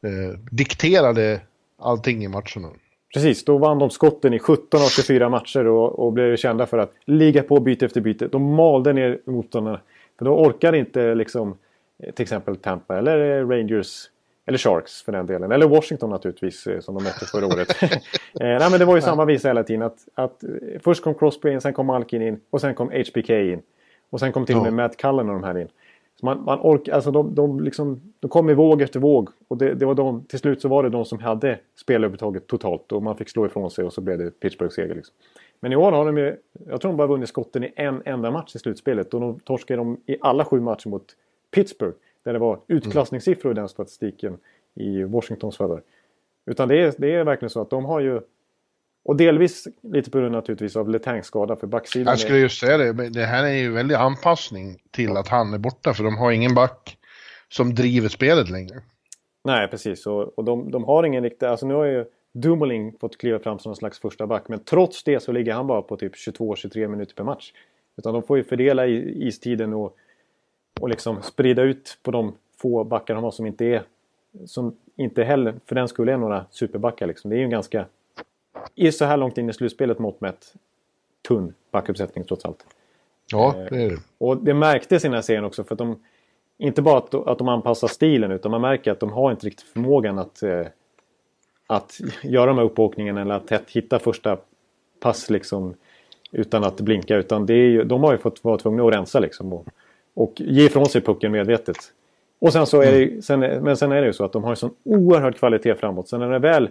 eh, 0.07 0.39
dikterade 0.51 1.41
allting 1.79 2.25
i 2.25 2.29
matcherna. 2.29 2.69
Precis, 3.15 3.45
då 3.45 3.59
vann 3.59 3.79
de 3.79 3.91
skotten 3.91 4.35
i 4.35 4.39
17 4.39 4.83
av 4.83 4.89
24 4.89 5.29
matcher 5.29 5.67
och, 5.67 5.99
och 5.99 6.13
blev 6.13 6.37
kända 6.37 6.67
för 6.67 6.79
att 6.79 6.93
ligga 7.05 7.43
på 7.43 7.61
byte 7.61 7.87
efter 7.87 8.01
byte. 8.01 8.29
De 8.29 8.55
malde 8.55 8.93
ner 8.93 9.21
motståndarna. 9.27 9.81
För 10.19 10.25
då 10.25 10.31
orkar 10.31 10.73
inte 10.73 11.15
liksom 11.15 11.59
eh, 12.03 12.15
till 12.15 12.23
exempel 12.23 12.57
Tampa 12.57 12.99
eller 12.99 13.39
eh, 13.39 13.49
Rangers 13.49 14.07
eller 14.51 14.59
Sharks 14.59 15.03
för 15.03 15.13
den 15.13 15.27
delen. 15.27 15.53
Eller 15.53 15.69
Washington 15.69 16.11
naturligtvis 16.11 16.67
eh, 16.67 16.81
som 16.81 16.95
de 16.95 17.05
mötte 17.05 17.27
förra 17.27 17.47
året. 17.47 17.83
eh, 17.83 17.99
nej 18.41 18.71
men 18.71 18.79
det 18.79 18.85
var 18.85 18.97
ju 18.97 19.03
samma 19.03 19.25
visa 19.25 19.49
hela 19.49 19.65
tiden. 19.65 19.83
Att, 19.83 20.09
att 20.15 20.43
eh, 20.43 20.51
först 20.81 21.05
kom 21.05 21.15
Crosby 21.15 21.51
in, 21.51 21.61
sen 21.61 21.73
kom 21.73 21.87
Malkin 21.87 22.23
in 22.23 22.41
och 22.51 22.61
sen 22.61 22.75
kom 22.75 22.89
HBK 22.89 23.31
in. 23.31 23.63
Och 24.11 24.21
sen 24.21 24.33
kom 24.33 24.47
till 24.47 24.57
och 24.57 24.63
med. 24.63 24.73
Matt 24.73 24.97
Cullen 24.97 25.29
och 25.29 25.35
de 25.35 25.45
här 25.45 25.59
in. 25.59 25.69
Så 26.21 26.27
man, 26.27 26.45
man 26.45 26.61
ork, 26.61 26.89
alltså 26.89 27.11
de, 27.11 27.35
de, 27.35 27.61
liksom, 27.61 28.01
de 28.21 28.29
kom 28.29 28.51
i 28.51 28.55
våg 28.55 28.83
efter 28.83 29.01
våg. 29.01 29.29
Och 29.49 29.57
det, 29.57 29.75
det 29.75 29.87
var 29.87 29.95
de, 29.95 30.25
till 30.25 30.39
slut 30.39 30.61
så 30.61 30.69
var 30.69 30.83
det 30.83 30.89
de 30.89 31.05
som 31.05 31.19
hade 31.19 31.59
spelövertaget 31.81 32.47
totalt. 32.47 32.93
Och 32.93 33.03
man 33.03 33.17
fick 33.17 33.29
slå 33.29 33.47
ifrån 33.47 33.71
sig 33.71 33.85
och 33.85 33.93
så 33.93 34.01
blev 34.01 34.19
det 34.19 34.41
Pittsburghs 34.41 34.75
seger. 34.75 34.95
Liksom. 34.95 35.15
Men 35.61 35.73
i 35.73 35.77
år 35.77 35.93
har 35.93 36.07
de 36.07 36.19
ju, 36.19 36.37
jag 36.67 36.81
tror 36.81 36.91
de 36.91 36.97
bara 36.97 37.09
vunnit 37.09 37.29
skotten 37.29 37.65
i 37.65 37.73
en 37.77 38.03
enda 38.05 38.31
match 38.31 38.57
i 38.57 38.59
slutspelet. 38.59 39.15
Och 39.15 39.21
de 39.21 39.41
torskade 39.41 39.81
de 39.81 40.01
i 40.07 40.17
alla 40.21 40.45
sju 40.45 40.61
matcher 40.61 40.89
mot 40.89 41.07
Pittsburgh. 41.51 41.97
Där 42.25 42.33
det 42.33 42.39
var 42.39 42.61
utklassningssiffror 42.67 43.53
i 43.53 43.55
den 43.55 43.69
statistiken 43.69 44.39
i 44.75 45.03
Washingtons 45.03 45.57
favör. 45.57 45.83
Utan 46.47 46.69
det 46.69 46.83
är, 46.83 46.95
det 46.99 47.15
är 47.15 47.25
verkligen 47.25 47.51
så 47.51 47.61
att 47.61 47.71
de 47.71 47.85
har 47.85 48.01
ju 48.01 48.21
Och 49.03 49.17
delvis 49.17 49.69
lite 49.83 50.11
på 50.11 50.19
grund 50.19 50.33
naturligtvis 50.33 50.77
av 50.77 50.89
Letangs 50.89 51.27
skada 51.27 51.57
för 51.57 51.67
backsidan. 51.67 52.13
Jag 52.13 52.19
skulle 52.19 52.39
just 52.39 52.61
säga 52.61 52.79
det, 52.79 53.09
det 53.09 53.25
här 53.25 53.45
är 53.45 53.53
ju 53.53 53.73
väldigt 53.73 53.99
anpassning 53.99 54.79
till 54.91 55.17
att 55.17 55.29
han 55.29 55.55
är 55.55 55.59
borta 55.59 55.95
för 55.95 56.05
de 56.05 56.17
har 56.17 56.33
ingen 56.33 56.55
back 56.55 56.99
som 57.49 57.75
driver 57.75 58.09
spelet 58.09 58.51
längre. 58.51 58.83
Nej, 59.45 59.69
precis. 59.69 60.07
Och, 60.07 60.39
och 60.39 60.45
de, 60.45 60.71
de 60.71 60.85
har 60.85 61.05
ingen 61.05 61.23
riktig... 61.23 61.47
Alltså 61.47 61.67
nu 61.67 61.75
har 61.75 61.85
ju 61.85 62.05
Dumoulin 62.33 62.97
fått 63.01 63.19
kliva 63.19 63.39
fram 63.39 63.59
som 63.59 63.71
någon 63.71 63.77
slags 63.77 63.99
första 64.01 64.27
back. 64.27 64.49
Men 64.49 64.65
trots 64.65 65.05
det 65.05 65.21
så 65.21 65.33
ligger 65.33 65.53
han 65.53 65.67
bara 65.67 65.83
på 65.83 65.97
typ 65.97 66.15
22-23 66.15 66.89
minuter 66.89 67.15
per 67.15 67.25
match. 67.25 67.53
Utan 67.97 68.15
de 68.15 68.23
får 68.23 68.37
ju 68.37 68.45
fördela 68.45 68.87
istiden 68.87 69.75
och, 69.75 69.97
och 70.81 70.89
liksom 70.89 71.23
sprida 71.23 71.63
ut 71.63 71.99
på 72.03 72.11
de 72.11 72.35
få 72.57 72.85
backar 72.85 73.15
de 73.15 73.25
har 73.25 73.31
som 73.31 73.47
inte 73.47 73.65
är... 73.65 73.83
Som 74.47 74.77
inte 74.97 75.25
heller 75.25 75.55
för 75.67 75.75
den 75.75 75.89
skulle 75.89 76.13
är 76.13 76.17
några 76.17 76.47
superbackar 76.51 77.07
liksom. 77.07 77.31
Det 77.31 77.37
är 77.37 77.39
ju 77.39 77.45
en 77.45 77.51
ganska... 77.51 77.87
I 78.75 78.93
så 78.93 79.05
här 79.05 79.17
långt 79.17 79.39
in 79.39 79.51
i 79.51 79.53
slutspelet 79.53 79.99
mått 79.99 80.21
mätt 80.21 80.55
tunn 81.29 81.55
backuppsättning 81.71 82.25
trots 82.25 82.45
allt. 82.45 82.67
Ja, 83.33 83.55
det 83.71 83.85
är 83.85 83.91
det. 83.91 83.99
Och 84.19 84.37
det 84.37 84.55
märktes 84.55 85.05
i 85.05 85.09
den 85.09 85.15
här 85.15 85.23
serien 85.23 85.45
också 85.45 85.65
för 85.65 85.75
att 85.75 85.79
de... 85.79 86.03
Inte 86.59 86.83
bara 86.83 86.99
att, 86.99 87.15
att 87.15 87.39
de 87.39 87.49
anpassar 87.49 87.89
stilen 87.89 88.31
utan 88.31 88.51
man 88.51 88.61
märker 88.61 88.93
att 88.93 89.01
de 89.01 89.13
har 89.13 89.31
inte 89.31 89.47
riktigt 89.47 89.67
förmågan 89.67 90.19
att... 90.19 90.43
Eh, 90.43 90.67
att 91.67 92.01
göra 92.23 92.47
de 92.47 92.59
här 92.59 92.65
uppåkningarna 92.65 93.21
eller 93.21 93.35
att 93.35 93.71
hitta 93.71 93.99
första 93.99 94.39
pass 95.01 95.31
liksom 95.31 95.75
utan 96.33 96.65
att 96.65 96.81
blinka. 96.81 97.17
Utan 97.17 97.47
det 97.47 97.55
är 97.55 97.69
ju, 97.69 97.85
de 97.85 98.05
har 98.05 98.13
ju 98.13 98.19
fått 98.19 98.45
vara 98.45 98.59
tvungna 98.59 98.85
att 98.85 98.95
rensa 98.95 99.21
liksom 99.21 99.53
och, 99.53 99.67
och 100.15 100.33
ge 100.37 100.65
ifrån 100.65 100.87
sig 100.87 101.01
pucken 101.01 101.33
medvetet. 101.33 101.77
Och 102.39 102.53
sen 102.53 102.67
så 102.67 102.83
är 102.83 102.93
det, 102.93 103.05
mm. 103.05 103.23
sen, 103.23 103.41
men 103.41 103.77
sen 103.77 103.93
är 103.93 104.01
det 104.01 104.07
ju 104.07 104.13
så 104.13 104.25
att 104.25 104.33
de 104.33 104.45
har 104.45 104.51
en 104.51 104.57
sån 104.57 104.75
oerhörd 104.85 105.37
kvalitet 105.37 105.75
framåt. 105.75 106.09
Sen 106.09 106.21
när 106.21 106.31
det 106.31 106.39
väl 106.39 106.69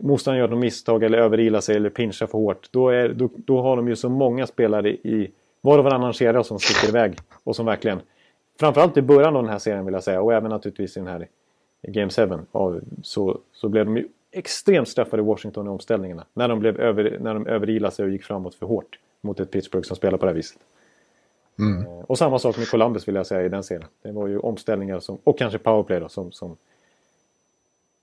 motståndaren 0.00 0.40
gör 0.40 0.48
något 0.48 0.58
misstag 0.58 1.02
eller 1.02 1.18
överilar 1.18 1.60
sig 1.60 1.76
eller 1.76 1.90
pinchar 1.90 2.26
för 2.26 2.38
hårt. 2.38 2.68
Då, 2.70 2.88
är, 2.88 3.08
då, 3.08 3.28
då 3.36 3.62
har 3.62 3.76
de 3.76 3.88
ju 3.88 3.96
så 3.96 4.08
många 4.08 4.46
spelare 4.46 4.90
i 4.90 5.30
var 5.60 5.78
och 5.78 5.84
varannan 5.84 6.12
kedja 6.12 6.42
som 6.42 6.58
sticker 6.58 6.88
iväg. 6.88 7.18
Och 7.44 7.56
som 7.56 7.66
verkligen, 7.66 8.00
framförallt 8.60 8.96
i 8.96 9.02
början 9.02 9.36
av 9.36 9.42
den 9.42 9.52
här 9.52 9.58
serien 9.58 9.84
vill 9.84 9.94
jag 9.94 10.04
säga 10.04 10.20
och 10.20 10.34
även 10.34 10.50
naturligtvis 10.50 10.96
i 10.96 11.00
den 11.00 11.08
här 11.08 11.28
Game 11.82 12.10
7. 12.10 12.80
Så, 13.02 13.38
så 13.52 13.68
blev 13.68 13.84
de 13.84 13.96
ju 13.96 14.08
extremt 14.32 14.88
straffade 14.88 15.22
i 15.22 15.26
Washington 15.26 15.66
i 15.66 15.68
omställningarna. 15.68 16.26
När 16.34 16.48
de, 16.48 16.58
blev 16.58 16.80
över, 16.80 17.18
när 17.20 17.34
de 17.34 17.46
överilade 17.46 17.94
sig 17.94 18.04
och 18.04 18.10
gick 18.10 18.24
framåt 18.24 18.54
för 18.54 18.66
hårt 18.66 18.98
mot 19.20 19.40
ett 19.40 19.50
Pittsburgh 19.50 19.86
som 19.86 19.96
spelar 19.96 20.18
på 20.18 20.24
det 20.26 20.30
här 20.30 20.36
viset. 20.36 20.58
Mm. 21.58 21.86
Eh, 21.86 21.88
och 21.88 22.18
samma 22.18 22.38
sak 22.38 22.58
med 22.58 22.70
Columbus 22.70 23.08
vill 23.08 23.14
jag 23.14 23.26
säga 23.26 23.42
i 23.42 23.48
den 23.48 23.64
serien. 23.64 23.88
Det 24.02 24.12
var 24.12 24.26
ju 24.26 24.38
omställningar 24.38 25.00
som, 25.00 25.18
och 25.24 25.38
kanske 25.38 25.58
powerplay 25.58 26.00
då 26.00 26.08
som, 26.08 26.32
som, 26.32 26.56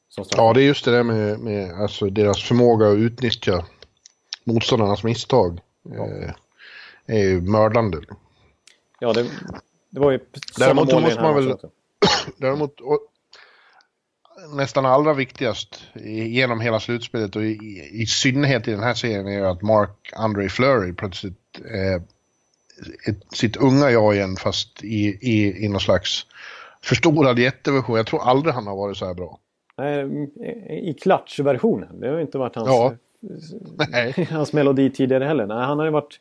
som 0.10 0.26
Ja, 0.30 0.54
det 0.54 0.62
är 0.62 0.66
just 0.66 0.86
det 0.86 0.92
där 0.92 1.04
med, 1.04 1.40
med 1.40 1.82
alltså 1.82 2.10
deras 2.10 2.44
förmåga 2.44 2.88
att 2.88 2.98
utnyttja 2.98 3.66
motståndarnas 4.44 5.04
misstag. 5.04 5.60
Ja. 5.84 6.08
Eh, 6.08 6.32
är 7.06 7.24
ju 7.24 7.42
mördande. 7.42 7.98
Ja, 9.00 9.14
det, 9.14 9.30
det 9.90 10.00
var 10.00 10.12
ju 10.12 10.20
däremot 10.58 10.92
mål 10.92 11.02
måste 11.02 11.22
man 11.22 11.36
väl. 11.36 11.58
Däremot, 12.38 12.82
och, 12.82 13.00
nästan 14.56 14.86
allra 14.86 15.14
viktigast 15.14 15.82
genom 16.06 16.62
hela 16.62 16.80
slutspelet 16.80 17.36
och 17.36 17.44
i, 17.44 17.90
i 17.92 18.06
synnerhet 18.06 18.68
i 18.68 18.72
den 18.72 18.84
här 18.84 18.94
serien 18.94 19.28
är 19.28 19.44
att 19.44 19.62
Mark 19.62 20.14
Andre 20.16 20.50
Fleury 20.50 20.94
plötsligt 20.94 21.62
eh, 21.66 22.02
ett, 23.08 23.34
sitt 23.34 23.58
unga 23.58 23.90
jag 23.92 24.16
igen 24.16 24.36
fast 24.36 24.84
i, 24.84 25.18
i, 25.22 25.66
i 25.66 25.70
någon 25.70 25.80
slags 25.80 26.26
förstorad 26.82 27.40
jätteversion. 27.40 27.98
Jag 27.98 28.08
tror 28.08 28.22
aldrig 28.22 28.54
han 28.54 28.68
har 28.68 28.76
varit 28.76 28.98
så 28.98 29.06
här 29.06 29.14
bra. 29.14 29.40
Nej, 29.78 30.90
I 30.90 30.94
klatschversionen. 30.94 32.00
Det 32.00 32.10
har 32.10 32.20
inte 32.20 32.38
varit 32.38 32.56
hans, 32.56 32.68
ja. 32.68 32.94
hans 34.30 34.54
melodi 34.54 34.90
tidigare 34.90 35.24
heller. 35.24 35.46
Nej, 35.46 35.66
han 35.66 35.78
har 35.78 35.86
ju 35.86 35.92
varit 35.92 36.20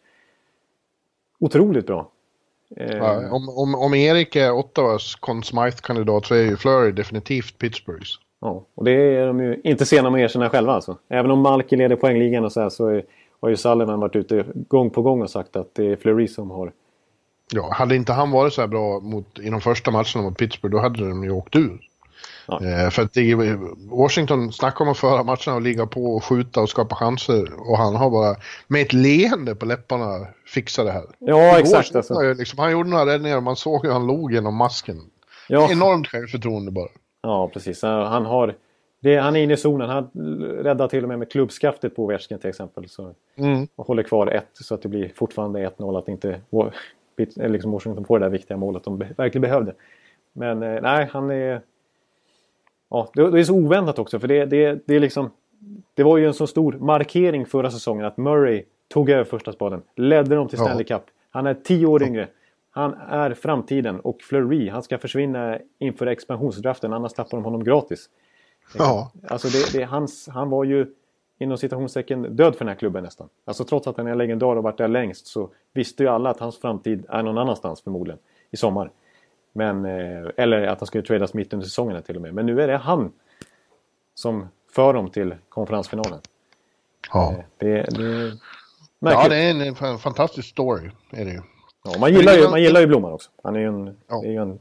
otroligt 1.38 1.86
bra. 1.86 2.10
Ja, 2.76 3.30
om, 3.30 3.48
om, 3.48 3.74
om 3.74 3.94
Erik 3.94 4.36
är 4.36 4.52
Ottawas 4.52 5.14
Conn 5.14 5.42
Smythe-kandidat 5.42 6.26
så 6.26 6.34
är 6.34 6.42
ju 6.42 6.56
Flurry 6.56 6.92
definitivt 6.92 7.58
Pittsburghs. 7.58 8.18
Ja, 8.40 8.64
och 8.74 8.84
det 8.84 8.92
är 8.92 9.26
de 9.26 9.40
ju 9.40 9.60
inte 9.64 9.86
sena 9.86 10.10
med 10.10 10.18
att 10.18 10.30
erkänna 10.30 10.50
själva 10.50 10.72
alltså. 10.72 10.98
Även 11.08 11.30
om 11.30 11.40
Malki 11.40 11.76
leder 11.76 11.96
poängligan 11.96 12.44
och 12.44 12.52
så 12.52 12.60
här 12.60 12.68
så 12.68 12.88
är, 12.88 13.04
har 13.42 13.48
ju 13.48 13.56
Sullivan 13.56 14.00
varit 14.00 14.16
ute 14.16 14.44
gång 14.54 14.90
på 14.90 15.02
gång 15.02 15.22
och 15.22 15.30
sagt 15.30 15.56
att 15.56 15.74
det 15.74 15.86
är 15.86 15.96
Fleury 15.96 16.28
som 16.28 16.50
har... 16.50 16.72
Ja, 17.52 17.72
hade 17.72 17.96
inte 17.96 18.12
han 18.12 18.30
varit 18.30 18.52
så 18.52 18.60
här 18.60 18.68
bra 18.68 19.00
mot, 19.00 19.38
i 19.38 19.50
de 19.50 19.60
första 19.60 19.90
matcherna 19.90 20.22
mot 20.22 20.38
Pittsburgh 20.38 20.76
då 20.76 20.82
hade 20.82 21.08
de 21.08 21.24
ju 21.24 21.30
åkt 21.30 21.56
ur. 21.56 21.80
Ja. 22.46 22.60
Eh, 22.64 22.90
för 22.90 23.02
att 23.02 23.12
det, 23.12 23.58
Washington 23.90 24.52
snackar 24.52 24.84
om 24.84 24.90
att 24.90 24.98
föra 24.98 25.22
matcherna 25.22 25.54
och 25.54 25.62
ligga 25.62 25.86
på 25.86 26.04
och 26.04 26.24
skjuta 26.24 26.60
och 26.60 26.68
skapa 26.68 26.96
chanser. 26.96 27.70
Och 27.70 27.78
han 27.78 27.96
har 27.96 28.10
bara 28.10 28.36
med 28.66 28.82
ett 28.82 28.92
leende 28.92 29.54
på 29.54 29.66
läpparna 29.66 30.26
fixat 30.46 30.86
det 30.86 30.92
här. 30.92 31.04
Ja, 31.18 31.58
exakt. 31.58 31.96
Alltså. 31.96 32.32
Liksom, 32.32 32.58
han 32.58 32.72
gjorde 32.72 32.90
några 32.90 33.06
räddningar 33.06 33.36
och 33.36 33.42
man 33.42 33.56
såg 33.56 33.86
hur 33.86 33.92
han 33.92 34.06
log 34.06 34.32
genom 34.32 34.54
masken. 34.54 35.00
Ja. 35.48 35.68
Enormt 35.70 36.08
självförtroende 36.08 36.70
bara. 36.70 36.88
Ja, 37.22 37.50
precis. 37.52 37.82
Han 37.82 38.26
har... 38.26 38.54
Det, 39.02 39.16
han 39.16 39.36
är 39.36 39.42
inne 39.42 39.54
i 39.54 39.56
zonen. 39.56 39.88
Han 39.88 40.10
räddar 40.62 40.88
till 40.88 41.02
och 41.02 41.08
med 41.08 41.18
med 41.18 41.30
klubbskaftet 41.30 41.96
på 41.96 42.04
Ovechkin 42.04 42.38
till 42.38 42.50
exempel. 42.50 42.88
Så, 42.88 43.14
mm. 43.36 43.68
Och 43.74 43.86
håller 43.86 44.02
kvar 44.02 44.26
ett 44.26 44.48
så 44.52 44.74
att 44.74 44.82
det 44.82 44.88
blir 44.88 45.08
fortfarande 45.14 45.68
1-0. 45.68 45.98
Att 45.98 46.08
inte 46.08 46.40
liksom 47.36 47.72
Washington 47.72 48.04
får 48.04 48.18
det 48.18 48.24
där 48.24 48.30
viktiga 48.30 48.56
målet 48.56 48.84
de 48.84 48.98
verkligen 48.98 49.42
behövde. 49.42 49.74
Men 50.32 50.62
eh, 50.62 50.82
nej, 50.82 51.08
han 51.12 51.30
är... 51.30 51.60
Ja, 52.90 53.10
det, 53.14 53.30
det 53.30 53.40
är 53.40 53.44
så 53.44 53.54
oväntat 53.54 53.98
också 53.98 54.18
för 54.18 54.28
det, 54.28 54.44
det, 54.44 54.86
det 54.86 54.94
är 54.94 55.00
liksom... 55.00 55.30
Det 55.94 56.02
var 56.02 56.16
ju 56.18 56.26
en 56.26 56.34
så 56.34 56.46
stor 56.46 56.72
markering 56.72 57.46
förra 57.46 57.70
säsongen 57.70 58.06
att 58.06 58.16
Murray 58.16 58.64
tog 58.88 59.10
över 59.10 59.24
första 59.24 59.52
spaden. 59.52 59.82
Ledde 59.96 60.34
dem 60.34 60.48
till 60.48 60.58
Stanley 60.58 60.84
ja. 60.88 60.98
Cup. 60.98 61.06
Han 61.30 61.46
är 61.46 61.54
tio 61.54 61.86
år 61.86 62.02
yngre. 62.02 62.28
Han 62.70 62.94
är 62.94 63.34
framtiden 63.34 64.00
och 64.00 64.22
Fleury, 64.22 64.68
han 64.68 64.82
ska 64.82 64.98
försvinna 64.98 65.58
inför 65.78 66.06
expansionsdraften 66.06 66.92
annars 66.92 67.12
tappar 67.12 67.36
de 67.36 67.44
honom 67.44 67.64
gratis. 67.64 68.08
Ja. 68.78 69.10
Alltså 69.28 69.48
det, 69.48 69.78
det, 69.78 69.84
hans, 69.84 70.28
han 70.28 70.50
var 70.50 70.64
ju 70.64 70.86
inom 71.38 71.58
citationstecken 71.58 72.36
död 72.36 72.52
för 72.52 72.64
den 72.64 72.68
här 72.68 72.74
klubben 72.74 73.04
nästan. 73.04 73.28
Alltså 73.44 73.64
trots 73.64 73.86
att 73.86 73.96
han 73.96 74.06
är 74.06 74.14
legendar 74.14 74.56
och 74.56 74.62
varit 74.62 74.78
där 74.78 74.88
längst 74.88 75.26
så 75.26 75.50
visste 75.72 76.02
ju 76.02 76.08
alla 76.08 76.30
att 76.30 76.40
hans 76.40 76.58
framtid 76.58 77.06
är 77.08 77.22
någon 77.22 77.38
annanstans 77.38 77.82
förmodligen 77.82 78.18
i 78.50 78.56
sommar. 78.56 78.90
Men, 79.52 79.84
eh, 79.84 80.30
eller 80.36 80.66
att 80.66 80.80
han 80.80 80.86
skulle 80.86 81.04
tradas 81.04 81.34
mitt 81.34 81.52
under 81.52 81.66
säsongen 81.66 82.02
till 82.02 82.16
och 82.16 82.22
med. 82.22 82.34
Men 82.34 82.46
nu 82.46 82.62
är 82.62 82.68
det 82.68 82.76
han 82.76 83.12
som 84.14 84.48
för 84.72 84.92
dem 84.92 85.10
till 85.10 85.34
konferensfinalen. 85.48 86.18
Ja. 87.12 87.32
Eh, 87.32 87.38
det, 87.58 87.82
det, 87.82 88.38
ja, 88.98 89.28
det 89.28 89.36
är 89.36 89.84
en 89.84 89.98
fantastisk 89.98 90.48
story. 90.48 90.90
Är 91.10 91.24
det 91.24 91.30
ju. 91.30 91.40
Ja, 91.84 91.98
man, 91.98 92.12
gillar 92.12 92.32
ju, 92.32 92.48
man 92.48 92.62
gillar 92.62 92.80
ju 92.80 92.86
Blomman 92.86 93.12
också. 93.12 93.30
Han 93.42 93.56
är 93.56 93.60
ju 93.60 93.66
en, 93.66 93.96
ja. 94.08 94.24
är 94.24 94.30
ju 94.30 94.36
en... 94.36 94.60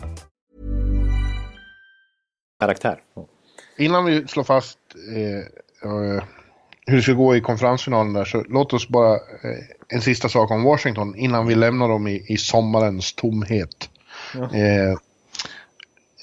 Karaktär. 2.61 3.01
Innan 3.77 4.05
vi 4.05 4.27
slår 4.27 4.43
fast 4.43 4.77
eh, 5.15 6.23
hur 6.85 6.95
det 6.95 7.01
ska 7.01 7.13
gå 7.13 7.35
i 7.35 7.41
konferensfinalen 7.41 8.13
där 8.13 8.25
så 8.25 8.43
låt 8.49 8.73
oss 8.73 8.87
bara 8.87 9.15
eh, 9.15 9.59
en 9.87 10.01
sista 10.01 10.29
sak 10.29 10.51
om 10.51 10.63
Washington 10.63 11.15
innan 11.15 11.47
vi 11.47 11.55
lämnar 11.55 11.89
dem 11.89 12.07
i, 12.07 12.25
i 12.27 12.37
sommarens 12.37 13.13
tomhet. 13.13 13.89
Ja. 14.35 14.55
Eh, 14.55 14.97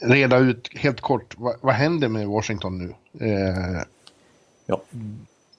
reda 0.01 0.38
ut 0.38 0.70
helt 0.79 1.01
kort, 1.01 1.35
vad, 1.38 1.57
vad 1.61 1.74
händer 1.74 2.09
med 2.09 2.27
Washington 2.27 2.78
nu? 2.78 2.95
Eh, 3.26 3.82
ja. 4.66 4.82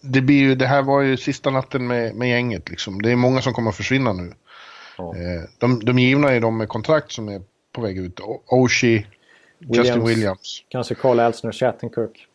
det, 0.01 0.21
blir 0.21 0.39
ju, 0.39 0.55
det 0.55 0.67
här 0.67 0.81
var 0.81 1.01
ju 1.01 1.17
sista 1.17 1.49
natten 1.49 1.87
med, 1.87 2.15
med 2.15 2.29
gänget 2.29 2.69
liksom. 2.69 3.01
Det 3.01 3.11
är 3.11 3.15
många 3.15 3.41
som 3.41 3.53
kommer 3.53 3.69
att 3.69 3.77
försvinna 3.77 4.13
nu. 4.13 4.33
Ja. 4.97 5.15
Eh, 5.15 5.41
de, 5.57 5.85
de 5.85 5.99
givna 5.99 6.31
är 6.31 6.39
de 6.39 6.57
med 6.57 6.69
kontrakt 6.69 7.11
som 7.11 7.29
är 7.29 7.41
på 7.71 7.81
väg 7.81 7.97
ut. 7.97 8.19
Oshie, 8.47 9.05
Justin 9.59 10.05
Williams. 10.05 10.63
Kanske 10.69 10.95
Carl 10.95 11.19
Alsner, 11.19 11.51
Shattenkirk. 11.51 12.25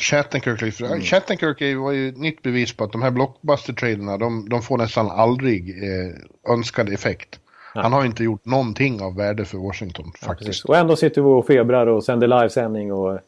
Shattenkirk, 0.00 0.80
mm. 0.80 1.00
Shattenkirk 1.00 1.78
var 1.78 1.92
ju 1.92 2.08
ett 2.08 2.18
nytt 2.18 2.42
bevis 2.42 2.76
på 2.76 2.84
att 2.84 2.92
de 2.92 3.02
här 3.02 3.10
blockbuster-traderna, 3.10 4.18
de, 4.18 4.48
de, 4.48 4.62
får 4.62 4.78
nästan 4.78 5.10
aldrig 5.10 5.70
eh, 5.70 6.52
önskad 6.52 6.92
effekt. 6.92 7.40
Nej. 7.74 7.82
Han 7.82 7.92
har 7.92 8.04
inte 8.04 8.24
gjort 8.24 8.44
någonting 8.44 9.02
av 9.02 9.16
värde 9.16 9.44
för 9.44 9.58
Washington 9.58 10.12
faktiskt. 10.22 10.64
Ja, 10.64 10.72
och 10.74 10.78
ändå 10.78 10.96
sitter 10.96 11.22
vi 11.22 11.28
och 11.28 11.46
febrar 11.46 11.86
och 11.86 12.04
sänder 12.04 12.26
livesändning 12.26 12.92
och 12.92 13.20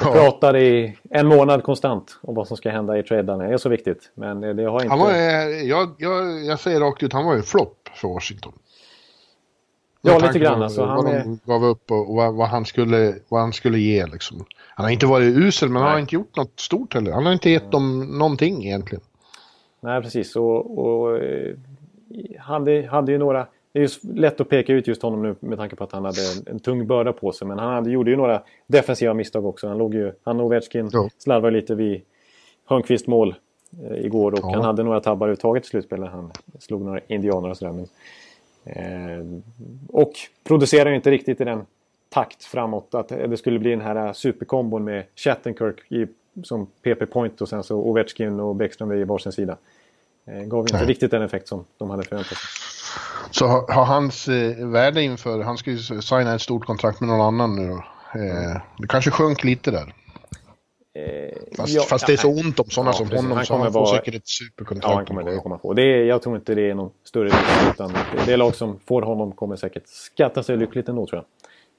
Ja. 0.00 0.12
Pratar 0.12 0.56
i 0.56 0.96
en 1.10 1.26
månad 1.26 1.62
konstant 1.62 2.18
om 2.22 2.34
vad 2.34 2.48
som 2.48 2.56
ska 2.56 2.70
hända 2.70 2.98
i 2.98 3.02
traden. 3.02 3.38
Det 3.38 3.46
är 3.46 3.56
så 3.56 3.68
viktigt. 3.68 4.10
Men 4.14 4.40
det 4.40 4.64
har 4.64 4.76
inte... 4.76 4.88
Han 4.88 4.98
var, 4.98 5.12
jag, 5.64 5.94
jag, 5.98 6.44
jag 6.44 6.60
säger 6.60 6.80
rakt 6.80 7.02
ut, 7.02 7.12
han 7.12 7.24
var 7.24 7.32
ju 7.32 7.38
en 7.38 7.44
flopp 7.44 7.88
för 7.94 8.08
Washington. 8.08 8.52
Ja, 10.06 10.18
lite 10.18 10.38
grann. 10.38 10.62
Alltså, 10.62 10.84
han 10.84 11.04
vad 11.04 11.14
är... 11.14 11.24
de 11.24 11.38
gav 11.44 11.64
upp 11.64 11.90
och, 11.90 12.14
vad, 12.14 12.34
vad, 12.34 12.48
han 12.48 12.64
skulle, 12.64 13.14
vad 13.28 13.40
han 13.40 13.52
skulle 13.52 13.78
ge. 13.78 14.06
Liksom. 14.06 14.44
Han 14.74 14.84
har 14.84 14.90
inte 14.90 15.06
varit 15.06 15.36
usel, 15.36 15.68
men 15.68 15.82
han 15.82 15.92
har 15.92 15.98
inte 15.98 16.14
gjort 16.14 16.36
något 16.36 16.60
stort 16.60 16.94
heller. 16.94 17.12
Han 17.12 17.26
har 17.26 17.32
inte 17.32 17.50
gett 17.50 17.70
dem 17.70 18.18
någonting 18.18 18.64
egentligen. 18.64 19.04
Nej, 19.80 20.02
precis. 20.02 20.36
Och, 20.36 20.78
och 20.78 21.20
han 22.38 22.68
eh, 22.68 22.84
hade 22.84 23.12
ju 23.12 23.18
några... 23.18 23.46
Det 23.72 23.82
är 23.82 24.14
lätt 24.14 24.40
att 24.40 24.48
peka 24.48 24.72
ut 24.72 24.86
just 24.86 25.02
honom 25.02 25.22
nu 25.22 25.34
med 25.40 25.58
tanke 25.58 25.76
på 25.76 25.84
att 25.84 25.92
han 25.92 26.04
hade 26.04 26.20
en, 26.46 26.60
tung 26.60 26.86
börda 26.86 27.12
på 27.12 27.32
sig. 27.32 27.48
Men 27.48 27.58
han 27.58 27.74
hade, 27.74 27.90
gjorde 27.90 28.10
ju 28.10 28.16
några 28.16 28.42
defensiva 28.66 29.14
misstag 29.14 29.46
också. 29.46 29.68
Han 29.68 29.78
låg 29.78 29.94
ju... 29.94 30.12
Han 30.24 30.40
och 30.40 30.46
Ovechkin 30.46 30.90
ja. 30.92 31.08
slarvade 31.18 31.56
lite 31.56 31.74
vid 31.74 32.02
Hörnqvist 32.64 33.06
mål 33.06 33.34
eh, 33.82 34.06
igår. 34.06 34.32
Och 34.32 34.38
ja. 34.42 34.50
han 34.54 34.64
hade 34.64 34.82
några 34.82 35.00
tabbar 35.00 35.26
överhuvudtaget 35.26 35.64
i 35.64 35.68
slutspelet. 35.68 36.10
Han 36.10 36.30
slog 36.58 36.82
några 36.82 37.00
indianer 37.08 37.50
och 37.50 37.56
sådär. 37.56 37.72
Men, 37.72 37.86
och 39.88 40.12
producerar 40.44 40.92
inte 40.92 41.10
riktigt 41.10 41.40
i 41.40 41.44
den 41.44 41.66
takt 42.08 42.44
framåt. 42.44 42.94
Att 42.94 43.08
det 43.08 43.36
skulle 43.36 43.58
bli 43.58 43.70
den 43.70 43.80
här 43.80 44.12
superkombon 44.12 44.84
med 44.84 45.04
Chattenkirk 45.16 45.92
i, 45.92 46.06
som 46.42 46.66
PP 46.66 47.06
Point 47.06 47.40
och 47.40 47.48
sen 47.48 47.62
så 47.62 47.76
Ovechkin 47.76 48.40
och 48.40 48.56
Bäckström 48.56 48.92
i 48.92 49.04
varsin 49.04 49.32
sida. 49.32 49.56
Eh, 50.26 50.42
gav 50.42 50.60
inte 50.60 50.76
Nej. 50.76 50.86
riktigt 50.86 51.10
den 51.10 51.22
effekt 51.22 51.48
som 51.48 51.64
de 51.78 51.90
hade 51.90 52.02
förväntat 52.02 52.38
sig. 52.38 52.48
Så 53.30 53.46
har, 53.46 53.72
har 53.72 53.84
hans 53.84 54.28
eh, 54.28 54.66
värde 54.66 55.02
inför, 55.02 55.42
han 55.42 55.58
ska 55.58 55.70
ju 55.70 55.78
signa 55.78 56.34
ett 56.34 56.40
stort 56.40 56.64
kontrakt 56.64 57.00
med 57.00 57.08
någon 57.08 57.20
annan 57.20 57.56
nu 57.56 57.68
då. 57.68 57.84
Eh, 58.20 58.60
det 58.78 58.88
kanske 58.88 59.10
sjönk 59.10 59.44
lite 59.44 59.70
där. 59.70 59.94
Eh, 60.96 61.56
fast, 61.56 61.74
ja, 61.74 61.82
fast, 61.82 62.06
det 62.06 62.12
är 62.12 62.16
så 62.16 62.28
ont 62.28 62.60
om 62.60 62.70
sådana 62.70 62.88
ja, 62.88 62.92
som 62.92 63.08
precis. 63.08 63.22
honom 63.22 63.36
han 63.36 63.46
så 63.46 63.56
han 63.56 63.72
får 63.72 63.80
vara... 63.80 63.96
säkert 63.96 64.14
ett 64.14 64.28
superkontrakt. 64.28 64.90
Ja, 64.90 64.96
han 64.96 65.06
kommer, 65.06 65.22
det 65.22 65.38
kommer 65.38 65.58
få. 65.58 65.72
Det 65.74 65.82
är, 65.82 66.04
jag 66.04 66.22
tror 66.22 66.36
inte 66.36 66.54
det 66.54 66.70
är 66.70 66.74
någon 66.74 66.90
större 67.04 67.24
risk. 67.24 67.74
Utan 67.74 67.92
det, 67.92 68.26
det 68.26 68.36
lag 68.36 68.54
som 68.54 68.78
får 68.86 69.02
honom 69.02 69.32
kommer 69.32 69.56
säkert 69.56 69.82
skatta 69.86 70.42
sig 70.42 70.56
lyckligt 70.56 70.88
ändå 70.88 71.06
tror 71.06 71.18
jag. 71.18 71.24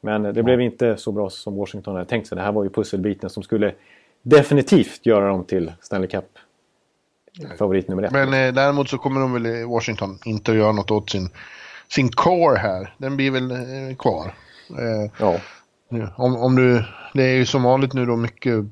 Men 0.02 0.24
det 0.24 0.40
ja. 0.40 0.44
blev 0.44 0.62
inte 0.62 0.98
så 0.98 1.12
bra 1.12 1.30
som 1.30 1.56
Washington 1.56 1.96
hade 1.96 2.06
tänkt 2.06 2.28
sig. 2.28 2.36
Det 2.36 2.42
här 2.42 2.52
var 2.52 2.64
ju 2.64 2.70
pusselbiten 2.70 3.30
som 3.30 3.44
skulle 3.44 3.74
definitivt 4.22 5.06
göra 5.06 5.28
dem 5.28 5.44
till 5.44 5.72
Stanley 5.82 6.10
Cup 6.10 6.26
favorit 7.58 7.88
nummer 7.88 8.04
ett. 8.04 8.12
Men 8.12 8.34
eh, 8.34 8.54
däremot 8.54 8.90
så 8.90 8.98
kommer 8.98 9.22
de 9.22 9.34
väl 9.34 9.46
i 9.46 9.64
Washington 9.64 10.20
inte 10.26 10.52
att 10.52 10.58
göra 10.58 10.72
något 10.72 10.92
åt 10.92 11.10
sin, 11.10 11.30
sin 11.88 12.10
core 12.12 12.58
här. 12.58 12.94
Den 12.98 13.18
blir 13.18 13.32
väl 13.32 13.52
eh, 13.52 13.96
kvar. 13.98 14.34
Eh, 14.70 15.12
ja. 15.20 15.40
Om, 16.16 16.36
om 16.36 16.56
du, 16.56 16.84
det 17.14 17.24
är 17.24 17.36
ju 17.36 17.46
som 17.46 17.64
vanligt 17.64 17.94
nu 17.94 18.06
då 18.06 18.16
mycket 18.16 18.66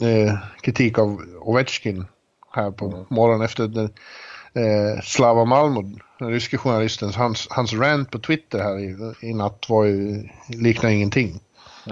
eh, 0.00 0.38
kritik 0.60 0.98
av 0.98 1.20
Ovechkin 1.40 2.06
här 2.52 2.70
på 2.70 2.86
mm. 2.86 3.04
morgonen 3.08 3.44
efter 3.44 3.68
den, 3.68 3.90
eh, 4.54 5.02
Slava 5.02 5.44
Malmo, 5.44 5.98
den 6.18 6.30
ryske 6.30 6.56
journalisten, 6.56 7.12
hans, 7.14 7.46
hans 7.50 7.72
rant 7.72 8.10
på 8.10 8.18
Twitter 8.18 8.58
här 8.58 8.78
i, 8.78 9.14
i 9.28 9.34
natt 9.34 9.66
var 9.68 9.84
ju, 9.84 10.28
liknar 10.48 10.90
ingenting. 10.90 11.40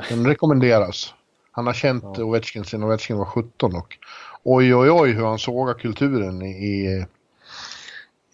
Den 0.08 0.26
rekommenderas. 0.26 1.14
Han 1.52 1.66
har 1.66 1.74
känt 1.74 2.04
ja. 2.16 2.24
Ovechkin 2.24 2.64
sedan 2.64 2.82
Ovechkin 2.82 3.16
var 3.16 3.24
17 3.24 3.76
och 3.76 3.96
oj 4.42 4.74
oj 4.74 4.90
oj 4.90 5.12
hur 5.12 5.24
han 5.24 5.38
sågar 5.38 5.74
kulturen 5.74 6.42
i, 6.42 7.06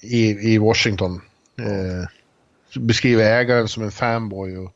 i, 0.00 0.52
i 0.54 0.58
Washington. 0.58 1.20
Eh, 1.58 2.08
beskriver 2.80 3.24
ägaren 3.24 3.68
som 3.68 3.82
en 3.82 3.90
fanboy 3.90 4.56
och, 4.56 4.72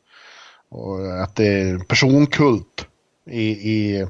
och 0.69 1.23
att 1.23 1.37
det 1.37 1.47
är 1.47 1.79
personkult 1.79 2.87
i, 3.27 3.51
i, 3.51 4.07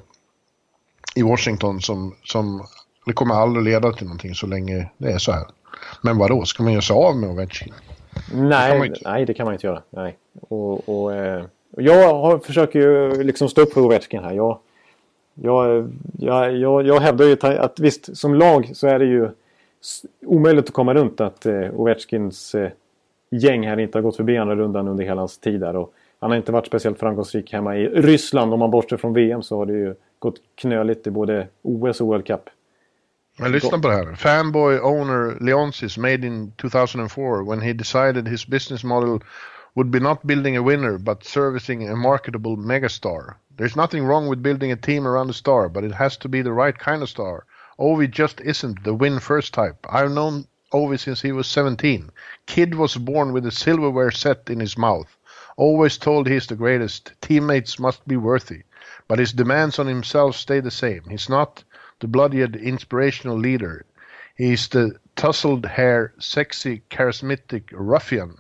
i 1.19 1.23
Washington 1.23 1.81
som, 1.81 2.15
som 2.25 2.67
det 3.07 3.13
kommer 3.13 3.35
aldrig 3.35 3.65
leda 3.65 3.93
till 3.93 4.07
någonting 4.07 4.35
så 4.35 4.47
länge 4.47 4.91
det 4.99 5.13
är 5.13 5.19
så 5.19 5.33
här. 5.33 5.47
Men 6.03 6.19
vadå, 6.19 6.45
ska 6.45 6.63
man 6.63 6.73
göra 6.73 6.83
sig 6.83 6.97
av 6.97 7.17
med 7.17 7.31
Ovechkin? 7.31 7.73
Nej, 8.33 8.89
det 8.89 9.11
nej, 9.11 9.27
det 9.27 9.35
kan 9.35 9.45
man 9.45 9.55
inte 9.55 9.67
göra. 9.67 9.83
Nej. 9.91 10.17
Och, 10.41 10.89
och 10.89 11.15
eh, 11.15 11.45
jag 11.77 12.15
har, 12.15 12.39
försöker 12.39 12.79
ju 12.79 13.23
liksom 13.23 13.49
stå 13.49 13.61
upp 13.61 13.73
för 13.73 13.81
Ovechkin 13.81 14.25
här. 14.25 14.33
Jag, 14.33 14.59
jag, 15.35 15.91
jag, 16.19 16.57
jag, 16.57 16.87
jag 16.87 17.01
hävdar 17.01 17.27
ju 17.27 17.37
att 17.43 17.81
visst, 17.81 18.17
som 18.17 18.35
lag 18.35 18.71
så 18.75 18.87
är 18.87 18.99
det 18.99 19.05
ju 19.05 19.31
omöjligt 20.27 20.65
att 20.65 20.75
komma 20.75 20.95
runt 20.95 21.21
att 21.21 21.47
eh, 21.47 21.81
Ovechkins 21.81 22.55
eh, 22.55 22.71
gäng 23.31 23.67
här 23.67 23.81
inte 23.81 23.99
har 23.99 24.03
gått 24.03 24.17
förbi 24.17 24.37
andra 24.37 24.57
rundan 24.57 24.89
under 24.89 25.05
hela 25.05 25.21
hans 25.21 25.39
tid 25.39 25.61
där. 25.61 25.77
Och 25.77 25.93
han 26.19 26.31
har 26.31 26.37
inte 26.37 26.53
varit 26.53 26.67
speciellt 26.67 26.99
framgångsrik 26.99 27.53
hemma 27.53 27.77
i 27.77 27.89
Ryssland. 27.89 28.53
Om 28.53 28.61
man 28.61 28.71
bortser 28.71 28.97
från 28.97 29.13
VM 29.13 29.43
så 29.43 29.57
har 29.57 29.67
det 29.67 29.73
ju 29.73 29.95
gått 30.19 30.41
knöligt 30.55 31.07
i 31.07 31.11
både 31.11 31.49
OS 31.63 32.01
och 32.01 32.07
World 32.07 32.27
Cup. 32.27 32.51
Men 33.39 33.53
lyssna 33.53 33.79
på 33.79 33.89
det 33.89 33.95
här. 33.95 34.15
Fanboy 34.15 34.79
owner 34.79 35.39
Leonsis 35.41 35.99
made 35.99 36.27
in 36.27 36.53
2004 36.53 37.43
when 37.43 37.61
he 37.61 37.73
decided 37.73 38.29
his 38.29 38.47
business 38.47 38.85
model 38.85 39.21
would 39.75 39.91
be 39.91 40.01
not 40.01 40.23
building 40.23 40.57
a 40.57 40.63
winner 40.63 40.99
but 40.99 41.25
servicing 41.25 41.89
a 41.89 41.97
marketable 41.97 42.57
megastar. 42.57 43.35
There's 43.57 43.77
nothing 43.77 44.05
wrong 44.07 44.29
with 44.29 44.43
building 44.43 44.73
a 44.73 44.77
team 44.77 45.07
around 45.07 45.31
a 45.31 45.35
star, 45.35 45.69
but 45.69 45.85
it 45.85 45.93
has 45.93 46.17
to 46.19 46.29
be 46.29 46.43
the 46.43 46.53
right 46.53 46.79
kind 46.79 47.03
of 47.03 47.09
star. 47.09 47.45
Ovi 47.79 48.11
just 48.11 48.41
isn't 48.41 48.85
the 48.85 48.95
win 48.95 49.21
first 49.21 49.55
type. 49.55 49.87
I've 49.89 50.11
known 50.11 50.47
Ovi 50.73 50.99
since 50.99 51.23
he 51.23 51.33
was 51.33 51.47
17. 51.47 52.11
Kid 52.47 52.75
was 52.75 52.97
born 52.97 53.33
with 53.33 53.47
a 53.47 53.51
silverware 53.51 54.11
set 54.11 54.51
in 54.51 54.61
his 54.61 54.77
mouth. 54.77 55.17
Always 55.57 55.99
told 55.99 56.29
he's 56.29 56.47
the 56.47 56.57
greatest. 56.57 57.13
Teammates 57.21 57.79
must 57.79 58.07
be 58.07 58.17
worthy. 58.17 58.63
But 59.09 59.19
his 59.19 59.33
demands 59.33 59.79
on 59.79 59.87
himself 59.87 60.37
stay 60.37 60.61
the 60.61 60.71
same. 60.71 61.03
He's 61.09 61.29
not 61.29 61.65
the 61.99 62.07
bloodied 62.07 62.55
inspirational 62.55 63.39
leader. 63.39 63.87
He's 64.37 64.69
the 64.69 65.01
tousled 65.17 65.67
hair, 65.67 66.13
sexy, 66.19 66.83
charismatic 66.91 67.71
ruffian 67.73 68.39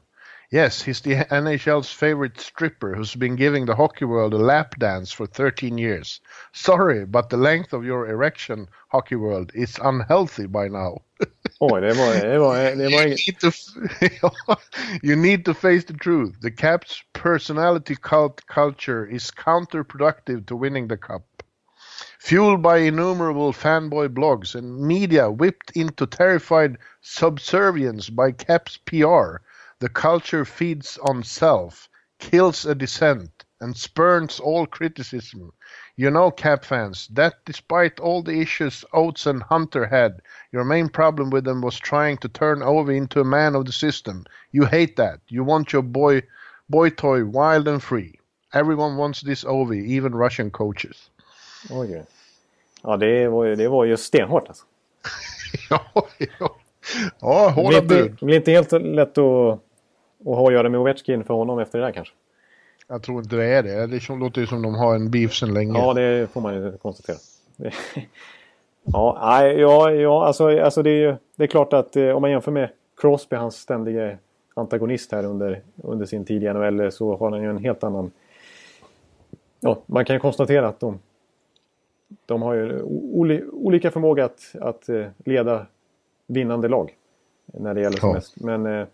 Yes, 0.50 0.80
he's 0.80 1.02
the 1.02 1.14
NHL's 1.30 1.92
favorite 1.92 2.40
stripper 2.40 2.94
who's 2.94 3.14
been 3.14 3.36
giving 3.36 3.66
the 3.66 3.76
hockey 3.76 4.06
world 4.06 4.32
a 4.32 4.38
lap 4.38 4.78
dance 4.78 5.12
for 5.12 5.26
13 5.26 5.76
years. 5.76 6.20
Sorry, 6.52 7.04
but 7.04 7.28
the 7.28 7.36
length 7.36 7.74
of 7.74 7.84
your 7.84 8.08
erection, 8.08 8.68
hockey 8.88 9.16
world, 9.16 9.52
is 9.54 9.78
unhealthy 9.82 10.46
by 10.46 10.68
now. 10.68 11.02
Oj, 11.61 11.80
det 11.80 11.94
var, 11.94 12.14
det 12.14 12.38
var, 12.38 12.56
det 12.56 12.92
var 12.92 13.02
inget... 13.06 13.40
To, 13.40 13.50
you 15.02 15.16
need 15.16 15.44
to 15.44 15.54
face 15.54 15.84
the 15.84 15.96
truth. 15.96 16.40
The 16.40 16.50
Caps 16.50 17.02
personality 17.12 17.94
cult 17.96 18.46
culture 18.46 19.04
is 19.06 19.30
counterproductive 19.30 20.46
to 20.46 20.56
winning 20.56 20.88
the 20.88 20.96
cup. 20.96 21.42
Fueled 22.20 22.62
by 22.62 22.78
innumerable 22.78 23.52
fanboy 23.52 24.09
blogs 24.09 24.54
and 24.54 24.80
media 24.80 25.30
whipped 25.30 25.72
into 25.74 26.06
terrified 26.06 26.78
subservience 27.00 28.09
by 28.09 28.30
Caps 28.30 28.76
PR, 28.84 29.40
the 29.80 29.88
culture 29.88 30.44
feeds 30.44 30.96
on 30.98 31.24
self, 31.24 31.88
kills 32.20 32.66
a 32.66 32.74
dissent, 32.74 33.44
and 33.61 33.76
spurns 33.76 34.38
all 34.38 34.66
criticism. 34.66 35.52
You 35.99 36.12
know, 36.12 36.30
Cap 36.30 36.64
fans, 36.64 37.09
that 37.09 37.44
despite 37.44 37.99
all 37.99 38.22
the 38.22 38.40
issues 38.40 38.84
Oates 38.92 39.26
and 39.26 39.42
Hunter 39.42 39.84
had, 39.84 40.22
your 40.53 40.62
main 40.62 40.88
problem 40.88 41.30
with 41.30 41.44
them 41.44 41.61
was 41.61 41.76
trying 41.76 42.18
to 42.18 42.28
turn 42.28 42.61
Ovi 42.61 42.96
into 42.96 43.20
a 43.20 43.24
man 43.24 43.57
of 43.57 43.66
the 43.66 43.72
system. 43.72 44.24
You 44.53 44.64
hate 44.64 44.94
that. 44.94 45.18
You 45.26 45.42
want 45.42 45.72
your 45.72 45.82
boy, 45.82 46.22
boy 46.68 46.90
toy 46.90 47.24
wild 47.24 47.66
and 47.66 47.82
free. 47.82 48.14
Everyone 48.53 48.96
wants 48.96 49.22
this 49.22 49.42
Ovi, 49.42 49.84
even 49.86 50.14
Russian 50.14 50.53
coaches. 50.53 51.11
Oj, 51.70 52.05
ja 52.82 52.96
det 52.96 53.28
var, 53.28 53.46
det 53.46 53.68
var 53.68 53.84
ju 53.84 53.96
stenhårt 53.96 54.49
alltså. 54.49 54.64
ja, 55.70 55.80
ja. 56.38 56.57
Ja, 57.20 57.49
hårda 57.49 57.82
bud. 57.82 58.16
Det 58.20 58.26
blir 58.26 58.36
inte 58.36 58.51
helt 58.51 58.72
lätt 58.72 59.18
att 59.18 59.61
och 60.24 60.36
ha 60.36 60.46
att 60.46 60.53
göra 60.53 60.68
med 60.68 60.80
Ovechkin 60.80 61.24
för 61.24 61.34
honom 61.34 61.59
efter 61.59 61.78
det 61.78 61.84
där 61.84 61.92
kanske. 61.92 62.14
Jag 62.89 63.03
tror 63.03 63.18
inte 63.18 63.36
det 63.36 63.45
är 63.45 63.62
det. 63.62 63.86
Det 63.86 64.09
låter 64.09 64.41
ju 64.41 64.47
som 64.47 64.62
de 64.62 64.74
har 64.74 64.95
en 64.95 65.11
beef 65.11 65.34
sedan 65.34 65.55
länge. 65.55 65.78
Ja, 65.78 65.95
det 65.95 66.30
får 66.32 66.41
man 66.41 66.55
ju 66.55 66.76
konstatera. 66.76 67.16
ja, 68.82 69.18
nej, 69.22 69.61
ja, 69.61 69.91
ja 69.91 70.26
alltså, 70.26 70.61
alltså 70.61 70.82
det, 70.82 70.91
är, 70.91 71.18
det 71.36 71.43
är 71.43 71.47
klart 71.47 71.72
att 71.72 71.97
eh, 71.97 72.09
om 72.09 72.20
man 72.20 72.30
jämför 72.30 72.53
med 72.53 72.70
Crosby, 72.97 73.36
hans 73.36 73.57
ständiga 73.57 74.18
antagonist 74.55 75.12
här 75.12 75.24
under, 75.24 75.62
under 75.76 76.07
sin 76.07 76.24
tid 76.24 76.45
i 76.45 76.53
NHL, 76.53 76.93
så 76.93 77.16
har 77.16 77.30
han 77.30 77.43
ju 77.43 77.51
en 77.51 77.59
helt 77.59 77.84
annan... 77.84 78.11
Ja, 79.61 79.78
man 79.86 80.05
kan 80.05 80.16
ju 80.16 80.20
konstatera 80.20 80.68
att 80.68 80.80
de, 80.80 80.99
de 82.26 82.43
har 82.43 82.55
ju 82.55 82.82
oli, 83.12 83.45
olika 83.53 83.91
förmåga 83.91 84.24
att, 84.24 84.55
att 84.61 84.89
eh, 84.89 85.07
leda 85.24 85.66
vinnande 86.26 86.68
lag. 86.68 86.95
När 87.47 87.74
det 87.74 87.80
gäller 87.80 87.99
som 87.99 88.12
mest. 88.12 88.41
Men 88.41 88.66
eh, 88.66 88.86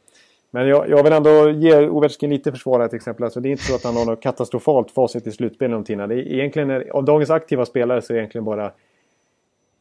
men 0.54 0.68
jag, 0.68 0.88
jag 0.88 1.02
vill 1.02 1.12
ändå 1.12 1.50
ge 1.50 1.88
Ovechkin 1.88 2.30
lite 2.30 2.52
försvar 2.52 2.88
till 2.88 2.96
exempel. 2.96 3.24
Alltså, 3.24 3.40
det 3.40 3.48
är 3.48 3.50
inte 3.50 3.64
så 3.64 3.74
att 3.74 3.84
han 3.84 3.96
har 3.96 4.04
något 4.04 4.22
katastrofalt 4.22 4.90
facit 4.90 5.26
i 5.26 5.32
slutspel 5.32 5.70
någon 5.70 5.84
tid. 5.84 5.98
Det 5.98 6.04
är 6.04 6.12
egentligen, 6.12 6.70
är, 6.70 6.88
av 6.88 7.04
dagens 7.04 7.30
aktiva 7.30 7.66
spelare 7.66 8.02
så 8.02 8.12
är 8.12 8.14
det 8.14 8.20
egentligen 8.20 8.44
bara 8.44 8.72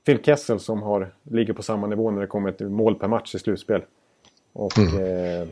Phil 0.06 0.24
Kessel 0.24 0.60
som 0.60 0.82
har, 0.82 1.14
ligger 1.24 1.54
på 1.54 1.64
samma 1.64 1.88
nivå 1.88 2.12
när 2.12 2.22
det 2.22 2.28
kommer 2.28 2.52
till 2.52 2.70
mål 2.70 2.96
per 2.96 3.08
match 3.08 3.36
i 3.36 3.40
slutspel. 3.40 3.82
Och, 4.54 4.78
mm. 4.78 5.42
eh, 5.42 5.48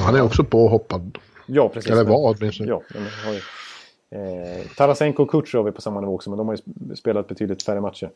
han 0.00 0.14
är 0.14 0.22
också 0.22 0.44
påhoppad. 0.44 1.18
Ja, 1.46 1.68
precis. 1.68 1.92
Eller 1.92 2.04
var 2.04 2.36
åtminstone. 2.36 2.68
Ja, 2.68 2.82
Eh, 4.10 4.66
Tarasenko 4.76 5.22
och 5.22 5.30
Kutjerov 5.30 5.68
är 5.68 5.70
på 5.70 5.80
samma 5.80 6.00
nivå 6.00 6.14
också, 6.14 6.30
men 6.30 6.36
de 6.36 6.48
har 6.48 6.56
ju 6.56 6.96
spelat 6.96 7.28
betydligt 7.28 7.62
färre 7.62 7.80
matcher. 7.80 8.10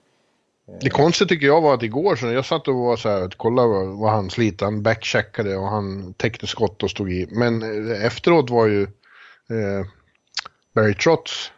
Det 0.81 0.91
konstiga 0.91 1.29
tycker 1.29 1.47
jag 1.47 1.61
var 1.61 1.75
att 1.75 1.83
igår 1.83 2.17
så 2.17 2.27
jag 2.27 2.45
satt 2.45 2.69
och 2.69 2.75
var 2.75 2.97
så 2.97 3.09
här, 3.09 3.29
kollade 3.29 3.69
vad, 3.69 3.99
vad 3.99 4.11
han 4.11 4.31
slit, 4.31 4.61
han 4.61 4.83
backcheckade 4.83 5.57
och 5.57 5.69
han 5.69 6.15
täckte 6.15 6.47
skott 6.47 6.83
och 6.83 6.91
stod 6.91 7.13
i. 7.13 7.29
Men 7.31 7.63
eh, 7.63 8.05
efteråt 8.05 8.51
var 8.51 8.67
ju 8.67 8.83
eh, 8.83 9.87
Barry 10.75 10.95
Trotz, 10.95 11.53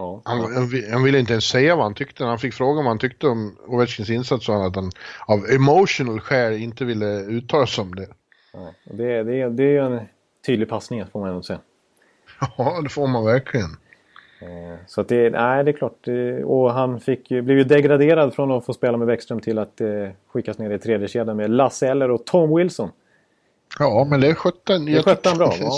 Ja. 0.00 0.22
han, 0.24 0.40
han, 0.40 0.82
han 0.92 1.02
ville 1.02 1.18
inte 1.18 1.32
ens 1.32 1.44
säga 1.44 1.76
vad 1.76 1.84
han 1.84 1.94
tyckte. 1.94 2.22
När 2.22 2.30
han 2.30 2.38
fick 2.38 2.54
frågan 2.54 2.84
vad 2.84 2.90
han 2.90 2.98
tyckte 2.98 3.26
om 3.26 3.56
Ovechkins 3.66 4.10
insats 4.10 4.46
sa 4.46 4.52
han 4.52 4.66
att 4.66 4.76
han 4.76 4.90
av 5.26 5.46
emotional 5.50 6.20
skäl 6.20 6.52
inte 6.52 6.84
ville 6.84 7.20
uttala 7.20 7.66
sig 7.66 7.82
om 7.82 7.94
det. 7.94 8.08
Ja. 8.52 8.74
Och 8.90 8.96
Det, 8.96 9.22
det, 9.22 9.50
det 9.50 9.62
är 9.62 9.70
ju 9.70 9.78
en 9.78 10.00
tydlig 10.46 10.68
passning 10.68 11.04
får 11.12 11.20
man 11.20 11.28
ändå 11.28 11.42
säga. 11.42 11.60
Ja, 12.58 12.80
det 12.82 12.88
får 12.88 13.06
man 13.06 13.24
verkligen. 13.24 13.76
Eh, 14.42 14.76
Så 14.86 15.00
att 15.00 15.08
det, 15.08 15.30
nej, 15.30 15.64
det 15.64 15.70
är 15.70 15.72
klart. 15.72 16.08
Och 16.44 16.72
han 16.72 17.00
fick, 17.00 17.28
blev 17.28 17.58
ju 17.58 17.64
degraderad 17.64 18.34
från 18.34 18.50
att 18.50 18.64
få 18.64 18.72
spela 18.72 18.98
med 18.98 19.06
Bäckström 19.06 19.40
till 19.40 19.58
att 19.58 19.80
eh, 19.80 20.08
skickas 20.28 20.58
ner 20.58 20.70
i 20.70 20.78
tredje 20.78 21.08
kedjan 21.08 21.36
med 21.36 21.50
Lasse 21.50 21.88
Eller 21.88 22.10
och 22.10 22.24
Tom 22.24 22.56
Wilson. 22.56 22.90
Ja, 23.78 24.06
men 24.10 24.20
det 24.20 24.34
skötte 24.34 24.72
han. 24.72 24.88
jag 24.88 25.04
skötte 25.04 25.28
han 25.28 25.38
bra, 25.38 25.46
va? 25.46 25.70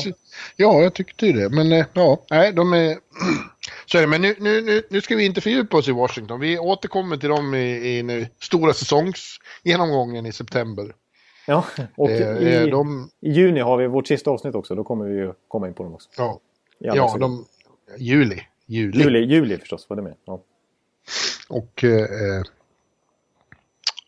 Ja, 0.57 0.83
jag 0.83 0.95
tyckte 0.95 1.27
ju 1.27 1.33
det. 1.33 1.49
Men 1.49 1.73
eh, 1.73 1.87
ja, 1.93 2.19
nej, 2.31 2.53
de 2.53 2.73
är... 2.73 2.97
Så 3.87 3.99
är 3.99 4.03
det. 4.03 4.09
Men 4.09 4.23
nu, 4.23 4.37
nu, 4.39 4.83
nu, 4.91 5.01
ska 5.01 5.17
vi 5.17 5.25
inte 5.25 5.41
fördjupa 5.41 5.77
oss 5.77 5.89
i 5.89 5.93
Washington. 5.93 6.41
Vi 6.41 6.59
återkommer 6.59 7.17
till 7.17 7.29
dem 7.29 7.55
i, 7.55 7.99
i 7.99 8.03
nu 8.03 8.27
stora 8.41 8.73
säsongsgenomgången 8.73 10.27
i 10.27 10.33
september. 10.33 10.95
Ja, 11.47 11.65
och 11.97 12.11
Eh, 12.11 12.63
i, 12.63 12.71
de, 12.71 13.11
i 13.21 13.31
juni 13.31 13.61
har 13.61 13.77
vi 13.77 13.87
vårt 13.87 14.07
sista 14.07 14.31
avsnitt 14.31 14.55
också. 14.55 14.75
Då 14.75 14.85
kommer 14.85 15.05
vi 15.05 15.15
ju 15.15 15.33
komma 15.49 15.69
in 15.69 15.75
på 15.75 15.83
dem 15.83 15.95
också. 15.95 16.09
ja, 16.17 16.41
ja, 16.79 17.17
de... 17.21 17.47
Juli. 17.99 18.41
Juli. 18.73 19.03
Juli, 19.03 19.19
juli 19.19 19.59
förstås 19.59 19.87
var 19.89 19.97
det 19.97 20.03
med. 20.03 20.15
Ja. 20.25 20.43
Och... 21.49 21.85
Eh, 21.85 22.01
eh, 22.01 22.43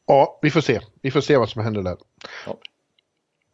ja, 0.06 0.38
vi 0.42 0.50
får 0.50 0.60
se. 0.60 0.80
Vi 1.02 1.10
får 1.10 1.20
se 1.20 1.36
vad 1.36 1.48
som 1.48 1.64
händer 1.64 1.82
där. 1.82 1.96
Ja. 2.46 2.58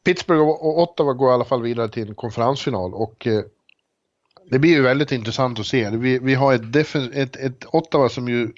Pittsburgh 0.04 0.42
och 0.42 0.66
och 0.66 0.78
Ottawa 0.82 1.12
går 1.12 1.30
i 1.30 1.32
alla 1.32 1.44
fall 1.44 1.62
vidare 1.62 1.88
till 1.88 2.08
en 2.08 2.14
konferensfinal 2.14 2.94
och 2.94 3.26
eh, 3.26 3.42
det 4.50 4.58
blir 4.58 4.70
ju 4.70 4.82
väldigt 4.82 5.12
intressant 5.12 5.58
att 5.58 5.66
se. 5.66 5.90
Vi, 5.90 6.18
vi 6.18 6.34
har 6.34 6.54
ett, 6.54 6.72
defen, 6.72 7.12
ett, 7.12 7.36
ett 7.36 7.64
Ottawa 7.74 8.08
som 8.08 8.28
ju 8.28 8.52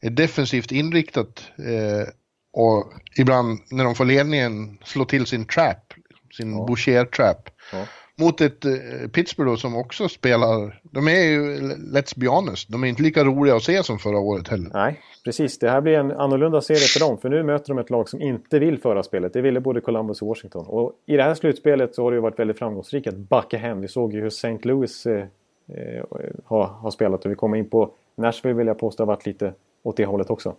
är 0.00 0.10
defensivt 0.10 0.72
inriktat 0.72 1.44
eh, 1.58 2.08
och 2.52 2.92
ibland 3.18 3.60
när 3.70 3.84
de 3.84 3.94
får 3.94 4.04
ledningen 4.04 4.78
slår 4.84 5.04
till 5.04 5.26
sin 5.26 5.46
trap, 5.46 5.94
sin 6.36 6.52
Ja. 6.52 6.66
Boucher-trap. 6.66 7.50
Ja. 7.72 7.86
Mot 8.16 8.40
ett 8.40 8.64
eh, 8.64 8.72
Pittsburgh 9.12 9.50
då 9.50 9.56
som 9.56 9.76
också 9.76 10.08
spelar, 10.08 10.80
de 10.82 11.08
är 11.08 11.22
ju, 11.24 11.60
let's 11.92 12.12
be 12.18 12.28
honest, 12.28 12.68
de 12.68 12.84
är 12.84 12.88
inte 12.88 13.02
lika 13.02 13.24
roliga 13.24 13.56
att 13.56 13.62
se 13.62 13.82
som 13.82 13.98
förra 13.98 14.18
året 14.18 14.48
heller. 14.48 14.70
Nej, 14.74 15.00
precis. 15.24 15.58
Det 15.58 15.70
här 15.70 15.80
blir 15.80 15.98
en 15.98 16.10
annorlunda 16.12 16.60
serie 16.60 16.78
för 16.78 17.00
dem. 17.00 17.18
För 17.18 17.28
nu 17.28 17.42
möter 17.42 17.68
de 17.68 17.78
ett 17.78 17.90
lag 17.90 18.08
som 18.08 18.20
inte 18.20 18.58
vill 18.58 18.78
föra 18.78 19.02
spelet. 19.02 19.32
Det 19.32 19.40
ville 19.40 19.60
både 19.60 19.80
Columbus 19.80 20.22
och 20.22 20.28
Washington. 20.28 20.66
Och 20.66 20.92
i 21.06 21.16
det 21.16 21.22
här 21.22 21.34
slutspelet 21.34 21.94
så 21.94 22.02
har 22.02 22.10
det 22.10 22.14
ju 22.14 22.20
varit 22.20 22.38
väldigt 22.38 22.58
framgångsrikt 22.58 23.06
att 23.06 23.16
backa 23.16 23.58
hem. 23.58 23.80
Vi 23.80 23.88
såg 23.88 24.12
ju 24.14 24.20
hur 24.20 24.26
St. 24.26 24.58
Louis 24.62 25.06
eh, 25.06 25.24
eh, 25.68 26.04
har, 26.44 26.64
har 26.66 26.90
spelat 26.90 27.24
och 27.24 27.30
vi 27.30 27.34
kommer 27.34 27.56
in 27.56 27.68
på 27.70 27.90
Nashville 28.16 28.54
vill 28.54 28.66
jag 28.66 28.78
påstå 28.78 29.02
har 29.02 29.06
varit 29.06 29.26
lite 29.26 29.52
åt 29.82 29.96
det 29.96 30.04
hållet 30.04 30.30
också. 30.30 30.54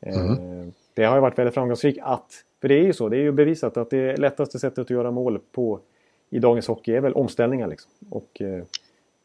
Eh, 0.00 0.14
Det 0.94 1.04
har 1.04 1.14
ju 1.14 1.20
varit 1.20 1.38
väldigt 1.38 1.54
framgångsrikt 1.54 1.98
att, 2.02 2.44
för 2.60 2.68
det 2.68 2.74
är 2.74 2.82
ju 2.82 2.92
så, 2.92 3.08
det 3.08 3.16
är 3.16 3.20
ju 3.20 3.32
bevisat 3.32 3.76
att 3.76 3.90
det 3.90 4.16
lättaste 4.16 4.58
sättet 4.58 4.78
att 4.78 4.90
göra 4.90 5.10
mål 5.10 5.38
på 5.52 5.80
i 6.30 6.38
dagens 6.38 6.66
hockey 6.66 6.92
är 6.92 7.00
väl 7.00 7.12
omställningar 7.12 7.68
liksom. 7.68 7.90
Och 8.10 8.40
eh, 8.40 8.64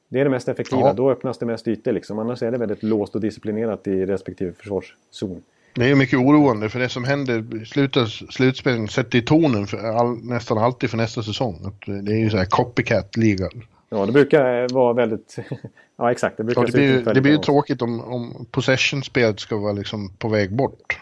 det 0.09 0.19
är 0.19 0.23
det 0.23 0.29
mest 0.29 0.47
effektiva, 0.47 0.81
Ja. 0.81 0.93
då 0.93 1.11
öppnas 1.11 1.37
det 1.37 1.45
mest 1.45 1.67
ytor 1.67 1.91
liksom. 1.91 2.19
Annars 2.19 2.43
är 2.43 2.51
det 2.51 2.57
väldigt 2.57 2.83
låst 2.83 3.15
och 3.15 3.21
disciplinerat 3.21 3.87
i 3.87 4.05
respektive 4.05 4.53
försvarszon. 4.53 5.43
Det 5.75 5.89
är 5.89 5.95
mycket 5.95 6.19
oroande 6.19 6.69
för 6.69 6.79
det 6.79 6.89
som 6.89 7.03
händer 7.03 7.61
i 7.61 7.65
slutet 7.65 8.09
slutspelen 8.09 8.87
sätter 8.87 9.17
i 9.17 9.21
tonen 9.21 9.67
för 9.67 9.77
all, 9.77 10.17
nästan 10.23 10.57
alltid 10.57 10.89
för 10.89 10.97
nästa 10.97 11.23
säsong. 11.23 11.59
Att 11.65 12.05
det 12.05 12.11
är 12.11 12.17
ju 12.17 12.29
så 12.29 12.37
här 12.37 12.45
copycat-liga. 12.45 13.49
Ja, 13.89 14.05
det 14.05 14.11
brukar 14.11 14.73
vara 14.73 14.93
väldigt... 14.93 15.37
ja, 15.97 16.11
exakt. 16.11 16.37
Det 16.37 16.43
brukar 16.43 16.61
Ja, 16.61 16.65
det 16.65 16.71
blir, 16.73 17.13
det 17.13 17.21
blir 17.21 17.31
ju 17.31 17.37
tråkigt 17.37 17.81
om, 17.81 18.01
om 18.01 18.45
possession-spelet 18.51 19.39
ska 19.39 19.57
vara 19.57 19.73
liksom 19.73 20.09
på 20.17 20.27
väg 20.29 20.55
bort. 20.55 20.99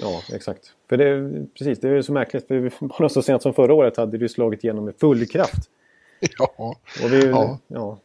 Ja, 0.00 0.22
exakt. 0.34 0.72
För 0.88 0.96
det, 0.96 1.30
precis, 1.58 1.80
det 1.80 1.88
är 1.88 2.02
så 2.02 2.12
märkligt. 2.12 2.46
För 2.46 2.54
vi- 2.54 2.70
bara 2.98 3.08
så 3.08 3.22
sent 3.22 3.42
som 3.42 3.54
förra 3.54 3.74
året 3.74 3.96
hade 3.96 4.18
det 4.18 4.28
slagit 4.28 4.64
igenom 4.64 4.84
med 4.84 4.94
full 5.00 5.26
kraft. 5.26 5.70
Ja, 6.38 6.76
Och 7.04 7.12
vi, 7.12 7.26
ja. 7.26 7.58
Ja. 7.68 7.98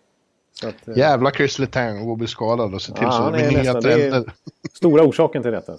så 0.53 0.67
att, 0.67 0.87
eh, 0.87 0.97
jävla 0.97 1.31
Chris 1.31 1.59
Letang 1.59 2.09
och 2.09 2.17
bli 2.17 2.27
skadad 2.27 2.73
och 2.73 2.81
se 2.81 2.93
till 2.93 3.03
Ja, 3.03 3.11
så 3.11 3.29
det 3.29 3.47
blir 3.49 3.63
nya 3.63 3.81
trender. 3.81 4.33
Stora 4.73 5.03
orsaken 5.03 5.41
till 5.41 5.51
detta. 5.51 5.77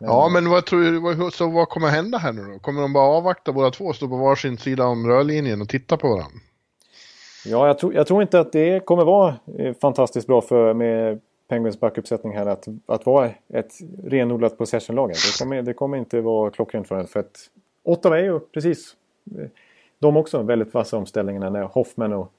Ja, 0.00 0.28
men 0.32 0.48
vad 0.50 0.64
tror 0.66 0.80
du, 0.80 0.98
vad, 1.00 1.32
så 1.34 1.50
vad 1.50 1.68
kommer 1.68 1.88
hända 1.88 2.18
här 2.18 2.32
nu 2.32 2.42
då? 2.52 2.58
Kommer 2.58 2.82
de 2.82 2.92
bara 2.92 3.04
avvakta 3.04 3.52
båda 3.52 3.70
två, 3.70 3.92
stå 3.92 4.08
på 4.08 4.16
varsin 4.16 4.58
sida 4.58 4.84
om 4.86 5.06
rörlinjen 5.06 5.62
och 5.62 5.68
titta 5.68 5.96
på 5.96 6.08
varandra? 6.08 6.38
Ja, 7.46 7.66
jag 7.66 7.78
tror, 7.78 7.94
jag 7.94 8.06
tror 8.06 8.22
inte 8.22 8.40
att 8.40 8.52
det 8.52 8.84
kommer 8.86 9.04
vara 9.04 9.36
eh, 9.58 9.74
fantastiskt 9.80 10.26
bra 10.26 10.40
för 10.40 10.74
med 10.74 11.20
Penguins 11.48 11.80
backuppsättning 11.80 12.36
här 12.36 12.46
att, 12.46 12.68
att 12.86 13.06
vara 13.06 13.30
ett 13.48 13.72
renodlat 14.04 14.58
possession-lag. 14.58 15.08
Det 15.08 15.44
kommer, 15.44 15.62
det 15.62 15.74
kommer 15.74 15.98
inte 15.98 16.20
vara 16.20 16.50
klockrent 16.50 16.88
för 16.88 16.96
den. 16.96 17.06
För 17.06 17.20
att 17.20 17.50
Ottawa 17.82 18.18
är 18.18 18.24
ju 18.24 18.40
precis 18.40 18.96
de 19.98 20.16
också 20.16 20.42
väldigt 20.42 20.74
vassa 20.74 20.96
omställningarna 20.96 21.50
när 21.50 21.62
Hoffman 21.62 22.12
och 22.12 22.32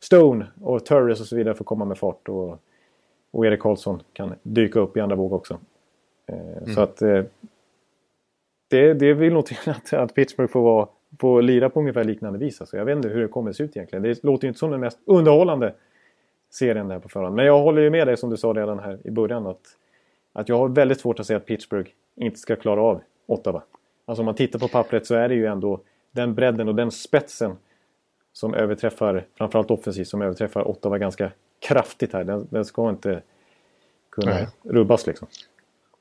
Stone 0.00 0.46
och 0.60 0.84
Turris 0.84 1.20
och 1.20 1.26
så 1.26 1.36
vidare 1.36 1.54
får 1.54 1.64
komma 1.64 1.84
med 1.84 1.98
fart. 1.98 2.28
Och, 2.28 2.58
och 3.30 3.46
Erik 3.46 3.60
Karlsson 3.60 4.02
kan 4.12 4.34
dyka 4.42 4.80
upp 4.80 4.96
i 4.96 5.00
andra 5.00 5.16
våg 5.16 5.32
också. 5.32 5.58
Eh, 6.26 6.74
Så 6.74 6.80
att 6.80 7.02
eh, 7.02 7.22
det, 8.68 8.94
det 8.94 9.14
vill 9.14 9.32
nog 9.32 9.46
till 9.46 9.56
att, 9.70 9.92
att 9.92 10.14
Pittsburgh 10.14 10.52
får, 10.52 10.62
vara, 10.62 10.88
får 11.20 11.42
lira 11.42 11.70
på 11.70 11.80
ungefär 11.80 12.04
liknande 12.04 12.38
vis. 12.38 12.60
Alltså, 12.60 12.76
jag 12.76 12.84
vet 12.84 12.96
inte 12.96 13.08
hur 13.08 13.22
det 13.22 13.28
kommer 13.28 13.50
att 13.50 13.56
se 13.56 13.64
ut 13.64 13.76
egentligen. 13.76 14.02
Det 14.02 14.24
låter 14.24 14.44
ju 14.44 14.48
inte 14.48 14.58
som 14.58 14.70
den 14.70 14.80
mest 14.80 14.98
underhållande 15.04 15.74
serien 16.54 16.88
där 16.88 16.98
på 16.98 17.08
förhand. 17.08 17.36
Men 17.36 17.46
jag 17.46 17.62
håller 17.62 17.82
ju 17.82 17.90
med 17.90 18.06
dig 18.06 18.16
som 18.16 18.30
du 18.30 18.36
sa 18.36 18.48
redan 18.48 18.78
här 18.78 18.98
i 19.04 19.10
början. 19.10 19.46
Att, 19.46 19.76
att 20.32 20.48
jag 20.48 20.58
har 20.58 20.68
väldigt 20.68 21.00
svårt 21.00 21.20
att 21.20 21.26
se 21.26 21.34
att 21.34 21.46
Pittsburgh 21.46 21.90
inte 22.16 22.38
ska 22.38 22.56
klara 22.56 22.82
av 22.82 23.00
Ottawa. 23.26 23.62
Alltså 24.04 24.22
om 24.22 24.26
man 24.26 24.34
tittar 24.34 24.58
på 24.58 24.68
pappret 24.68 25.06
så 25.06 25.14
är 25.14 25.28
det 25.28 25.34
ju 25.34 25.46
ändå 25.46 25.80
den 26.10 26.34
bredden 26.34 26.68
och 26.68 26.74
den 26.74 26.90
spetsen 26.90 27.56
som 28.32 28.54
överträffar, 28.54 29.26
framförallt 29.38 29.70
offensivt, 29.70 30.08
som 30.08 30.22
överträffar 30.22 30.68
Ottawa 30.68 30.98
ganska 30.98 31.30
kraftigt 31.58 32.12
här. 32.12 32.24
Den, 32.24 32.48
den 32.50 32.64
ska 32.64 32.90
inte 32.90 33.22
kunna 34.10 34.30
Nej. 34.30 34.48
rubbas 34.62 35.06
liksom. 35.06 35.28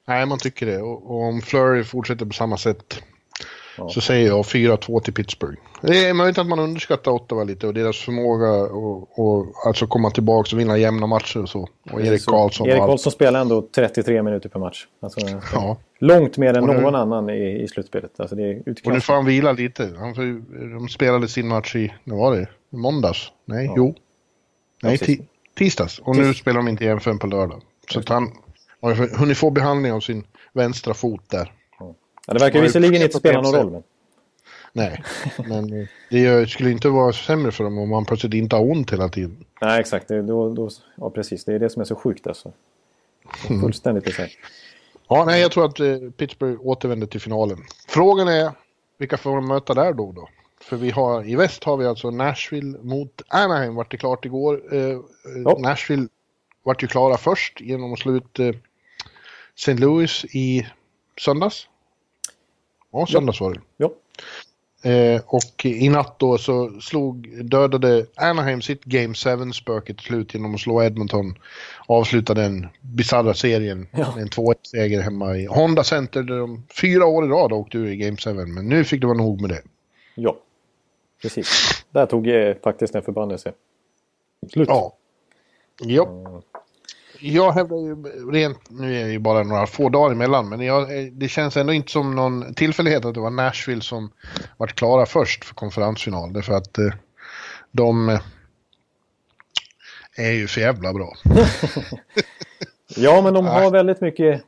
Nej, 0.05 0.25
man 0.25 0.39
tycker 0.39 0.65
det. 0.65 0.81
Och, 0.81 1.11
och 1.11 1.21
om 1.21 1.41
Flurry 1.41 1.83
fortsätter 1.83 2.25
på 2.25 2.33
samma 2.33 2.57
sätt 2.57 3.03
Ja. 3.77 3.89
så 3.89 4.01
säger 4.01 4.27
jag 4.27 4.45
4-2 4.45 4.99
till 4.99 5.13
Pittsburgh. 5.13 5.57
Det 5.81 6.05
är 6.05 6.13
möjligt 6.13 6.37
att 6.37 6.47
man 6.47 6.59
underskattar 6.59 7.11
Ottawa 7.11 7.43
lite 7.43 7.67
och 7.67 7.73
deras 7.73 7.97
förmåga 7.97 8.49
att 8.63 8.71
och, 9.19 9.67
alltså 9.67 9.87
komma 9.87 10.09
tillbaka 10.09 10.55
och 10.55 10.59
vinna 10.59 10.77
jämna 10.77 11.07
matcher 11.07 11.41
och 11.41 11.49
så. 11.49 11.67
Och 11.91 12.01
Erik 12.01 12.21
Så 12.21 12.31
Karlsson 12.31 12.67
Erik 12.67 12.81
och. 12.81 12.87
Karlsson 12.87 13.11
spelar 13.11 13.41
ändå 13.41 13.67
33 13.75 14.23
minuter 14.23 14.49
per 14.49 14.59
match. 14.59 14.87
Alltså, 15.01 15.19
Ja. 15.53 15.77
Långt 15.99 16.37
mer 16.37 16.53
än 16.57 16.63
Och 16.69 16.75
nu- 16.75 16.81
någon 16.81 16.95
annan 16.95 17.29
i, 17.29 17.61
i 17.63 17.67
slutspelet. 17.67 18.19
Alltså, 18.19 18.35
det 18.35 18.43
är 18.43 18.59
Och 18.85 18.93
nu 18.93 19.01
får 19.01 19.13
han 19.13 19.25
vila 19.25 19.51
lite. 19.51 19.93
Han 19.97 20.13
de 20.73 20.89
spelade 20.89 21.27
sin 21.27 21.47
match 21.47 21.75
i, 21.75 21.93
när 22.03 22.15
var 22.15 22.35
det? 22.35 22.47
Måndags? 22.69 23.31
Nej, 23.45 23.65
Ja. 23.65 23.73
jo. 23.77 23.95
Nej, 24.83 24.97
ti- 24.97 25.23
tisdags. 25.57 25.99
Och 25.99 26.15
nu 26.15 26.33
spelar 26.33 26.57
de 26.57 26.67
inte 26.67 26.83
igen 26.83 26.99
förrän 26.99 27.19
på 27.19 27.27
lördag. 27.27 27.61
Så 27.89 28.01
han 28.07 28.31
har 28.81 29.17
hunnit 29.19 29.37
få 29.37 29.49
behandling 29.49 29.93
av 29.93 29.99
sin 29.99 30.23
vänstra 30.53 30.93
fot 30.93 31.21
där. 31.29 31.51
Ja, 32.27 32.33
det 32.33 32.39
verkar 32.39 32.61
visserligen 32.61 33.01
inte 33.01 33.17
spela 33.17 33.41
någon 33.41 33.55
roll. 33.55 33.71
Men... 33.71 33.83
Nej, 34.75 35.03
men 35.47 35.87
det 36.09 36.49
skulle 36.49 36.71
inte 36.71 36.89
vara 36.89 37.13
sämre 37.13 37.51
för 37.51 37.63
dem 37.63 37.77
om 37.77 37.89
man 37.89 38.05
plötsligt 38.05 38.33
inte 38.33 38.55
har 38.55 38.71
ont 38.71 38.93
hela 38.93 39.09
tiden. 39.09 39.45
Nej, 39.61 39.79
exakt. 39.79 40.07
Det, 40.07 40.21
då, 40.21 40.53
då, 40.53 40.69
ja, 40.95 41.09
precis. 41.09 41.45
Det 41.45 41.53
är 41.53 41.59
det 41.59 41.69
som 41.69 41.81
är 41.81 41.85
så 41.85 41.95
sjukt 41.95 42.27
alltså. 42.27 42.51
Mm. 43.49 43.61
Fullständigt 43.61 44.07
isär. 44.07 44.31
Ja, 45.07 45.25
nej, 45.25 45.41
jag 45.41 45.51
tror 45.51 45.65
att 45.65 45.79
eh, 45.79 45.97
Pittsburgh 46.17 46.61
återvänder 46.61 47.07
till 47.07 47.21
finalen. 47.21 47.57
Frågan 47.87 48.27
är 48.27 48.51
vilka 48.97 49.17
får 49.17 49.35
de 49.35 49.47
möta 49.47 49.73
där 49.73 49.93
då? 49.93 50.11
då? 50.11 50.29
För 50.61 50.77
vi 50.77 50.91
har, 50.91 51.29
i 51.29 51.35
väst 51.35 51.63
har 51.63 51.77
vi 51.77 51.85
alltså 51.85 52.11
Nashville 52.11 52.77
mot 52.81 53.21
Anaheim, 53.27 53.75
vart 53.75 53.91
det 53.91 53.97
klart 53.97 54.25
igår. 54.25 54.61
Eh, 54.71 54.79
eh, 54.79 54.99
Ja. 55.45 55.57
Nashville 55.59 56.07
vart 56.63 56.83
ju 56.83 56.87
klara 56.87 57.17
först 57.17 57.61
genom 57.61 57.93
att 57.93 57.99
slå 57.99 58.15
ut 58.15 58.39
eh, 58.39 58.51
St. 59.55 59.73
Louis 59.73 60.25
i 60.25 60.67
söndags. 61.17 61.67
Ja, 62.93 63.05
söndags 63.05 63.41
var 63.41 63.53
det. 63.53 63.61
Ja. 63.77 63.91
Eh, 64.89 65.21
och 65.25 65.65
i 65.65 65.89
natt 65.89 66.19
då 66.19 66.37
så 66.37 66.81
slog, 66.81 67.45
dödade 67.45 68.05
Anaheim 68.15 68.61
sitt 68.61 68.83
Game 68.83 69.13
7-spöke 69.13 69.93
till 69.93 70.05
slut 70.05 70.33
genom 70.33 70.55
att 70.55 70.61
slå 70.61 70.83
Edmonton. 70.83 71.37
Avsluta 71.87 72.33
den 72.33 72.67
bisarra 72.81 73.33
serien 73.33 73.87
Ja. 73.91 74.13
med 74.15 74.21
en 74.21 74.29
2-1-seger 74.29 75.01
hemma 75.01 75.37
i 75.37 75.45
Honda 75.45 75.83
Center 75.83 76.23
där 76.23 76.37
de 76.37 76.63
fyra 76.81 77.05
år 77.05 77.25
i 77.25 77.27
rad 77.27 77.53
åkte 77.53 77.77
ur 77.77 77.87
i 77.87 77.95
Game 77.97 78.17
7. 78.17 78.33
Men 78.33 78.69
nu 78.69 78.83
fick 78.83 79.01
det 79.01 79.07
vara 79.07 79.17
nog 79.17 79.41
med 79.41 79.49
det. 79.49 79.61
ja. 80.15 80.35
Precis. 81.21 81.47
Där 81.91 82.05
tog 82.05 82.27
eh, 82.27 82.55
faktiskt 82.63 82.95
en 82.95 83.01
förbannelse. 83.03 83.53
Slut. 84.51 84.67
Ja. 84.69 84.93
Ja. 85.81 86.41
Jag 87.25 87.51
hävdar 87.51 87.77
ju 87.77 87.95
rent, 88.31 88.69
nu 88.69 88.95
är 89.01 89.05
det 89.05 89.11
ju 89.11 89.19
bara 89.19 89.43
några 89.43 89.67
få 89.67 89.89
dagar 89.89 90.11
emellan, 90.11 90.49
men 90.49 90.61
jag, 90.61 90.87
det 91.13 91.27
känns 91.27 91.57
ändå 91.57 91.73
inte 91.73 91.91
som 91.91 92.15
någon 92.15 92.53
tillfällighet 92.53 93.05
att 93.05 93.13
det 93.13 93.19
var 93.19 93.29
Nashville 93.29 93.81
som 93.81 94.11
vart 94.57 94.75
klara 94.75 95.05
först 95.05 95.45
för 95.45 95.55
konferensfinal. 95.55 96.33
Därför 96.33 96.53
att 96.53 96.77
eh, 96.77 96.93
de 97.71 98.09
eh, 98.09 98.19
är 100.17 100.31
ju 100.31 100.47
för 100.47 100.61
jävla 100.61 100.93
bra. 100.93 101.13
Ja, 102.95 103.21
men 103.21 103.33
de 103.33 103.45
har 103.45 103.71
väldigt 103.71 104.01
mycket 104.01 104.43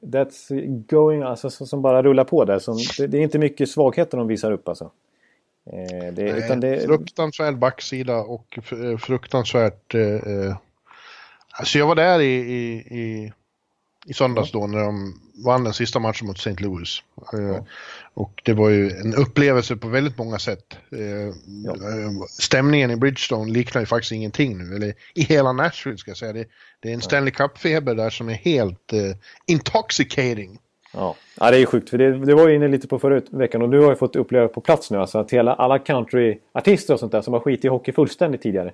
That's 0.00 0.66
going, 0.88 1.22
alltså 1.22 1.50
som 1.50 1.82
bara 1.82 2.02
rullar 2.02 2.24
på 2.24 2.44
där. 2.44 2.58
Som, 2.58 2.76
det, 2.98 3.06
det 3.06 3.18
är 3.18 3.22
inte 3.22 3.38
mycket 3.38 3.68
svagheter 3.70 4.18
de 4.18 4.26
visar 4.26 4.52
upp 4.52 4.68
alltså. 4.68 4.90
Eh, 5.72 6.12
det, 6.12 6.22
Nej, 6.22 6.38
utan 6.38 6.60
det, 6.60 6.80
Fruktansvärd 6.80 7.58
backsida 7.58 8.16
och 8.16 8.58
fruktansvärt... 8.98 9.94
Eh, 9.94 10.02
eh, 10.02 10.56
alltså 11.60 11.78
jag 11.78 11.86
var 11.86 11.94
där 11.94 12.20
i, 12.20 12.34
i, 12.34 12.72
i, 13.00 13.32
i 14.06 14.14
söndags 14.14 14.52
då 14.52 14.66
när 14.66 14.78
de 14.78 15.20
vann 15.44 15.64
den 15.64 15.74
sista 15.74 15.98
matchen 15.98 16.26
mot 16.26 16.38
St. 16.38 16.54
Louis. 16.58 17.02
Eh, 17.32 17.62
Och 18.14 18.42
det 18.44 18.52
var 18.52 18.68
ju 18.68 18.90
en 18.90 19.14
upplevelse 19.14 19.76
på 19.76 19.88
väldigt 19.88 20.18
många 20.18 20.38
sätt. 20.38 20.76
Eh, 20.92 21.26
eh, 21.28 22.10
Stämningen 22.28 22.90
i 22.90 22.96
Bridgestone 22.96 23.52
liknar 23.52 23.82
ju 23.82 23.86
faktiskt 23.86 24.12
ingenting 24.12 24.58
nu. 24.58 24.76
Eller 24.76 24.94
i 25.14 25.22
hela 25.22 25.52
Nashville 25.52 25.98
ska 25.98 26.10
jag 26.10 26.18
säga. 26.18 26.32
Det, 26.32 26.44
det 26.80 26.90
är 26.90 26.94
en 26.94 27.00
Stanley 27.00 27.32
Cup-feber 27.32 27.94
där 27.94 28.10
som 28.10 28.28
är 28.28 28.34
helt 28.34 28.92
eh, 28.92 29.00
intoxicating. 29.46 30.58
Ja. 30.92 31.16
ja, 31.40 31.50
det 31.50 31.58
är 31.58 31.66
sjukt. 31.66 31.90
För 31.90 31.98
det, 31.98 32.24
det 32.26 32.34
var 32.34 32.48
ju 32.48 32.54
inne 32.56 32.68
lite 32.68 32.88
på 32.88 32.98
förut 32.98 33.26
veckan 33.30 33.62
och 33.62 33.70
du 33.70 33.80
har 33.80 33.90
ju 33.90 33.96
fått 33.96 34.16
uppleva 34.16 34.48
på 34.48 34.60
plats 34.60 34.90
nu. 34.90 34.98
Alltså 34.98 35.18
att 35.18 35.30
hela, 35.30 35.54
alla 35.54 35.78
countryartister 35.78 36.94
och 36.94 37.00
sånt 37.00 37.12
där 37.12 37.22
som 37.22 37.32
har 37.32 37.40
skit 37.40 37.64
i 37.64 37.68
hockey 37.68 37.92
fullständigt 37.92 38.42
tidigare. 38.42 38.72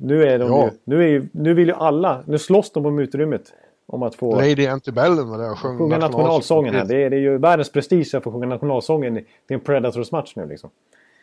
Nu, 0.00 0.24
är 0.26 0.38
de 0.38 0.48
Ja. 0.48 0.64
ju, 0.64 0.70
nu, 0.84 1.02
är 1.02 1.08
ju, 1.08 1.28
nu 1.32 1.54
vill 1.54 1.68
ju 1.68 1.74
alla, 1.74 2.22
nu 2.26 2.38
slåss 2.38 2.72
de 2.72 2.86
om 2.86 2.98
utrymmet. 2.98 3.42
Om 3.88 4.02
att 4.02 4.14
få 4.14 4.36
Lady 4.36 4.66
Antebellum 4.66 5.28
var 5.28 5.38
där 5.38 5.50
och 5.50 5.58
sjöng 5.58 5.78
sjunga 5.78 5.98
nationalsången 5.98 6.74
här. 6.74 6.84
Det 6.84 7.02
är, 7.02 7.10
det 7.10 7.16
är 7.16 7.20
ju 7.20 7.38
världens 7.38 7.72
prestige 7.72 8.14
att 8.14 8.24
få 8.24 8.32
sjunga 8.32 8.46
nationalsången 8.46 9.18
i 9.18 9.24
en 9.48 9.60
Predators-match 9.60 10.32
nu 10.36 10.46
liksom. 10.46 10.70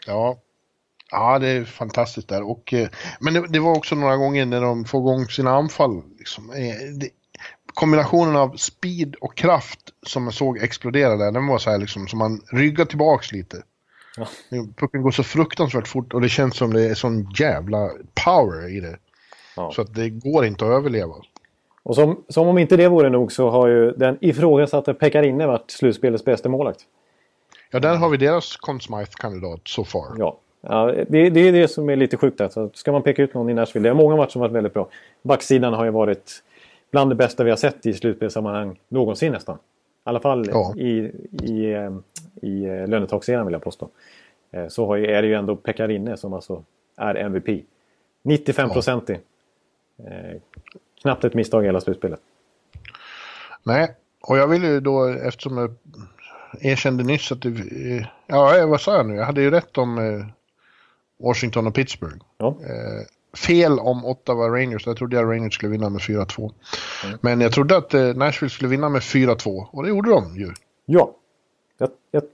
Ja. 0.08 0.38
Ja, 1.12 1.40
det 1.40 1.48
är 1.48 1.64
fantastiskt 1.64 2.30
där. 2.30 2.50
Och, 2.50 2.74
eh, 2.74 2.88
men 3.20 3.34
det, 3.34 3.48
det 3.50 3.60
var 3.60 3.78
också 3.78 3.96
några 3.96 4.18
gånger 4.18 4.46
när 4.46 4.62
de 4.62 4.86
får 4.86 5.02
igång 5.02 5.26
sina 5.26 5.52
anfall. 5.52 6.02
Liksom. 6.18 6.50
Eh, 6.50 6.98
det, 7.00 7.10
kombinationen 7.74 8.36
av 8.36 8.56
speed 8.58 9.16
och 9.16 9.36
kraft 9.36 9.80
som 10.08 10.24
jag 10.24 10.34
såg 10.34 10.58
explodera 10.58 11.16
där, 11.16 11.32
den 11.32 11.48
var 11.48 11.58
så 11.58 11.70
här 11.70 11.78
liksom 11.78 12.08
som 12.08 12.20
man 12.20 12.42
ryggar 12.52 12.86
tillbaks 12.86 13.32
lite. 13.32 13.64
Ja. 14.18 14.28
Pucken 14.76 15.02
går 15.02 15.12
så 15.12 15.24
fruktansvärt 15.24 15.88
fort 15.88 16.14
och 16.14 16.22
det 16.22 16.30
känns 16.30 16.58
som 16.58 16.74
det 16.74 16.82
är 16.82 16.94
sån 16.94 17.32
jävla 17.40 17.90
power 18.26 18.78
i 18.78 18.80
det. 18.80 18.98
Ja. 19.56 19.72
Så 19.76 19.82
att 19.82 19.96
det 19.96 20.10
går 20.10 20.46
inte 20.46 20.66
att 20.66 20.72
överleva. 20.72 21.14
Och 21.84 21.96
som, 21.96 22.24
som 22.30 22.48
om 22.48 22.58
inte 22.58 22.78
det 22.78 22.88
vore 22.88 23.10
nog 23.10 23.32
så 23.32 23.50
har 23.50 23.68
ju 23.68 23.92
den 23.92 24.18
ifrågasatte 24.22 24.94
Pekarinne 24.94 25.48
varit 25.48 25.72
slutspelets 25.72 26.26
bästa 26.26 26.50
målvakt. 26.50 26.80
Ja, 27.72 27.80
där 27.80 27.96
har 27.96 28.10
vi 28.10 28.18
deras 28.18 28.58
Conn 28.58 28.80
Smythe-kandidat 28.80 29.62
so 29.64 29.84
far. 29.84 30.16
Ja, 30.18 30.38
ja 30.62 30.86
det, 31.10 31.30
det 31.30 31.40
är 31.40 31.52
det 31.52 31.68
som 31.68 31.90
är 31.90 31.96
lite 31.96 32.18
sjukt. 32.18 32.42
Alltså. 32.42 32.70
Ska 32.74 32.92
man 32.92 33.02
peka 33.02 33.24
ut 33.24 33.34
någon 33.34 33.50
i 33.50 33.54
Nashville? 33.54 33.90
Det 33.90 33.90
är 33.90 33.94
många 33.94 34.16
matcher 34.16 34.32
som 34.32 34.42
varit 34.42 34.52
väldigt 34.52 34.74
bra. 34.74 34.90
Backsidan 35.22 35.74
har 35.74 35.86
ju 35.86 35.92
varit 35.92 36.44
bland 36.92 37.12
det 37.12 37.16
bästa 37.16 37.44
vi 37.44 37.50
har 37.50 37.58
sett 37.58 37.86
i 37.86 37.94
slutspelssammanhang 37.94 38.80
någonsin 38.88 39.32
nästan. 39.32 39.58
I 40.06 40.10
alla 40.10 40.20
fall 40.20 40.46
Ja. 40.50 40.74
i, 40.78 41.12
i, 41.44 41.72
eh, 41.74 41.92
i 42.42 42.66
eh, 42.66 42.88
lönetaksserien 42.88 43.46
vill 43.46 43.54
jag 43.54 43.62
påstå. 43.64 43.90
Eh, 44.52 44.68
Så 44.68 44.94
är 44.98 45.22
det 45.22 45.28
ju 45.28 45.34
ändå 45.34 45.56
Pekarinne 45.56 46.18
som 46.18 46.34
alltså 46.34 46.64
är 46.98 47.16
MVP. 47.16 47.64
95 48.22 48.70
procentig. 48.70 49.20
Eh, 49.98 50.42
knappt 51.02 51.24
ett 51.24 51.34
misstag 51.34 51.64
i 51.64 51.66
hela 51.66 51.82
slutspelet. 51.82 52.20
Nej, 53.64 53.96
och 54.22 54.38
jag 54.38 54.48
vill 54.48 54.64
ju 54.64 54.80
då 54.80 55.06
eftersom 55.08 55.58
jag 55.58 55.74
erkände 56.62 57.04
nyss 57.04 57.32
att 57.32 57.42
det... 57.42 57.50
Ja, 58.28 58.66
vad 58.68 58.82
sa 58.82 58.96
jag 58.96 59.06
nu? 59.06 59.16
Jag 59.16 59.26
hade 59.26 59.42
ju 59.42 59.52
rätt 59.52 59.78
om 59.78 60.24
Washington 61.20 61.68
och 61.68 61.76
Pittsburgh. 61.76 62.18
Ja. 62.38 62.56
Fel 63.38 63.80
om 63.80 64.06
Ottawa 64.06 64.48
Rangers. 64.48 64.86
Jag 64.88 64.98
trodde 64.98 65.16
jag 65.16 65.32
Rangers 65.32 65.54
skulle 65.56 65.72
vinna 65.72 65.90
med 65.90 66.02
4-2. 66.02 66.52
Mm. 67.06 67.18
Men 67.22 67.42
jag 67.42 67.52
trodde 67.52 67.78
att 67.78 67.94
eh, 67.94 68.14
Nashville 68.14 68.50
skulle 68.50 68.70
vinna 68.70 68.90
med 68.90 69.02
4-2 69.02 69.66
och 69.72 69.84
det 69.84 69.90
gjorde 69.90 70.10
de 70.10 70.36
ju. 70.36 70.54
Ja. 70.86 71.16
Jag, 71.78 71.90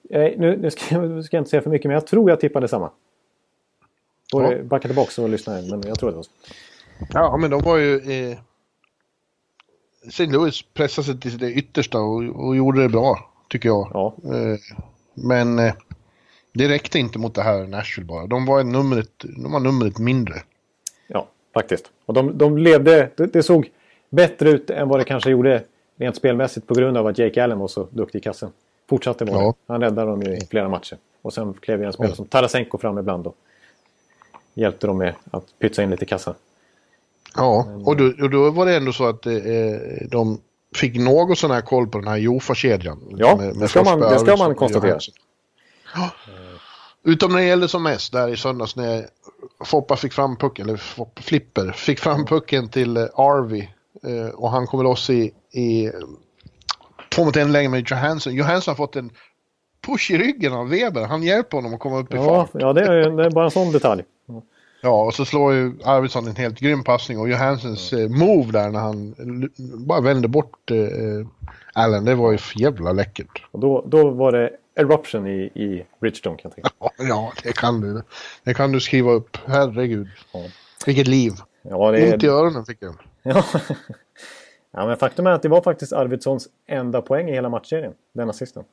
jag, 0.10 0.40
nu, 0.40 0.58
nu, 0.58 0.72
ska, 0.72 0.96
jag- 0.96 1.10
nu 1.10 1.24
ska 1.24 1.38
jag 1.38 1.42
inte 1.42 1.50
säga 1.50 1.62
för 1.62 1.70
mycket 1.70 1.86
men 1.90 1.94
jag 1.94 2.08
tror 2.08 2.30
jag 2.30 2.40
tippade 2.40 2.68
samma. 2.68 2.92
Ja. 4.32 4.54
ja. 4.54 4.64
backa 4.64 4.88
tillbaka 4.88 5.22
och 5.22 5.30
lyssna 5.30 5.54
men 5.62 5.84
jag 5.88 6.00
tror 6.00 6.10
det 6.10 6.16
var 6.16 6.24
så. 6.24 6.32
Ja, 7.14 7.38
men 7.38 7.52
de 7.52 7.62
var 7.64 7.78
ju... 7.78 7.96
Eh, 8.12 8.38
St. 10.08 10.26
Louis 10.26 10.62
pressade 10.74 11.06
sig 11.06 11.20
till 11.20 11.38
det 11.38 11.52
yttersta 11.54 12.00
och, 12.00 12.46
och 12.48 12.56
gjorde 12.56 12.82
det 12.82 12.90
bra, 12.90 13.32
tycker 13.50 13.70
jag. 13.70 13.92
Ja. 13.94 14.16
Eh, 14.24 14.60
men 15.14 15.60
eh, 15.60 15.74
det 16.54 16.70
räckte 16.70 17.00
inte 17.00 17.20
mot 17.20 17.36
det 17.36 17.42
här 17.42 17.68
Nashville 17.68 18.08
bara. 18.08 18.28
De 18.28 18.46
var 18.46 18.64
numret, 18.64 19.10
de 19.44 19.52
var 19.52 19.60
numret 19.60 19.98
mindre. 20.00 20.36
Faktiskt. 21.54 21.86
Och 22.06 22.14
de, 22.14 22.38
de 22.38 22.58
levde, 22.58 23.10
det, 23.16 23.26
det 23.34 23.44
såg 23.44 23.70
bättre 24.10 24.50
ut 24.50 24.70
än 24.70 24.88
vad 24.90 25.00
det 25.00 25.04
kanske 25.04 25.30
gjorde 25.30 25.64
rent 25.98 26.16
spelmässigt 26.16 26.68
på 26.68 26.74
grund 26.74 26.98
av 26.98 27.08
att 27.08 27.18
Jake 27.18 27.44
Allen 27.44 27.60
var 27.60 27.68
så 27.68 27.88
duktig 27.92 28.20
i 28.20 28.22
kassen. 28.22 28.50
Fortsatte 28.90 29.26
vara 29.26 29.44
Ja. 29.44 29.54
Han 29.68 29.82
räddade 29.82 30.12
dem 30.12 30.22
ju 30.22 30.38
i 30.38 30.46
flera 30.50 30.70
matcher. 30.70 30.98
Och 31.22 31.34
sen 31.34 31.54
klev 31.54 31.80
ju 31.80 31.86
en 31.86 31.94
spelare 31.94 32.12
Ja. 32.12 32.16
som 32.16 32.26
Tarasenko 32.26 32.78
fram 32.78 32.98
ibland 32.98 33.28
och 33.28 33.36
hjälpte 34.54 34.88
dem 34.88 34.98
med 34.98 35.14
att 35.32 35.44
pytsa 35.60 35.84
in 35.84 35.90
lite 35.90 36.04
i 36.04 36.08
kassan. 36.08 36.34
Ja, 37.36 37.68
och 37.86 37.98
då, 37.98 38.06
och 38.24 38.30
då 38.30 38.52
var 38.52 38.66
det 38.66 38.76
ändå 38.76 38.94
så 38.94 39.06
att 39.06 39.26
eh, 39.26 39.34
de 40.12 40.42
fick 40.76 40.96
något 41.00 41.38
sån 41.40 41.52
här 41.52 41.62
koll 41.62 41.88
på 41.88 41.98
den 41.98 42.08
här 42.08 42.18
Jofa-kedjan. 42.18 43.00
Ja, 43.18 43.40
det 43.60 43.68
ska 43.68 43.84
man- 43.84 44.00
det 44.00 44.20
ska 44.20 44.36
man 44.38 44.56
konstatera. 44.56 45.00
Ja. 45.96 46.12
Utom 47.04 47.32
när 47.32 47.38
det 47.40 47.46
gällde 47.46 47.68
som 47.68 47.84
mest, 47.84 48.12
där 48.12 48.28
i 48.28 48.38
söndags 48.38 48.76
när 48.76 49.06
Foppa 49.66 49.96
fick 49.96 50.14
fram 50.14 50.36
pucken, 50.38 50.66
eller 50.70 50.78
Foppa, 50.78 51.22
Flipper, 51.22 51.72
fick 51.72 52.00
fram 52.00 52.26
pucken 52.26 52.70
till 52.70 52.98
eh, 52.98 53.04
Arvi. 53.16 53.70
Eh, 54.04 54.36
och 54.36 54.50
han 54.50 54.68
kommer 54.68 54.84
loss 54.84 55.10
i, 55.10 55.32
i 55.52 55.92
två 57.16 57.26
mot 57.26 57.36
en 57.36 57.52
läge 57.52 57.70
med 57.70 57.90
Johansson. 57.90 58.34
Johansson 58.36 58.72
har 58.72 58.76
fått 58.76 58.96
en 58.96 59.10
push 59.88 60.12
i 60.12 60.18
ryggen 60.18 60.54
av 60.54 60.70
Weber. 60.70 61.06
Han 61.06 61.24
hjälper 61.24 61.58
honom 61.58 61.74
att 61.74 61.80
komma 61.80 62.00
upp 62.00 62.14
i 62.14 62.18
Ja, 62.18 62.24
fart. 62.24 62.62
ja 62.62 62.74
det, 62.74 62.82
är, 62.82 63.10
det 63.10 63.26
är 63.26 63.30
bara 63.30 63.46
en 63.46 63.52
sån 63.52 63.72
detalj. 63.72 64.04
Ja, 64.82 65.04
och 65.06 65.14
så 65.14 65.26
slår 65.26 65.54
ju 65.54 65.74
Arvidsson 65.84 66.28
en 66.28 66.36
helt 66.36 66.60
grym 66.60 66.84
passning 66.84 67.20
och 67.20 67.30
Johanssons 67.30 67.94
eh, 67.94 68.10
move 68.10 68.52
där 68.52 68.70
när 68.70 68.80
han 68.80 69.16
bara 69.88 70.02
vände 70.02 70.28
bort 70.28 70.72
eh, 70.72 71.28
Allen, 71.74 72.06
det 72.06 72.16
var 72.16 72.32
ju 72.32 72.38
jävla 72.56 72.92
läckert. 72.92 73.44
Och 73.52 73.60
då, 73.60 73.84
då 73.88 74.10
var 74.10 74.32
det 74.32 74.52
eruption 74.80 75.28
i, 75.28 75.42
i 75.42 75.86
Bridgestone 76.00 76.38
kan 76.38 76.52
jag 76.56 76.56
tänka. 76.56 76.92
Ja, 76.98 77.34
det 77.44 77.54
kan 77.54 77.82
du. 77.82 78.04
Det 78.44 78.54
kan 78.54 78.72
du 78.72 78.80
skriva 78.80 79.12
upp. 79.12 79.38
Herregud. 79.48 80.08
Ja. 80.34 80.40
Vilket 80.86 81.08
liv. 81.08 81.32
Ja, 81.62 81.92
det 81.92 82.14
Ont 82.14 82.24
i 82.24 82.28
öronen 82.28 82.66
fick 82.66 82.78
jag. 82.80 82.96
ja. 83.24 83.44
ja, 84.72 84.86
men 84.86 84.98
faktum 84.98 85.28
är 85.28 85.32
att 85.32 85.42
det 85.42 85.50
var 85.50 85.62
faktiskt 85.62 85.94
Arvidssons 85.94 86.50
enda 86.68 87.02
poäng 87.02 87.30
i 87.30 87.32
hela 87.32 87.50
matchserien. 87.50 87.94
Den 88.14 88.30
assisten. 88.30 88.64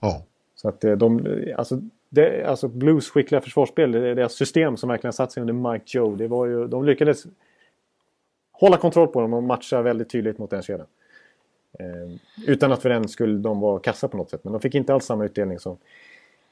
Ja. 0.00 0.22
Så 0.54 0.68
att 0.68 0.84
eh, 0.84 0.92
de, 0.92 1.26
alltså, 1.56 1.80
det, 2.08 2.44
alltså 2.44 2.68
Blues 2.68 3.10
skickliga 3.10 3.40
försvarsspel, 3.40 3.92
det 3.92 4.08
är 4.08 4.14
deras 4.14 4.32
system 4.32 4.76
som 4.76 4.88
verkligen 4.88 5.12
satt 5.12 5.32
sig 5.32 5.40
under 5.40 5.72
Mike 5.72 5.84
Joe. 5.86 6.16
Det 6.16 6.28
var 6.28 6.46
ju, 6.46 6.66
de 6.66 6.84
lyckades 6.84 7.24
hålla 8.52 8.76
kontroll 8.76 9.08
på 9.08 9.20
dem 9.20 9.32
och 9.34 9.42
matcha 9.42 9.82
väldigt 9.82 10.10
tydligt 10.10 10.38
mot 10.38 10.50
den 10.50 10.62
kedjan. 10.62 10.86
Eh, 11.78 12.18
utan 12.46 12.72
att 12.72 12.82
för 12.82 12.88
den 12.88 13.08
skulle 13.08 13.38
de 13.38 13.60
vara 13.60 13.80
kassa 13.80 14.08
på 14.08 14.16
något 14.16 14.30
sätt. 14.30 14.44
Men 14.44 14.52
de 14.52 14.62
fick 14.62 14.74
inte 14.74 14.94
alls 14.94 15.04
samma 15.04 15.24
utdelning 15.24 15.58
som 15.58 15.78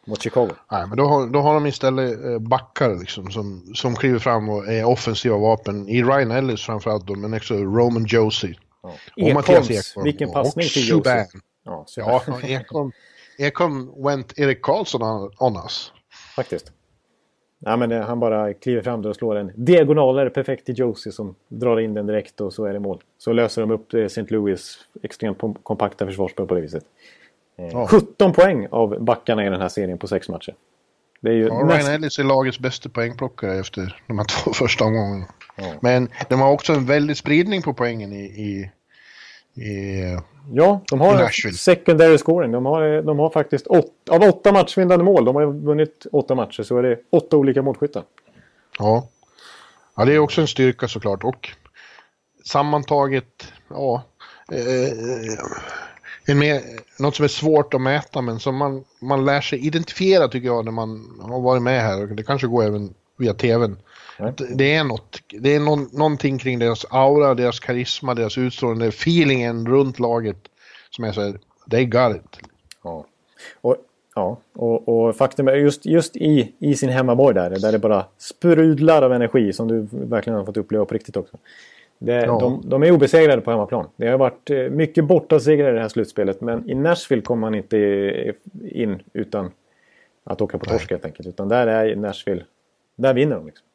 mot 0.07 0.23
Chicago. 0.23 0.51
Nej, 0.71 0.87
men 0.87 0.97
då 0.97 1.05
har, 1.05 1.27
då 1.27 1.41
har 1.41 1.55
de 1.55 1.67
istället 1.67 2.25
eh, 2.25 2.39
backar 2.39 2.95
liksom 2.95 3.31
som, 3.31 3.75
som 3.75 3.97
kliver 3.97 4.19
fram 4.19 4.49
och 4.49 4.69
är 4.69 4.85
offensiva 4.85 5.37
vapen. 5.39 5.89
I 5.89 6.03
Ryan 6.03 6.31
Ellis 6.31 6.63
framförallt 6.63 7.07
då, 7.07 7.15
men 7.15 7.35
också 7.35 7.55
Roman 7.55 8.05
Josie. 8.09 8.55
Ja. 8.83 8.93
Och 9.17 9.35
Mattias 9.35 9.71
Ekholm. 9.71 10.05
vilken 10.05 10.33
passning 10.33 10.67
och 10.67 10.73
till. 10.73 10.89
Josef. 10.89 11.29
Ja, 11.65 11.87
Ja, 11.97 12.23
Ekholm, 12.43 12.93
Ekholm 13.39 14.05
went 14.05 14.39
Erik 14.39 14.63
Karlsson 14.63 15.03
on, 15.03 15.31
on 15.39 15.57
us. 15.57 15.93
Faktiskt. 16.37 16.73
Ja, 17.65 17.77
men 17.77 17.93
han 17.93 18.21
bara 18.21 18.55
kliver 18.55 18.83
fram 18.83 19.03
där 19.03 19.11
och 19.11 19.17
slår 19.17 19.37
en 19.37 19.53
diagonalare 19.55 20.31
perfekt 20.31 20.67
till 20.67 20.79
Josie 20.79 21.13
som 21.13 21.35
drar 21.49 21.81
in 21.81 21.95
den 21.95 22.07
direkt 22.07 22.41
och 22.41 22.53
så 22.53 22.65
är 22.65 22.73
det 22.73 22.81
mål. 22.81 23.03
Så 23.19 23.33
löser 23.33 23.61
de 23.61 23.71
upp 23.71 23.95
eh, 23.95 24.01
St. 24.05 24.25
Louis 24.29 24.79
extremt 25.03 25.39
kompakta 25.63 26.07
försvarsspel 26.07 26.47
på 26.47 26.55
det 26.55 26.61
viset. 26.61 26.85
Eh, 27.59 27.69
Ja. 27.73 27.87
17 27.87 28.33
poäng 28.33 28.69
av 28.71 29.05
backarna 29.05 29.47
i 29.47 29.51
den 29.51 29.61
här 29.61 29.69
serien 29.69 29.99
på 29.99 30.07
sex 30.07 30.29
matcher. 30.29 30.55
Det 31.21 31.29
är 31.31 31.35
ju 31.35 31.47
Ja, 31.47 31.65
näst... 31.65 31.79
Ryan 31.89 31.95
Ellis 31.95 32.19
är 32.19 32.25
lagets 32.25 32.59
bästa 32.59 32.89
poängplockare 32.89 33.59
efter 33.59 34.03
de 34.07 34.19
här 34.19 34.27
två 34.45 34.53
första 34.55 34.85
omgångarna. 34.85 35.25
Ja. 35.57 35.65
Men 35.81 36.09
de 36.29 36.41
har 36.41 36.51
också 36.53 36.73
en 36.73 36.87
väldig 36.87 37.17
spridning 37.17 37.63
på 37.63 37.75
poängen 37.75 38.13
i, 38.13 38.25
i, 38.25 38.71
i 39.55 40.01
Ja, 40.53 40.81
de 40.91 41.01
har 41.01 41.15
Nashville. 41.15 41.57
secondary 41.57 42.19
scoring. 42.19 42.53
De 42.53 42.67
har, 42.67 42.83
eh, 42.97 43.03
de 43.03 43.19
har 43.19 43.31
faktiskt 43.31 43.67
åt, 43.67 43.87
av 44.11 44.23
åtta 44.23 44.53
matchvinnande 44.53 45.05
mål, 45.05 45.25
de 45.25 45.37
har 45.37 45.47
vunnit 45.47 46.07
åtta 46.13 46.35
matcher, 46.35 46.63
så 46.63 46.79
är 46.79 46.83
det 46.83 46.99
åtta 47.11 47.37
olika 47.37 47.63
målskyttar. 47.63 48.03
ja. 48.79 49.09
Ja, 49.97 50.05
det 50.05 50.15
är 50.15 50.19
också 50.19 50.41
en 50.41 50.49
styrka 50.49 50.89
såklart 50.89 51.25
och 51.25 51.49
sammantaget, 52.45 53.53
ja, 53.69 54.03
eh, 54.53 55.39
en 56.27 56.39
mer, 56.39 56.61
något 56.99 57.17
som 57.17 57.25
är 57.25 57.29
svårt 57.29 57.75
att 57.75 57.81
mäta 57.81 58.21
men 58.23 58.41
som 58.41 58.57
man, 58.57 58.85
man 59.01 59.25
lär 59.25 59.41
sig 59.41 59.67
identifiera 59.67 60.29
tycker 60.29 60.47
jag 60.47 60.65
när 60.65 60.73
man 60.73 61.21
har 61.21 61.41
varit 61.41 61.63
med 61.63 61.83
här. 61.83 62.07
Det 62.07 62.23
kanske 62.23 62.47
går 62.47 62.65
även 62.65 62.95
via 63.17 63.35
tvn. 63.35 63.77
Det 64.55 64.75
är 64.75 64.85
något, 64.85 65.19
det 65.41 65.55
är 65.55 65.61
någon, 65.61 65.89
någonting 65.93 66.39
kring 66.39 66.59
deras 66.59 66.87
aura, 66.91 67.35
deras 67.35 67.61
karisma, 67.61 68.15
deras 68.15 68.39
utstrålning, 68.39 68.89
feelingen 68.89 69.67
runt 69.67 69.99
laget 69.99 70.37
som 70.91 71.13
så 71.13 71.21
här, 71.21 71.39
they 71.71 71.85
got 71.85 72.17
it. 72.17 72.39
Ja. 72.85 73.07
Och, 73.61 73.77
ja. 74.15 74.39
och, 74.53 74.89
och 74.89 75.17
faktum 75.17 75.49
är 75.49 75.55
just, 75.55 75.87
just 75.87 76.17
i, 76.17 76.53
i 76.59 76.75
sin 76.75 76.89
hemmaborg 76.89 77.35
där, 77.35 77.51
där 77.51 77.73
det 77.73 77.79
bara 77.79 78.05
sprudlar 78.19 79.03
av 79.03 79.13
energi 79.13 79.53
som 79.53 79.69
du 79.69 79.87
verkligen 79.93 80.39
har 80.39 80.45
fått 80.45 80.57
uppleva 80.57 80.85
på 80.85 80.95
riktigt 80.95 81.17
också. 81.17 81.37
Det, 81.99 82.25
Ja. 82.25 82.39
de, 82.41 82.63
de 82.65 82.83
är 82.83 82.91
obesegrade 82.91 83.43
på 83.43 83.51
hemmaplan. 83.51 83.89
Det 83.97 84.09
har 84.09 84.19
varit 84.19 84.51
eh, 84.51 84.59
mycket 84.59 85.05
bortasegrar 85.05 85.71
i 85.71 85.75
det 85.75 85.81
här 85.81 85.89
slutspelet 85.89 86.41
men 86.41 86.71
i 86.71 86.75
Nashville 86.75 87.23
kommer 87.23 87.41
man 87.41 87.55
inte 87.55 88.35
in 88.71 89.03
utan 89.13 89.51
att 90.25 90.41
åka 90.41 90.59
på 90.59 90.65
torsk 90.65 90.91
helt 90.91 91.05
enkelt. 91.05 91.29
Utan 91.29 91.49
där 91.49 91.67
är 91.67 91.97
Nashville, 91.97 92.45
där 92.97 93.15
vinner 93.15 93.37
de. 93.37 93.47
Liksom. 93.47 93.67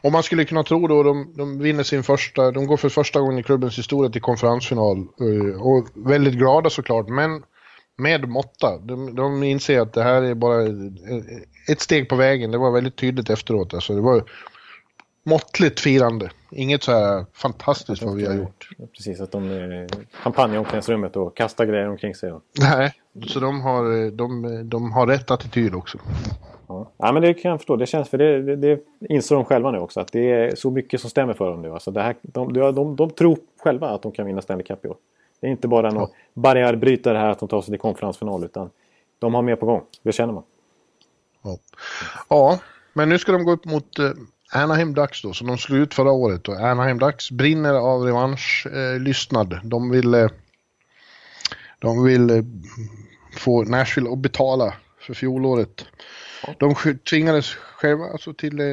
Och 0.00 0.12
man 0.12 0.22
skulle 0.22 0.44
kunna 0.44 0.62
tro 0.62 0.86
då 0.86 1.02
de, 1.02 1.32
de 1.36 1.58
vinner 1.58 1.82
sin 1.82 2.02
första, 2.02 2.50
de 2.50 2.66
går 2.66 2.76
för 2.76 2.88
första 2.88 3.20
gången 3.20 3.38
i 3.38 3.42
klubbens 3.42 3.78
historia 3.78 4.10
till 4.10 4.22
konferensfinal. 4.22 4.98
eh, 4.98 5.62
Och 5.62 5.88
väldigt 5.94 6.34
glada 6.34 6.70
såklart, 6.70 7.08
men 7.08 7.42
med 7.96 8.28
måtta. 8.28 8.78
De, 8.78 9.14
de 9.14 9.42
inser 9.42 9.80
att 9.80 9.92
det 9.92 10.02
här 10.02 10.22
är 10.22 10.34
bara 10.34 10.62
eh, 10.62 10.72
ett 11.70 11.80
steg 11.80 12.08
på 12.08 12.16
vägen. 12.16 12.50
Det 12.50 12.58
var 12.58 12.70
väldigt 12.70 12.96
tydligt 12.96 13.30
efteråt. 13.30 13.74
Alltså 13.74 13.94
det 13.94 14.00
var 14.00 14.24
måttligt 15.24 15.80
firande. 15.80 16.30
Inget 16.50 16.82
så 16.82 16.92
här 16.92 17.26
fantastiskt 17.34 18.02
vad 18.02 18.16
vi 18.16 18.26
har 18.26 18.34
gjort. 18.34 18.68
Precis, 18.96 19.20
att 19.20 19.32
de 19.32 19.50
eh, 19.50 19.86
champagne 20.12 20.54
i 20.54 20.58
omklädningsrummet 20.58 21.16
och 21.16 21.36
kastar 21.36 21.64
grejer 21.64 21.88
omkring 21.88 22.14
sig. 22.14 22.32
Nej, 22.60 22.92
så 23.26 23.40
de 23.40 23.60
har, 23.60 24.04
eh, 24.04 24.06
de, 24.06 24.60
de 24.68 24.92
har 24.92 25.06
rätt 25.06 25.30
attityd 25.30 25.74
också. 25.74 25.98
Ja. 26.68 26.90
ja, 26.96 27.12
men 27.12 27.22
det 27.22 27.34
kan 27.34 27.50
jag 27.50 27.60
förstå. 27.60 27.76
Det 27.76 27.86
känns 27.86 28.08
för 28.08 28.18
det, 28.18 28.42
det, 28.42 28.56
det 28.56 28.80
inser 29.08 29.34
de 29.34 29.44
själva 29.44 29.70
nu 29.70 29.78
också. 29.78 30.00
Att 30.00 30.12
det 30.12 30.32
är 30.32 30.54
så 30.54 30.70
mycket 30.70 31.00
som 31.00 31.10
stämmer 31.10 31.34
för 31.34 31.50
dem 31.50 31.62
nu. 31.62 31.72
Alltså 31.72 31.90
det 31.90 32.02
här, 32.02 32.16
de, 32.22 32.52
de, 32.52 32.74
de, 32.74 32.96
de 32.96 33.10
tror 33.10 33.38
själva 33.58 33.88
att 33.88 34.02
de 34.02 34.12
kan 34.12 34.26
vinna 34.26 34.42
Stanley 34.42 34.66
Cup 34.66 34.84
i 34.84 34.88
år. 34.88 34.96
Det 35.40 35.46
är 35.46 35.50
inte 35.50 35.68
bara 35.68 35.90
någon 35.90 36.08
barriärbrytare 36.34 37.18
här 37.18 37.30
att 37.30 37.38
de 37.38 37.48
tar 37.48 37.62
sig 37.62 37.72
till 37.72 37.80
konferensfinal. 37.80 38.44
Utan 38.44 38.70
de 39.18 39.34
har 39.34 39.42
mer 39.42 39.56
på 39.56 39.66
gång. 39.66 39.82
Det 40.02 40.12
känner 40.12 40.32
man. 40.32 40.42
Ja. 41.42 41.58
ja, 42.28 42.58
men 42.92 43.08
nu 43.08 43.18
ska 43.18 43.32
de 43.32 43.44
gå 43.44 43.52
upp 43.52 43.64
mot 43.64 43.98
eh, 43.98 44.10
Anaheim 44.52 44.94
Ducks 44.94 45.22
då, 45.22 45.32
som 45.32 45.46
de 45.46 45.58
slog 45.58 45.78
ut 45.78 45.94
förra 45.94 46.12
året. 46.12 46.48
Och 46.48 46.60
Anaheim 46.60 46.98
Ducks 46.98 47.30
brinner 47.30 47.74
av 47.74 48.02
revanschlystnad. 48.02 49.52
Eh, 49.52 49.58
de 49.64 49.90
vill, 49.90 50.14
eh, 50.14 50.28
de 51.78 52.04
vill 52.04 52.30
eh, 52.30 52.42
få 53.36 53.62
Nashville 53.62 54.12
att 54.12 54.18
betala 54.18 54.74
för 55.00 55.14
fjolåret. 55.14 55.84
De 56.58 56.74
tvingades 57.10 57.54
själva 57.54 58.04
alltså 58.04 58.34
till 58.34 58.60
eh, 58.60 58.66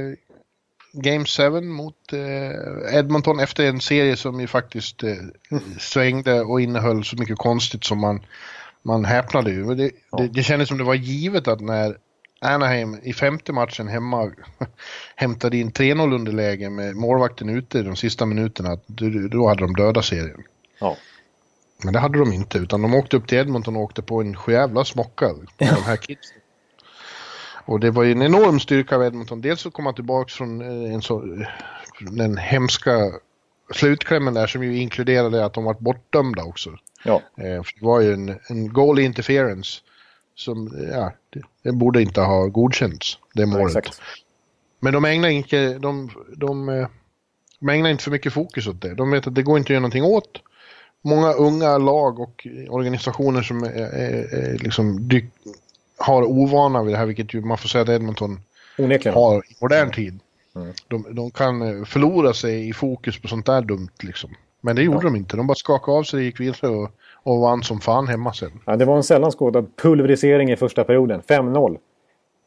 Game 0.94 1.26
7 1.26 1.62
mot 1.62 2.14
eh, 2.14 2.98
Edmonton 2.98 3.40
efter 3.40 3.66
en 3.66 3.82
serie 3.82 4.18
som 4.18 4.40
ju 4.40 4.48
faktiskt 4.48 5.04
eh, 5.04 5.16
svängde 5.80 6.42
och 6.42 6.62
innehöll 6.62 7.04
så 7.04 7.16
mycket 7.16 7.38
konstigt 7.38 7.84
som 7.84 8.00
man, 8.00 8.26
man 8.84 9.06
häpnade 9.06 9.52
ju. 9.52 9.76
Det, 9.76 9.92
det, 10.18 10.28
det 10.28 10.44
kändes 10.44 10.68
som 10.68 10.78
det 10.78 10.84
var 10.84 10.96
givet 10.96 11.48
att 11.48 11.62
när 11.62 11.98
Anaheim 12.42 13.00
i 13.04 13.14
femte 13.14 13.54
matchen 13.54 13.88
hemma 13.88 14.32
hämtade 15.16 15.58
in 15.58 15.72
3-0 15.72 16.16
underläge 16.16 16.70
med 16.70 16.96
målvakten 16.96 17.50
ute 17.50 17.82
de 17.82 17.96
sista 17.96 18.26
minuterna, 18.26 18.72
att 18.72 18.88
då, 18.88 19.48
hade 19.48 19.62
de 19.62 19.74
döda 19.74 20.02
serien. 20.02 20.44
Ja. 20.80 20.98
Men 21.84 21.94
det 21.94 22.00
hade 22.00 22.20
de 22.20 22.34
inte, 22.34 22.58
utan 22.58 22.82
de 22.82 22.94
åkte 22.94 23.18
upp 23.18 23.28
till 23.28 23.38
Edmonton 23.38 23.76
och 23.76 23.82
åkte 23.82 24.02
på 24.02 24.22
en 24.22 24.36
sjävla 24.36 24.86
smocka 24.86 25.34
de 25.58 25.66
här 25.66 25.98
kidsen. 25.98 26.38
Och 27.66 27.80
det 27.80 27.92
var 27.92 28.04
ju 28.04 28.12
en 28.12 28.22
enorm 28.22 28.60
styrka 28.60 28.96
av 28.96 29.04
Edmonton. 29.04 29.42
Dels 29.42 29.62
så 29.62 29.72
kom 29.72 29.84
man 29.84 29.96
tillbaka 29.96 30.30
från 30.30 30.62
eh, 30.62 30.94
en 30.94 31.02
så, 31.02 31.46
den 32.00 32.38
hemska 32.38 33.12
slutklämmen 33.74 34.34
där 34.34 34.48
som 34.48 34.64
ju 34.64 34.78
inkluderade 34.78 35.46
att 35.46 35.54
de 35.54 35.64
var 35.64 35.74
bortdömda 35.80 36.44
också. 36.44 36.70
Ja. 37.04 37.22
Eh, 37.38 37.64
för 37.64 37.80
det 37.80 37.86
var 37.86 38.02
ju 38.02 38.14
en, 38.14 38.40
en 38.50 38.74
goal 38.74 39.00
interference 39.00 39.82
som, 40.36 40.68
eh, 40.68 40.90
ja, 40.90 41.14
det, 41.30 41.42
det 41.64 41.72
borde 41.72 42.02
inte 42.02 42.22
ha 42.22 42.48
godkänts, 42.48 43.18
det 43.34 43.42
Ja, 43.42 43.48
målet. 43.48 43.76
exakt. 43.76 44.02
Men 44.80 44.94
de 44.94 45.06
ägnar 45.06 45.30
inte, 45.30 45.78
de, 45.78 46.12
de, 46.38 46.70
eh, 46.70 46.88
de 47.60 47.70
ägnar 47.70 47.90
inte 47.90 48.04
för 48.04 48.12
mycket 48.12 48.34
fokus 48.34 48.68
åt 48.68 48.82
det. 48.82 48.94
De 48.94 49.12
vet 49.12 49.28
att 49.28 49.36
det 49.36 49.44
går 49.44 49.58
inte 49.58 49.68
att 49.68 49.70
göra 49.70 49.80
någonting 49.80 50.04
åt. 50.04 50.42
Många 51.02 51.34
unga 51.34 51.78
lag 51.78 52.20
och 52.20 52.48
organisationer 52.70 53.42
som 53.42 53.64
är, 53.64 53.70
är, 53.70 54.34
är 54.34 54.58
liksom 54.58 55.08
dyk, 55.08 55.26
har 55.98 56.24
ovana 56.24 56.84
vid 56.84 56.94
det 56.94 56.98
här, 56.98 57.06
vilket 57.06 57.34
ju 57.34 57.42
man 57.42 57.58
får 57.58 57.68
säga 57.70 57.82
att 57.82 57.90
Edmonton 57.90 58.40
Onekligen. 58.78 59.14
har 59.18 59.38
i 59.38 59.56
modern 59.62 59.92
tid. 59.92 60.20
Mm. 60.56 60.74
De, 60.88 61.06
de 61.16 61.32
kan 61.32 61.62
eh, 61.62 61.86
förlora 61.86 62.34
sig 62.34 62.70
i 62.70 62.74
fokus 62.74 63.22
på 63.22 63.28
sånt 63.28 63.46
där 63.46 63.62
dumt 63.62 63.90
liksom. 64.04 64.30
Men 64.62 64.76
det 64.76 64.84
gjorde 64.84 64.98
Ja. 64.98 65.04
de 65.04 65.16
inte. 65.16 65.38
De 65.38 65.48
bara 65.48 65.56
skakade 65.56 65.98
av 65.98 66.04
sig, 66.04 66.24
gick 66.24 66.40
vidare 66.40 66.72
och, 66.72 66.92
och 67.24 67.40
vann 67.40 67.64
som 67.64 67.80
fan 67.82 68.08
hemma 68.08 68.34
sen. 68.34 68.52
Ja, 68.66 68.76
det 68.76 68.86
var 68.86 68.96
en 68.98 69.04
sällan 69.04 69.32
skådad 69.32 69.68
pulverisering 69.76 70.52
i 70.52 70.56
första 70.56 70.84
perioden. 70.84 71.22
5-0. 71.22 71.78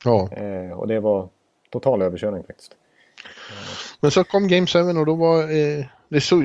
Ja. 0.05 0.28
Eh, 0.32 0.78
och 0.78 0.88
det 0.88 1.01
var 1.01 1.28
total 1.70 2.03
överkörning 2.03 2.42
faktiskt. 2.44 2.72
Men 4.01 4.11
så 4.11 4.24
kom 4.24 4.49
Game 4.49 4.66
7 4.66 4.78
och 4.78 5.07
då 5.07 5.14
var... 5.14 5.42
Eh, 5.42 5.84
det 6.09 6.20
såg, 6.20 6.42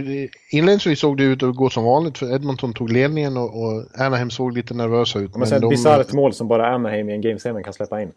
inledningsvis 0.50 1.00
såg 1.00 1.18
det 1.18 1.24
ut 1.24 1.44
att 1.44 1.56
gå 1.56 1.70
som 1.70 1.84
vanligt 1.84 2.18
för 2.18 2.36
Edmonton 2.36 2.74
tog 2.74 2.92
ledningen 2.92 3.38
och, 3.38 3.64
och 3.64 3.86
Anaheim 4.00 4.30
såg 4.30 4.54
lite 4.54 4.74
nervösa 4.74 5.20
ut. 5.20 5.36
Men 5.36 5.48
sen 5.48 5.56
ett 5.56 5.62
de, 5.62 5.70
bisarrt 5.70 6.14
mål 6.14 6.34
som 6.34 6.48
bara 6.48 6.68
Anaheim 6.68 7.10
i 7.10 7.14
en 7.14 7.22
Game 7.22 7.40
7 7.40 7.64
kan 7.64 7.74
släppa 7.74 8.02
in. 8.02 8.12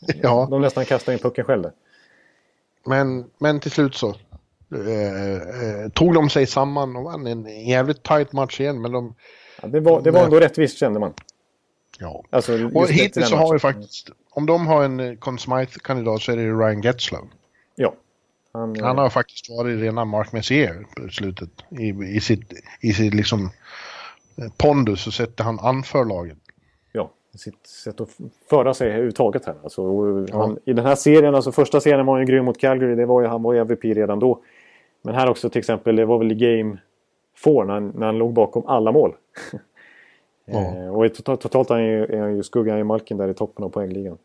Ja, 0.22 0.46
De 0.50 0.60
nästan 0.60 0.84
kastar 0.84 1.12
in 1.12 1.18
pucken 1.18 1.44
själva. 1.44 1.70
men, 2.86 3.24
men 3.38 3.60
till 3.60 3.70
slut 3.70 3.94
så 3.94 4.08
eh, 4.08 5.84
eh, 5.84 5.88
tog 5.92 6.14
de 6.14 6.30
sig 6.30 6.46
samman 6.46 6.96
och 6.96 7.04
vann 7.04 7.26
en 7.26 7.66
jävligt 7.68 8.02
tight 8.02 8.32
match 8.32 8.60
igen. 8.60 8.80
Men 8.80 8.92
de... 8.92 9.14
Ja, 9.62 9.68
det 9.68 9.80
var, 9.80 10.02
det 10.02 10.10
var 10.10 10.24
ändå 10.24 10.40
rättvist 10.40 10.78
kände 10.78 11.00
man. 11.00 11.12
Ja. 11.98 12.24
Alltså, 12.30 12.70
Och 12.74 12.88
hittills 12.88 13.28
så 13.28 13.36
har 13.36 13.52
vi 13.52 13.58
faktiskt... 13.58 14.10
Om 14.30 14.46
de 14.46 14.66
har 14.66 14.84
en 14.84 15.00
eh, 15.00 15.14
Conn 15.14 15.38
Smythe-kandidat 15.38 16.22
så 16.22 16.32
är 16.32 16.36
det 16.36 16.42
Ryan 16.42 16.82
Getzlav. 16.82 17.28
Ja. 17.74 17.94
Han, 18.52 18.76
eh, 18.76 18.84
Han 18.84 18.98
har 18.98 19.10
faktiskt 19.10 19.50
varit 19.50 19.80
rena 19.80 20.04
Mark 20.04 20.32
Messier 20.32 20.86
på 20.96 21.08
slutet. 21.08 21.50
I, 21.70 21.88
i 21.88 22.20
sitt, 22.20 22.52
i 22.80 22.92
sitt 22.92 23.14
liksom 23.14 23.50
eh, 24.36 24.52
pondus 24.56 25.02
så 25.02 25.10
sätter 25.10 25.44
han 25.44 25.58
anför 25.58 26.04
laget. 26.04 26.38
ja, 26.92 27.10
sitt 27.34 27.66
sätt 27.66 28.00
att 28.00 28.08
föra 28.50 28.74
sig 28.74 28.88
överhuvudtaget 28.88 29.46
här. 29.46 29.54
Alltså, 29.62 29.82
och 29.82 30.28
han, 30.30 30.58
I 30.64 30.72
den 30.72 30.86
här 30.86 30.94
serien, 30.94 31.34
alltså 31.34 31.52
första 31.52 31.80
serien 31.80 32.06
var 32.06 32.18
ju 32.18 32.24
grym 32.24 32.44
mot 32.44 32.60
Calgary. 32.60 32.94
Det 32.94 33.06
var 33.06 33.22
ju, 33.22 33.26
han 33.26 33.42
var 33.42 33.52
ju 33.52 33.60
MVP 33.60 33.84
redan 33.84 34.18
då. 34.18 34.42
Men 35.02 35.14
här 35.14 35.30
också 35.30 35.50
till 35.50 35.58
exempel, 35.58 35.96
det 35.96 36.04
var 36.04 36.18
väl 36.18 36.32
i 36.32 36.34
Game 36.34 36.78
4 37.44 37.64
när 37.64 37.74
han, 37.74 37.88
när 37.88 38.06
han 38.06 38.18
låg 38.18 38.32
bakom 38.32 38.66
alla 38.66 38.92
mål. 38.92 39.14
Ja. 40.44 40.76
eh, 40.76 40.94
och 40.94 41.06
i 41.06 41.08
totalt, 41.08 41.40
totalt 41.40 41.70
är 41.70 41.74
han 41.74 41.84
ju, 41.84 42.04
är 42.04 42.20
han 42.20 42.36
ju 42.36 42.42
skuggan 42.42 42.78
i 42.78 42.84
Malkin 42.84 43.16
där 43.16 43.28
i 43.28 43.34
toppen 43.34 43.64
av 43.64 43.68
poängligan. 43.68 44.18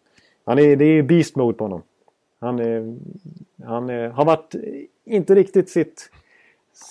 Han 0.45 0.59
är, 0.59 0.75
det 0.75 0.85
är 0.85 1.03
beast 1.03 1.35
mode 1.35 1.57
på 1.57 1.63
honom. 1.63 1.81
Han, 2.39 2.59
är, 2.59 2.95
han 3.65 3.89
är, 3.89 4.09
har 4.09 4.25
varit 4.25 4.55
inte 5.05 5.35
riktigt 5.35 5.69
sitt... 5.69 6.09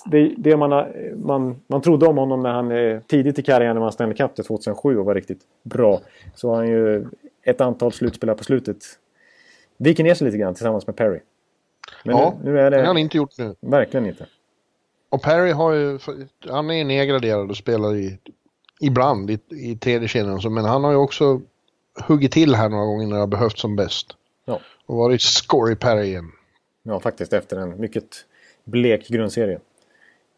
Det, 0.07 0.35
det 0.39 0.57
man, 0.57 0.73
har- 0.73 1.13
man, 1.17 1.57
man 1.67 1.83
trodde 1.83 2.07
om 2.07 2.17
honom 2.19 2.43
när 2.43 2.51
han 2.53 2.71
eh, 2.73 3.01
tidigt 3.01 3.39
i 3.39 3.43
karriären 3.43 3.75
när 3.77 3.83
han 3.83 3.93
ställde 3.93 4.15
Cup 4.15 4.35
till 4.35 4.45
2007 4.45 4.99
och 4.99 5.05
var 5.05 5.15
riktigt 5.15 5.41
bra. 5.63 6.01
Så 6.35 6.49
har 6.49 6.57
han 6.57 6.69
ju 6.69 7.07
ett 7.43 7.61
antal 7.61 7.93
slutspel 7.93 8.29
här 8.29 8.37
på 8.37 8.45
slutet 8.45 8.77
viker 9.77 10.05
ner 10.05 10.15
sig 10.15 10.25
lite 10.25 10.39
grann 10.39 10.55
tillsammans 10.55 10.87
med 10.87 10.97
Perry. 10.97 11.21
Men 12.05 12.17
Ja, 12.17 12.35
nu, 12.43 12.53
nu 12.53 12.61
är 12.61 12.71
Det 12.71 12.77
har 12.77 12.85
han 12.85 12.95
det 12.95 13.01
inte 13.01 13.17
gjort 13.17 13.39
nu. 13.39 13.55
verkligen 13.61 14.07
inte. 14.07 14.27
Och 15.09 15.23
Perry 15.23 15.51
har 15.51 15.73
ju, 15.73 15.99
han 16.49 16.71
är 16.71 16.85
nedgraderad 16.85 17.51
och 17.51 17.57
spelar 17.57 17.95
i, 17.97 18.19
ibland 18.81 19.31
i, 19.31 19.39
i 19.51 19.77
tredje 19.77 20.09
kedjan 20.09 20.55
men 20.55 20.65
han 20.65 20.85
har 20.85 20.91
ju 20.91 20.97
också 20.97 21.41
huggit 22.07 22.33
till 22.33 22.55
här 22.55 22.69
några 22.69 22.85
gånger 22.85 23.07
när 23.07 23.15
det 23.15 23.21
har 23.23 23.27
behövts 23.27 23.61
som 23.61 23.77
bäst. 23.77 24.07
Ja. 24.45 24.61
Och 24.87 24.97
varit 24.97 25.23
score 25.23 25.77
Perry 25.77 26.07
igen. 26.07 26.33
Ja, 26.83 27.01
faktiskt 27.01 27.33
efter 27.33 27.57
en 27.57 27.81
mycket 27.81 28.05
blek 28.65 29.09
grundserie. 29.09 29.61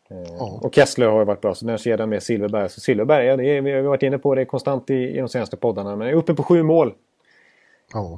Ja. 0.08 0.60
Och 0.62 0.74
Kessler 0.74 1.06
har 1.06 1.18
ju 1.18 1.24
varit 1.24 1.40
bra, 1.40 1.54
så 1.54 1.66
den 1.66 1.78
kedjan 1.78 2.08
med 2.08 2.22
Silverberg. 2.22 2.68
Så 2.68 2.80
Silverberg, 2.80 3.26
ja, 3.26 3.36
det 3.36 3.44
är, 3.44 3.60
vi 3.60 3.72
har 3.72 3.82
varit 3.82 4.02
inne 4.02 4.18
på 4.18 4.34
det 4.34 4.44
konstant 4.44 4.90
i, 4.90 4.94
i 4.94 5.18
de 5.18 5.28
senaste 5.28 5.56
poddarna, 5.56 5.96
men 5.96 6.08
är 6.08 6.12
uppe 6.12 6.34
på 6.34 6.42
sju 6.42 6.62
mål. 6.62 6.94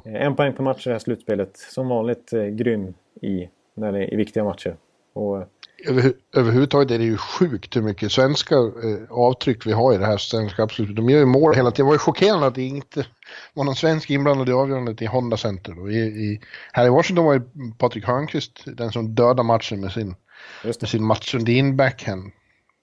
Eh, 0.05 0.25
En 0.25 0.35
poäng 0.35 0.53
per 0.53 0.63
match 0.63 0.87
i 0.87 0.89
det 0.89 0.93
här 0.93 0.99
slutspelet. 0.99 1.57
Som 1.57 1.87
vanligt 1.87 2.33
eh, 2.33 2.43
grym 2.45 2.93
i, 3.21 3.49
när 3.73 3.91
det, 3.91 4.07
i 4.13 4.15
viktiga 4.15 4.43
matcher. 4.43 4.75
Och, 5.13 5.37
eh, 5.37 5.43
över, 5.87 6.13
överhuvudtaget 6.35 6.91
är 6.91 6.97
det 6.97 7.03
ju 7.03 7.17
sjukt 7.17 7.75
hur 7.75 7.81
mycket 7.81 8.11
svenska 8.11 8.55
eh, 8.55 9.09
avtryck 9.09 9.65
vi 9.65 9.71
har 9.71 9.93
i 9.93 9.97
det 9.97 10.05
här 10.05 10.17
svenska 10.17 10.63
absolut. 10.63 10.95
De 10.95 11.09
gör 11.09 11.19
ju 11.19 11.25
mål 11.25 11.55
hela 11.55 11.71
tiden. 11.71 11.85
Det 11.85 11.87
var 11.87 11.95
ju 11.95 11.99
chockerande 11.99 12.47
att 12.47 12.55
det 12.55 12.63
inte 12.63 13.05
var 13.53 13.63
någon 13.63 13.75
svensk 13.75 14.09
inblandad 14.09 14.49
i 14.49 14.51
avgörandet 14.51 15.01
i 15.01 15.05
Honda 15.05 15.37
Center. 15.37 15.79
Och 15.79 15.91
i, 15.91 15.95
i, 15.97 16.41
här 16.73 16.85
i 16.85 16.89
Washington 16.89 17.25
var 17.25 17.33
ju 17.33 17.41
Patrik 17.77 18.05
Hörnqvist 18.05 18.63
den 18.65 18.91
som 18.91 19.15
dödade 19.15 19.43
matchen 19.43 19.81
med 19.81 19.91
sin, 19.91 20.15
med 20.63 20.89
sin 20.89 21.03
Mats 21.03 21.25
Sundin 21.25 21.77
backhand. 21.77 22.31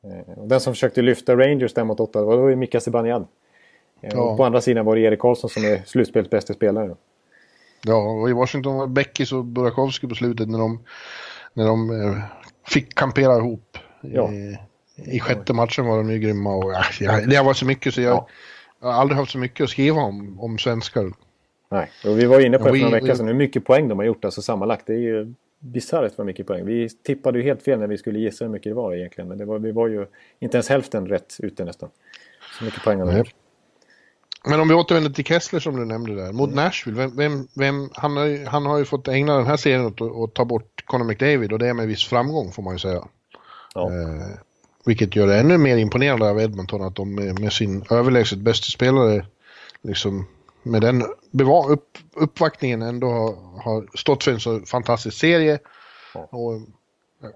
Eh, 0.05 0.45
den 0.45 0.61
som 0.61 0.73
försökte 0.73 1.03
lyfta 1.03 1.37
Rangers 1.37 1.75
där 1.75 1.85
mot 1.85 2.01
åtta, 2.01 2.21
det 2.21 2.27
var 2.27 2.49
ju 2.49 2.57
Mika 2.57 2.81
Zibanejad. 2.81 3.27
Eh, 4.01 4.11
ja. 4.15 4.37
På 4.37 4.45
andra 4.45 4.61
sidan 4.61 4.85
var 4.87 4.97
det 4.97 5.03
Erik 5.03 5.21
Karlsson 5.21 5.51
som 5.51 5.65
är 5.65 5.83
slutspelets 5.87 6.31
bästa 6.31 6.55
spelare. 6.55 6.95
Ja, 7.85 7.97
och 7.97 8.31
i 8.31 8.33
Washington 8.33 8.77
var 8.77 8.87
Beckis 8.87 9.33
och 9.33 9.45
Burakovsky 9.45 10.09
på 10.09 10.15
slutet 10.15 10.49
när 10.49 10.59
de, 10.59 10.81
när 11.55 11.67
de 11.67 11.91
eh, 11.91 12.19
fick 12.69 12.95
kampera 12.95 13.37
ihop. 13.37 13.79
Ja. 14.01 14.33
I, 14.33 14.59
I 14.97 15.21
sjätte 15.21 15.53
matchen 15.53 15.87
var 15.87 15.97
de 15.97 16.11
ju 16.11 16.19
grymma 16.19 16.55
och 16.57 16.73
ja, 17.01 17.21
det 17.27 17.37
har 17.37 17.45
varit 17.45 17.57
så 17.57 17.67
mycket 17.67 17.95
så 17.95 18.01
jag, 18.01 18.13
ja. 18.13 18.29
jag 18.81 18.89
har 18.89 18.95
aldrig 19.01 19.19
haft 19.19 19.33
så 19.33 19.39
mycket 19.39 19.65
att 19.65 19.71
skriva 19.71 20.01
om, 20.01 20.41
om 20.41 20.59
svenskar. 20.59 21.13
Nej, 21.71 21.91
och 22.07 22.19
vi 22.19 22.27
var 22.27 22.41
inne 22.41 22.59
på 22.59 22.65
det 22.65 22.71
för 22.71 22.85
några 22.85 23.01
veckor 23.01 23.15
sedan 23.15 23.27
hur 23.27 23.35
mycket 23.35 23.65
poäng 23.65 23.89
de 23.89 23.99
har 23.99 24.07
gjort 24.07 24.25
alltså 24.25 24.43
sammanlagt. 24.43 24.87
Det 24.87 24.93
är 24.93 24.99
ju 24.99 25.35
bisarrt 25.59 26.13
vad 26.17 26.27
mycket 26.27 26.47
poäng. 26.47 26.67
Vi 26.67 26.89
tippade 26.89 27.39
ju 27.39 27.45
helt 27.45 27.63
fel 27.63 27.79
när 27.79 27.87
vi 27.87 27.99
skulle 27.99 28.19
gissa 28.19 28.45
hur 28.45 28.53
mycket 28.53 28.71
det 28.71 28.75
var 28.75 28.95
egentligen. 28.95 29.29
Men 29.29 29.39
det 29.39 29.45
var, 29.45 29.59
vi 29.59 29.73
var 29.73 29.89
ju 29.89 30.07
inte 30.39 30.57
ens 30.57 30.69
hälften 30.69 31.09
rätt 31.09 31.37
ute 31.39 31.65
nästan. 31.65 31.89
Så 32.59 32.65
mycket 32.65 32.83
poäng 32.83 32.99
har 33.01 33.07
de 33.07 33.19
gjort. 33.19 33.35
Men 34.49 34.61
om 34.61 34.69
vi 34.69 34.75
återvänder 34.75 35.11
till 35.11 35.25
Kessler 35.25 35.61
som 35.61 35.77
du 35.77 35.85
nämnde 35.85 36.15
där, 36.15 36.33
mot 36.33 36.51
mm. 36.51 36.65
Nashville, 36.65 36.99
vem, 36.99 37.17
vem, 37.17 37.49
vem, 37.55 37.91
han, 37.95 38.17
har 38.17 38.25
ju, 38.25 38.47
han 38.47 38.67
har 38.67 38.79
ju 38.79 38.85
fått 38.85 39.09
ägna 39.09 39.37
den 39.37 39.47
här 39.47 39.57
serien 39.57 39.87
åt 39.87 40.01
att 40.01 40.35
ta 40.35 40.45
bort 40.45 40.85
Conor 40.87 41.05
McDavid 41.05 41.53
och 41.53 41.59
det 41.59 41.69
är 41.69 41.75
med 41.75 41.89
viss 41.89 42.05
framgång 42.05 42.53
får 42.53 42.63
man 42.63 42.75
ju 42.75 42.79
säga. 42.79 43.05
Ja. 43.75 43.87
Eh, 43.87 44.39
vilket 44.85 45.17
gör 45.17 45.27
det 45.27 45.39
ännu 45.39 45.59
mer 45.59 45.77
imponerande 45.77 46.31
av 46.31 46.41
Edmonton 46.41 46.83
att 46.83 46.97
de 46.97 47.15
med, 47.15 47.41
med 47.41 47.53
sin 47.53 47.85
överlägset 47.91 48.39
bästa 48.39 48.65
spelare, 48.65 49.27
liksom 49.83 50.27
med 50.63 50.83
den 50.83 51.03
upp, 51.69 51.99
uppvaktningen 52.17 52.83
ändå 52.83 53.11
har, 53.11 53.63
har 53.63 53.87
stått 53.95 54.25
för 54.25 54.33
en 54.33 54.41
så 54.41 54.61
fantastisk 54.61 55.19
serie. 55.19 55.59
Ja. 56.15 56.21
Och 56.21 56.61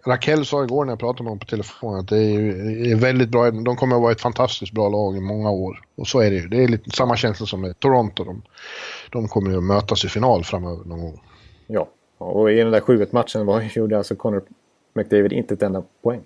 Raquel 0.06 0.46
sa 0.46 0.64
igår 0.64 0.84
när 0.84 0.92
jag 0.92 0.98
pratade 0.98 1.22
med 1.22 1.30
honom 1.30 1.38
på 1.38 1.46
telefon 1.46 1.98
att 1.98 2.08
det 2.08 2.16
är, 2.16 2.96
väldigt 2.96 3.28
bra. 3.28 3.50
De 3.50 3.76
kommer 3.76 3.96
att 3.96 4.02
vara 4.02 4.12
ett 4.12 4.20
fantastiskt 4.20 4.72
bra 4.72 4.88
lag 4.88 5.16
i 5.16 5.20
många 5.20 5.50
år. 5.50 5.80
Och 5.96 6.08
så 6.08 6.20
är 6.20 6.30
det 6.30 6.36
ju. 6.36 6.48
Det 6.48 6.64
är 6.64 6.68
lite 6.68 6.90
samma 6.90 7.16
känsla 7.16 7.46
som 7.46 7.60
med 7.60 7.80
Toronto. 7.80 8.24
De, 8.24 8.42
de 9.10 9.28
kommer 9.28 9.50
ju 9.50 9.56
att 9.56 9.64
mötas 9.64 10.04
i 10.04 10.08
final 10.08 10.44
framöver 10.44 10.84
någon 10.84 11.00
gång. 11.00 11.20
Ja, 11.66 11.88
och 12.18 12.52
i 12.52 12.54
den 12.54 12.70
där 12.70 12.80
7 12.80 13.06
matchen 13.10 13.70
gjorde 13.74 13.98
alltså 13.98 14.16
Connor 14.16 14.42
McDavid 14.94 15.32
inte 15.32 15.54
ett 15.54 15.62
enda 15.62 15.82
poäng. 16.02 16.20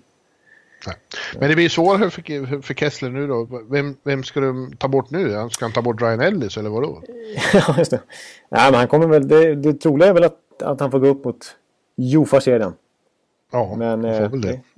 Nej. 0.87 0.95
Men 1.39 1.49
det 1.49 1.55
blir 1.55 1.69
svårare 1.69 2.09
för, 2.09 2.61
för 2.61 2.73
Kessler 2.73 3.09
nu 3.09 3.27
då. 3.27 3.47
Vem, 3.69 3.95
vem 4.03 4.23
ska 4.23 4.39
de 4.39 4.75
ta 4.77 4.87
bort 4.87 5.09
nu? 5.09 5.49
Ska 5.51 5.65
han 5.65 5.71
ta 5.71 5.81
bort 5.81 6.01
Ryan 6.01 6.19
Ellis 6.19 6.57
eller 6.57 6.69
vadå? 6.69 7.03
ja, 7.53 7.75
just 7.77 7.91
det. 7.91 8.01
Nej, 8.49 8.71
men 8.71 8.79
han 8.79 8.87
kommer 8.87 9.07
väl... 9.07 9.27
Det, 9.27 9.55
det 9.55 9.73
troliga 9.73 10.09
är 10.09 10.13
väl 10.13 10.23
att, 10.23 10.61
att 10.61 10.79
han 10.79 10.91
får 10.91 10.99
gå 10.99 11.07
upp 11.07 11.25
mot 11.25 11.55
Jofa-serien. 11.95 12.73
Ja, 13.51 13.75
men, 13.77 14.05
eh, 14.05 14.31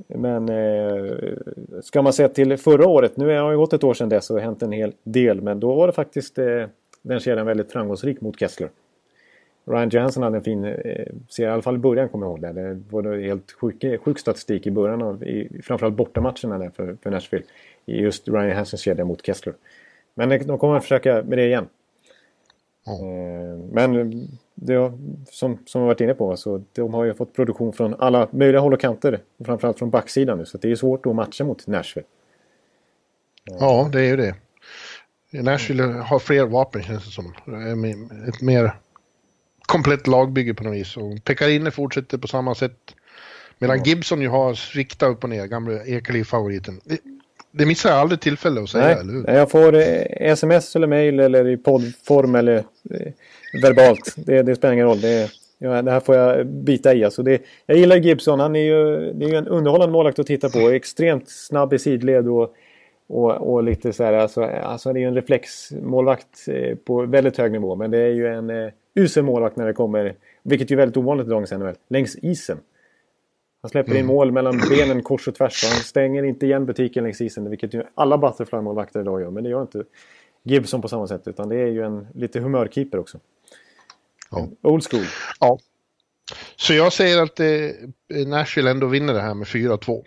men 0.08 0.50
eh, 0.50 1.34
ska 1.82 2.02
man 2.02 2.14
se 2.14 2.28
till 2.28 2.58
förra 2.58 2.88
året, 2.88 3.18
nu 3.18 3.38
har 3.38 3.52
det 3.52 3.58
gått 3.58 3.74
ett 3.74 3.84
år 3.84 3.94
sedan 3.94 4.10
dess 4.10 4.30
och 4.30 4.36
det 4.36 4.42
har 4.42 4.46
hänt 4.46 4.62
en 4.62 4.72
hel 4.72 4.94
del, 5.04 5.42
men 5.42 5.60
då 5.60 5.76
var 5.76 5.88
det 5.88 5.94
faktiskt 5.94 6.38
eh, 6.38 6.66
den 7.02 7.20
kedjan 7.20 7.46
väldigt 7.46 7.72
framgångsrik 7.72 8.22
mot 8.22 8.40
Kessler. 8.40 8.70
Ryan 9.66 9.90
Johansson 9.90 10.24
hade 10.24 10.38
en 10.38 10.44
fin 10.44 10.62
serie, 11.30 11.50
i 11.50 11.52
alla 11.52 11.62
fall 11.62 11.76
i 11.76 11.80
början 11.80 12.10
kommer 12.10 12.26
jag 12.26 12.32
ihåg 12.32 12.42
det. 12.42 12.64
Det 12.64 12.82
var 12.90 13.18
helt 13.18 13.52
sjuk, 13.52 13.86
sjuk 14.02 14.20
statistik 14.20 14.68
i 14.68 14.72
början 14.72 15.02
av, 15.02 15.24
i, 15.24 15.62
framförallt 15.64 15.96
bortamatcherna 15.96 16.58
där 16.58 16.70
för, 16.70 16.98
för 17.04 17.12
Nashville. 17.12 17.46
I 17.86 18.02
just 18.02 18.28
Ryan 18.28 18.50
Johanssons 18.50 18.82
kedja 18.82 19.06
mot 19.06 19.26
Kessler. 19.26 19.54
Men 20.14 20.48
de 20.48 20.58
kommer 20.58 20.76
att 20.76 20.84
försöka 20.84 21.24
med 21.24 21.38
det 21.38 21.46
igen. 21.46 21.68
Mm. 22.90 23.68
Men 23.68 24.12
det, 24.56 24.92
som, 25.32 25.58
som 25.66 25.82
vi 25.82 25.88
varit 25.88 26.02
inne 26.02 26.14
på, 26.14 26.38
så 26.38 26.64
de 26.74 26.94
har 26.94 27.06
ju 27.06 27.14
fått 27.14 27.34
produktion 27.34 27.74
från 27.74 27.96
alla 28.00 28.28
möjliga 28.32 28.62
håll 28.62 28.74
och 28.74 28.82
kanter. 28.82 29.20
Framförallt 29.46 29.80
från 29.80 29.90
backsidan 29.90 30.38
nu, 30.38 30.46
så 30.46 30.58
det 30.58 30.72
är 30.72 30.76
svårt 30.76 31.06
att 31.06 31.16
matcha 31.16 31.44
mot 31.44 31.68
Nashville. 31.68 32.08
Ja, 33.60 33.90
det 33.92 34.02
är 34.02 34.06
ju 34.06 34.18
det. 34.18 34.36
Nashville 35.32 35.84
har 35.84 36.20
fler 36.20 36.46
vapen 36.46 36.84
känns 36.84 37.06
det 37.06 37.12
som. 37.12 37.34
Ett 38.28 38.42
mer 38.42 38.72
komplett 39.62 40.08
lagbygge 40.08 40.54
på 40.54 40.64
något 40.64 40.76
vis. 40.76 40.98
Och 40.98 41.24
Pekarine 41.24 41.72
fortsätter 41.72 42.18
på 42.18 42.28
samma 42.28 42.56
sätt. 42.56 42.96
Medan 43.60 43.84
Gibson 43.84 44.22
ju 44.22 44.28
har 44.28 44.54
sviktat 44.54 45.10
upp 45.10 45.24
och 45.24 45.30
ner, 45.30 45.46
gamla 45.46 45.86
Ekeliv-favoriten. 45.86 46.82
Det 47.52 47.66
missar 47.66 47.90
jag 47.90 48.00
aldrig 48.00 48.20
tillfälle 48.20 48.62
att 48.62 48.70
säga, 48.70 48.86
Nej, 48.86 48.98
eller 49.00 49.14
hur? 49.14 49.34
Jag 49.34 49.52
får 49.52 49.76
eh, 49.76 50.04
sms 50.32 50.76
eller 50.76 50.88
mail 50.88 51.20
eller 51.20 51.48
i 51.48 51.58
poddform 51.58 52.36
eller 52.36 52.56
eh, 52.56 53.12
verbalt. 53.62 54.14
Det, 54.18 54.44
det 54.44 54.56
spelar 54.56 54.74
ingen 54.74 54.86
roll. 54.86 55.02
Det, 55.02 55.30
ja, 55.58 55.82
det 55.82 55.92
här 55.92 56.00
får 56.00 56.16
jag 56.16 56.46
bita 56.48 56.94
i. 56.94 57.04
Alltså 57.04 57.24
det, 57.24 57.42
jag 57.66 57.78
gillar 57.78 57.96
Gibson. 57.96 58.40
Han 58.40 58.56
är 58.56 58.60
ju, 58.60 59.14
det 59.14 59.26
är 59.26 59.30
ju 59.30 59.36
en 59.36 59.48
underhållande 59.48 59.92
målvakt 59.92 60.20
att 60.20 60.28
titta 60.28 60.50
på. 60.50 60.60
Extremt 60.60 61.30
snabb 61.30 61.74
i 61.74 61.80
sidled 61.80 62.28
och, 62.28 62.56
och, 63.08 63.54
och 63.54 63.64
lite 63.64 63.94
så 63.94 64.04
här. 64.04 64.14
Alltså, 64.14 64.44
alltså 64.44 64.94
det 64.94 65.00
är 65.00 65.02
ju 65.02 65.08
en 65.08 65.16
reflexmålvakt 65.16 66.48
eh, 66.48 66.76
på 66.76 67.06
väldigt 67.06 67.38
hög 67.38 67.52
nivå. 67.52 67.76
Men 67.76 67.92
det 67.92 67.98
är 67.98 68.12
ju 68.12 68.28
en 68.28 68.50
eh, 68.50 68.70
usel 68.96 69.24
målvakt 69.24 69.56
när 69.56 69.68
det 69.68 69.74
kommer, 69.74 70.16
vilket 70.44 70.72
är 70.72 70.76
väldigt 70.76 70.98
ovanligt 70.98 71.28
i 71.28 71.30
dagens 71.30 71.52
NHL, 71.52 71.76
längs 71.90 72.16
isen. 72.16 72.58
Han 73.62 73.70
släpper 73.70 73.92
in 73.92 73.98
mm. 73.98 74.08
mål 74.08 74.32
mellan 74.32 74.62
benen 74.70 75.04
kors 75.04 75.28
och 75.28 75.36
tvärs. 75.36 75.66
Han 75.66 75.84
stänger 75.84 76.24
inte 76.24 76.46
igen 76.46 76.66
butiken 76.66 77.04
längs 77.04 77.22
isen, 77.22 77.50
vilket 77.50 77.74
ju 77.74 77.84
alla 77.96 78.18
butterfly-målvakter 78.18 79.02
idag 79.02 79.22
gör. 79.22 79.32
Men 79.32 79.44
det 79.44 79.50
gör 79.50 79.62
inte 79.62 79.84
Gibson 80.44 80.82
på 80.82 80.88
samma 80.88 81.08
sätt, 81.08 81.28
utan 81.28 81.50
det 81.50 81.56
är 81.56 81.68
ju 81.68 81.84
en 81.84 82.08
lite 82.14 82.40
humörkeeper 82.40 83.00
också. 83.00 83.20
Ja. 84.32 84.48
Old 84.62 84.84
school. 84.84 85.04
Ja. 85.40 85.60
Så 86.56 86.74
jag 86.74 86.94
säger 86.94 87.24
att 87.24 87.40
eh, 87.40 88.28
Nashville 88.28 88.72
ändå 88.72 88.88
vinner 88.88 89.14
det 89.14 89.22
här 89.22 89.34
med 89.34 89.48
4-2. 89.48 90.04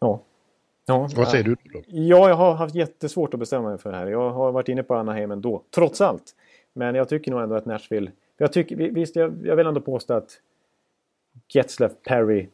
Ja. 0.00 0.22
ja. 0.86 1.08
Vad 1.16 1.28
säger 1.28 1.44
du 1.44 1.56
då? 1.72 1.82
Ja, 1.86 2.28
jag 2.28 2.36
har 2.36 2.54
haft 2.54 2.74
jättesvårt 2.74 3.34
att 3.34 3.40
bestämma 3.40 3.68
mig 3.68 3.78
för 3.78 3.90
det 3.90 3.96
här. 3.96 4.06
Jag 4.06 4.30
har 4.30 4.52
varit 4.52 4.68
inne 4.68 4.82
på 4.82 4.94
Anaheim 4.94 5.30
ändå, 5.30 5.62
trots 5.74 6.00
allt. 6.00 6.34
Men 6.72 6.94
jag 6.94 7.08
tycker 7.08 7.30
nog 7.30 7.40
ändå 7.40 7.56
att 7.56 7.66
Nashville... 7.66 8.10
Jag 8.36 8.52
tycker, 8.52 8.76
visst, 8.76 9.16
jag, 9.16 9.46
jag 9.46 9.56
vill 9.56 9.66
ändå 9.66 9.80
påstå 9.80 10.14
att 10.14 10.40
Getzlaff, 11.48 11.92
Perry, 12.02 12.48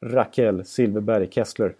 Raquel, 0.00 0.64
Silverberg, 0.64 1.26
Kessler. 1.30 1.74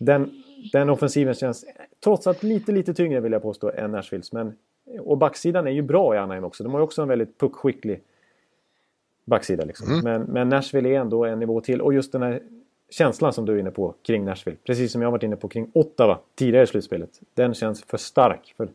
Den, 0.00 0.42
den 0.72 0.90
offensiven 0.90 1.34
känns 1.34 1.64
trots 2.04 2.26
allt 2.26 2.42
lite, 2.42 2.72
lite 2.72 2.94
tyngre 2.94 3.20
vill 3.20 3.32
jag 3.32 3.42
påstå 3.42 3.70
än 3.70 3.92
Nashvilles. 3.92 4.32
Men, 4.32 4.56
och 5.00 5.18
backsidan 5.18 5.66
är 5.66 5.70
ju 5.70 5.82
bra 5.82 6.14
i 6.14 6.18
Anaheim 6.18 6.44
också. 6.44 6.64
De 6.64 6.72
har 6.72 6.80
ju 6.80 6.84
också 6.84 7.02
en 7.02 7.08
väldigt 7.08 7.38
puckskicklig 7.38 8.00
backsida. 9.24 9.64
Liksom. 9.64 9.88
Mm. 9.88 10.04
Men, 10.04 10.22
men 10.22 10.48
Nashville 10.48 10.88
är 10.88 11.00
ändå 11.00 11.24
en 11.24 11.38
nivå 11.38 11.60
till. 11.60 11.80
Och 11.80 11.94
just 11.94 12.12
den 12.12 12.22
här 12.22 12.42
känslan 12.90 13.32
som 13.32 13.46
du 13.46 13.54
är 13.54 13.58
inne 13.58 13.70
på 13.70 13.94
kring 14.02 14.24
Nashville. 14.24 14.56
Precis 14.64 14.92
som 14.92 15.02
jag 15.02 15.10
varit 15.10 15.22
inne 15.22 15.36
på 15.36 15.48
kring 15.48 15.70
Ottawa 15.74 16.18
tidigare 16.34 16.64
i 16.64 16.66
slutspelet. 16.66 17.20
Den 17.34 17.54
känns 17.54 17.84
för 17.84 17.98
stark 17.98 18.54
för, 18.56 18.68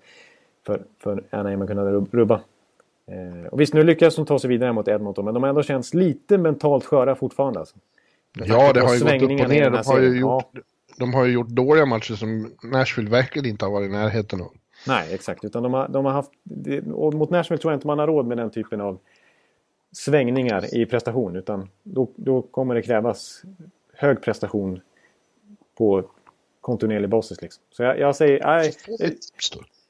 för, 0.65 0.81
för 0.99 1.23
Anaheim 1.29 1.61
att 1.61 1.67
kunna 1.67 1.91
rubba. 1.91 2.41
Eh, 3.11 3.47
och 3.47 3.61
visst, 3.61 3.73
nu 3.73 3.83
lyckades 3.83 4.15
de 4.15 4.25
ta 4.25 4.39
sig 4.39 4.47
vidare 4.47 4.73
mot 4.73 4.87
Edmonton, 4.87 5.25
men 5.25 5.33
de 5.33 5.43
har 5.43 5.49
ändå 5.49 5.63
känts 5.63 5.93
lite 5.93 6.37
mentalt 6.37 6.85
sköra 6.85 7.15
fortfarande. 7.15 7.59
Alltså. 7.59 7.75
Ja, 8.33 8.73
det 8.73 8.81
har 8.81 8.93
ju 8.95 8.99
gått 8.99 9.31
upp 9.31 9.41
och 9.41 9.49
ner. 9.49 9.69
De 9.69 9.83
har 9.85 9.99
ju, 9.99 10.19
gjort, 10.19 10.45
ja. 10.53 10.61
de 10.99 11.13
har 11.13 11.25
ju 11.25 11.33
gjort 11.33 11.47
dåliga 11.47 11.85
matcher 11.85 12.13
som 12.13 12.51
Nashville 12.63 13.09
verkligen 13.09 13.49
inte 13.49 13.65
har 13.65 13.71
varit 13.71 13.89
i 13.89 13.91
närheten 13.91 14.41
av. 14.41 14.51
Nej, 14.87 15.13
exakt. 15.13 15.45
Utan 15.45 15.63
de 15.63 15.73
har, 15.73 15.87
de 15.87 16.05
har 16.05 16.11
haft, 16.11 16.31
och 16.93 17.13
mot 17.13 17.29
Nashville 17.29 17.61
tror 17.61 17.73
jag 17.73 17.77
inte 17.77 17.87
man 17.87 17.99
har 17.99 18.07
råd 18.07 18.25
med 18.25 18.37
den 18.37 18.49
typen 18.49 18.81
av 18.81 18.99
svängningar 19.91 20.75
i 20.75 20.85
prestation. 20.85 21.35
Utan 21.35 21.69
då, 21.83 22.09
då 22.15 22.41
kommer 22.41 22.75
det 22.75 22.81
krävas 22.81 23.43
hög 23.93 24.21
prestation 24.21 24.79
på 25.77 26.03
kontinuerlig 26.61 27.09
basis. 27.09 27.41
Liksom. 27.41 27.63
Så 27.71 27.83
jag, 27.83 27.99
jag 27.99 28.15
säger, 28.15 28.45
nej, 28.45 28.73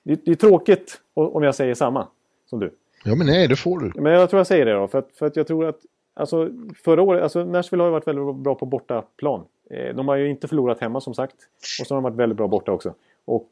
det, 0.03 0.25
det, 0.25 0.31
är 0.31 0.35
tråkigt 0.35 1.01
om 1.13 1.43
jag 1.43 1.55
säger 1.55 1.73
samma 1.73 2.07
som 2.45 2.59
du. 2.59 2.71
Ja 3.05 3.15
men 3.15 3.27
nej, 3.27 3.47
det 3.47 3.55
får 3.55 3.79
du. 3.79 4.01
Men 4.01 4.13
jag 4.13 4.29
tror 4.29 4.39
jag 4.39 4.47
säger 4.47 4.65
det 4.65 4.73
då. 4.73 4.87
För 4.87 4.99
att, 4.99 5.09
för 5.13 5.25
att 5.25 5.35
jag 5.35 5.47
tror 5.47 5.65
att 5.65 5.79
alltså, 6.13 6.49
förra 6.83 7.01
året, 7.01 7.23
alltså 7.23 7.43
Nashville 7.43 7.83
har 7.83 7.87
ju 7.87 7.91
varit 7.91 8.07
väldigt 8.07 8.35
bra 8.35 8.55
på 8.55 8.65
bortaplan. 8.65 9.45
Eh, 9.69 9.95
de 9.95 10.07
har 10.07 10.15
ju 10.15 10.29
inte 10.29 10.47
förlorat 10.47 10.79
hemma 10.79 11.01
som 11.01 11.13
sagt. 11.13 11.35
Och 11.81 11.87
så 11.87 11.95
har 11.95 12.01
de 12.01 12.03
varit 12.03 12.17
väldigt 12.17 12.37
bra 12.37 12.47
borta 12.47 12.71
också. 12.71 12.93
Och 13.25 13.47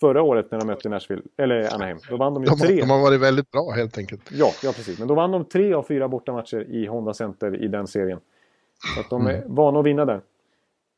förra 0.00 0.22
året 0.22 0.50
när 0.50 0.58
de 0.58 0.66
mötte 0.66 0.88
Nashville, 0.88 1.22
eller 1.36 1.74
Anaheim, 1.74 1.98
då 2.10 2.16
vann 2.16 2.34
de 2.34 2.42
ju 2.42 2.50
de, 2.50 2.58
tre. 2.58 2.80
De 2.80 2.90
har 2.90 3.02
varit 3.02 3.20
väldigt 3.20 3.50
bra 3.50 3.70
helt 3.70 3.98
enkelt. 3.98 4.30
Ja, 4.32 4.50
ja, 4.62 4.72
precis. 4.72 4.98
Men 4.98 5.08
då 5.08 5.14
vann 5.14 5.30
de 5.30 5.44
tre 5.44 5.74
av 5.74 5.82
fyra 5.82 6.08
bortamatcher 6.08 6.66
i 6.70 6.86
Honda 6.86 7.14
Center 7.14 7.62
i 7.64 7.68
den 7.68 7.86
serien. 7.86 8.18
Så 8.94 9.00
att 9.00 9.10
de 9.10 9.26
är 9.26 9.34
mm. 9.34 9.54
vana 9.54 9.80
att 9.80 9.86
vinna 9.86 10.04
där. 10.04 10.20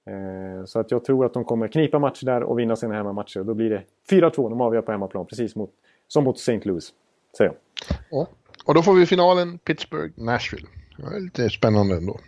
Eh, 0.07 0.65
så 0.65 0.79
att 0.79 0.91
jag 0.91 1.05
tror 1.05 1.27
att 1.27 1.35
de 1.35 1.45
kommer 1.45 1.69
knipa 1.69 1.99
matcher 1.99 2.27
där 2.27 2.43
och 2.43 2.59
vinna 2.59 2.77
sina 2.77 2.95
hemmamatcher. 2.95 3.45
Då 3.45 3.55
blir 3.55 3.71
det 3.71 3.83
4-2, 4.11 4.51
de 4.51 4.61
avgör 4.61 4.83
på 4.83 4.93
hemmaplan, 4.93 5.27
precis 5.27 5.57
mot, 5.57 5.71
som 6.09 6.25
mot 6.25 6.37
St. 6.37 6.61
Louis. 6.63 6.93
Jag. 7.45 7.55
Ja. 8.11 8.29
Och 8.65 8.75
då 8.75 8.83
får 8.83 8.95
vi 8.95 9.07
finalen 9.07 9.59
Pittsburgh-Nashville. 9.59 10.67
Det 10.97 11.17
är 11.17 11.21
lite 11.21 11.51
spännande 11.51 11.97
ändå. 11.97 12.21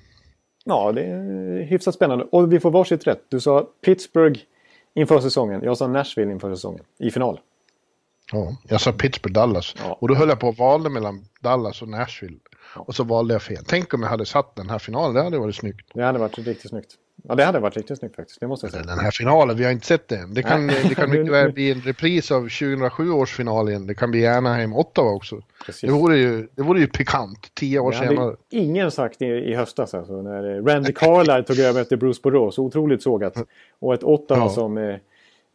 Ja, 0.65 0.93
det 0.93 1.03
är 1.03 1.63
hyfsat 1.63 1.95
spännande. 1.95 2.25
Och 2.25 2.53
vi 2.53 2.61
får 2.61 2.71
varsitt 2.71 3.07
rätt. 3.07 3.25
Du 3.29 3.41
sa 3.41 3.69
Pittsburgh 3.85 4.41
inför 4.95 5.21
säsongen. 5.21 5.63
Jag 5.63 5.77
sa 5.77 5.87
Nashville 5.87 6.33
inför 6.33 6.55
säsongen. 6.55 6.85
I 6.99 7.11
final. 7.11 7.41
Ja, 8.33 8.57
jag 8.69 8.81
sa 8.81 8.93
Pittsburgh-Dallas. 8.93 9.77
Ja. 9.79 9.99
Och 10.01 10.09
då 10.09 10.15
höll 10.15 10.29
jag 10.29 10.41
på 10.41 10.49
att 10.49 10.59
valde 10.59 10.91
mellan 10.91 11.25
Dallas 11.41 11.83
och 11.83 11.89
Nashville. 11.89 12.37
Och 12.75 12.95
så 12.95 13.05
valde 13.05 13.35
jag 13.35 13.43
fel. 13.43 13.65
Tänk 13.67 13.95
om 13.95 14.03
jag 14.03 14.09
hade 14.09 14.27
satt 14.27 14.57
den 14.57 14.71
här 14.71 14.79
finalen, 14.79 15.15
det 15.15 15.23
hade 15.23 15.39
varit 15.39 15.57
snyggt. 15.57 15.91
Det 15.95 16.03
hade 16.03 16.19
varit 16.19 16.39
riktigt 16.39 16.71
snyggt. 16.71 16.95
Ja, 17.23 17.35
det 17.35 17.45
hade 17.45 17.59
varit 17.59 17.77
riktigt 17.77 17.99
snyggt 17.99 18.17
faktiskt. 18.17 18.41
Det 18.41 18.47
måste 18.47 18.67
jag 18.67 18.73
säga. 18.73 18.85
Den 18.85 18.99
här 18.99 19.11
finalen, 19.11 19.57
vi 19.57 19.65
har 19.65 19.73
inte 19.73 19.87
sett 19.87 20.09
den. 20.09 20.35
Det 20.35 20.43
kan, 20.43 20.67
det 20.67 20.95
kan 20.95 21.11
mycket 21.11 21.33
väl 21.33 21.53
bli 21.53 21.71
en 21.73 21.81
repris 21.81 22.31
av 22.31 22.41
2007 22.41 23.11
års 23.11 23.33
final 23.37 23.69
igen. 23.69 23.87
Det 23.87 23.95
kan 23.95 24.11
bli 24.11 24.27
Anaheim 24.27 24.77
Ottawa 24.77 25.11
också. 25.11 25.43
Precis. 25.67 25.81
Det 25.81 25.91
vore 25.97 26.17
ju, 26.19 26.49
det 26.55 26.63
vore 26.63 26.81
ju 26.81 26.87
pikant, 26.87 27.51
tio 27.55 27.79
år 27.79 27.91
Det 27.93 27.99
senare. 27.99 28.19
hade 28.19 28.37
ingen 28.51 28.91
sagt 28.91 29.23
i, 29.23 29.27
i 29.27 29.55
höstas 29.55 29.95
alltså, 29.95 30.23
när 30.23 30.63
Randy 30.63 30.93
Carlyle 30.93 31.43
tog 31.43 31.59
över 31.59 31.81
efter 31.83 31.97
Bruce 31.97 32.21
Boudreau. 32.23 32.51
Så 32.51 32.63
otroligt 32.65 33.03
sågat. 33.03 33.35
Och 33.79 33.95
ett 33.95 34.05
Ottawa 34.05 34.41
Ja. 34.41 34.49
som... 34.49 34.79
Eh, 34.79 34.97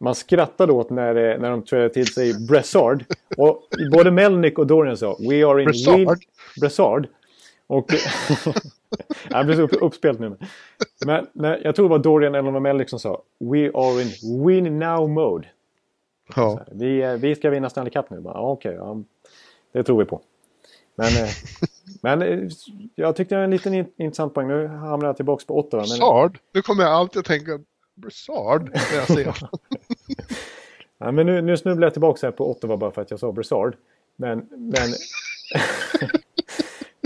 man 0.00 0.14
skrattade 0.14 0.72
åt 0.72 0.90
när, 0.90 1.08
eh, 1.32 1.40
när 1.40 1.50
de 1.50 1.64
trädde 1.64 1.88
till 1.88 2.06
sig 2.06 2.46
Brassard. 2.48 3.04
Och 3.36 3.60
både 3.92 4.10
Melnick 4.10 4.58
och 4.58 4.66
Dorian 4.66 4.96
sa 4.96 5.16
We 5.30 5.46
are 5.46 5.62
in 5.62 5.66
Brassard? 5.66 5.96
win... 5.98 6.16
Brassard. 6.60 7.06
Och... 7.66 7.86
jag 9.30 9.46
blev 9.46 9.56
så 9.56 9.62
upp, 9.62 9.82
uppspelt 9.82 10.20
nu. 10.20 10.36
Men 11.06 11.26
när, 11.32 11.60
jag 11.64 11.76
tror 11.76 11.88
det 11.88 11.90
var 11.90 11.98
Dorian 11.98 12.34
eller 12.34 12.60
Melnick 12.60 12.88
som 12.88 12.98
sa 12.98 13.22
We 13.40 13.70
are 13.74 14.02
in 14.02 14.44
win 14.46 14.78
now 14.78 15.10
mode. 15.10 15.48
Ja. 16.36 16.60
Vi, 16.72 17.02
eh, 17.02 17.12
vi 17.12 17.34
ska 17.34 17.50
vinna 17.50 17.70
Stanley 17.70 17.92
Cup 17.92 18.10
nu. 18.10 18.20
Bara, 18.20 18.40
Okej, 18.40 18.74
ja, 18.74 19.02
det 19.72 19.82
tror 19.82 19.98
vi 19.98 20.04
på. 20.04 20.20
Men, 20.94 21.06
eh, 21.06 21.30
men 22.02 22.22
eh, 22.22 22.48
jag 22.94 23.16
tyckte 23.16 23.34
det 23.34 23.38
var 23.38 23.44
en 23.44 23.50
liten 23.50 23.74
in- 23.74 23.92
intressant 23.96 24.34
poäng. 24.34 24.48
Nu 24.48 24.66
hamnar 24.66 25.06
jag 25.06 25.16
tillbaka 25.16 25.44
på 25.46 25.58
Ottawa. 25.58 25.82
Men, 25.82 25.98
Brassard? 25.98 26.38
Nu 26.52 26.62
kommer 26.62 26.82
jag 26.82 26.92
alltid 26.92 27.20
att 27.20 27.26
tänka 27.26 27.60
Brassard 27.94 28.62
när 28.62 28.96
jag 28.96 29.06
ser 29.06 29.48
ja, 30.98 31.12
men 31.12 31.26
nu, 31.26 31.42
nu 31.42 31.56
snubblar 31.56 31.86
jag 31.86 31.92
tillbaka 31.92 32.26
här 32.26 32.32
på 32.32 32.50
Ottawa 32.50 32.76
bara 32.76 32.90
för 32.90 33.02
att 33.02 33.10
jag 33.10 33.20
sa 33.20 33.32
Brassard. 33.32 33.76
Men, 34.16 34.48
men, 34.50 34.88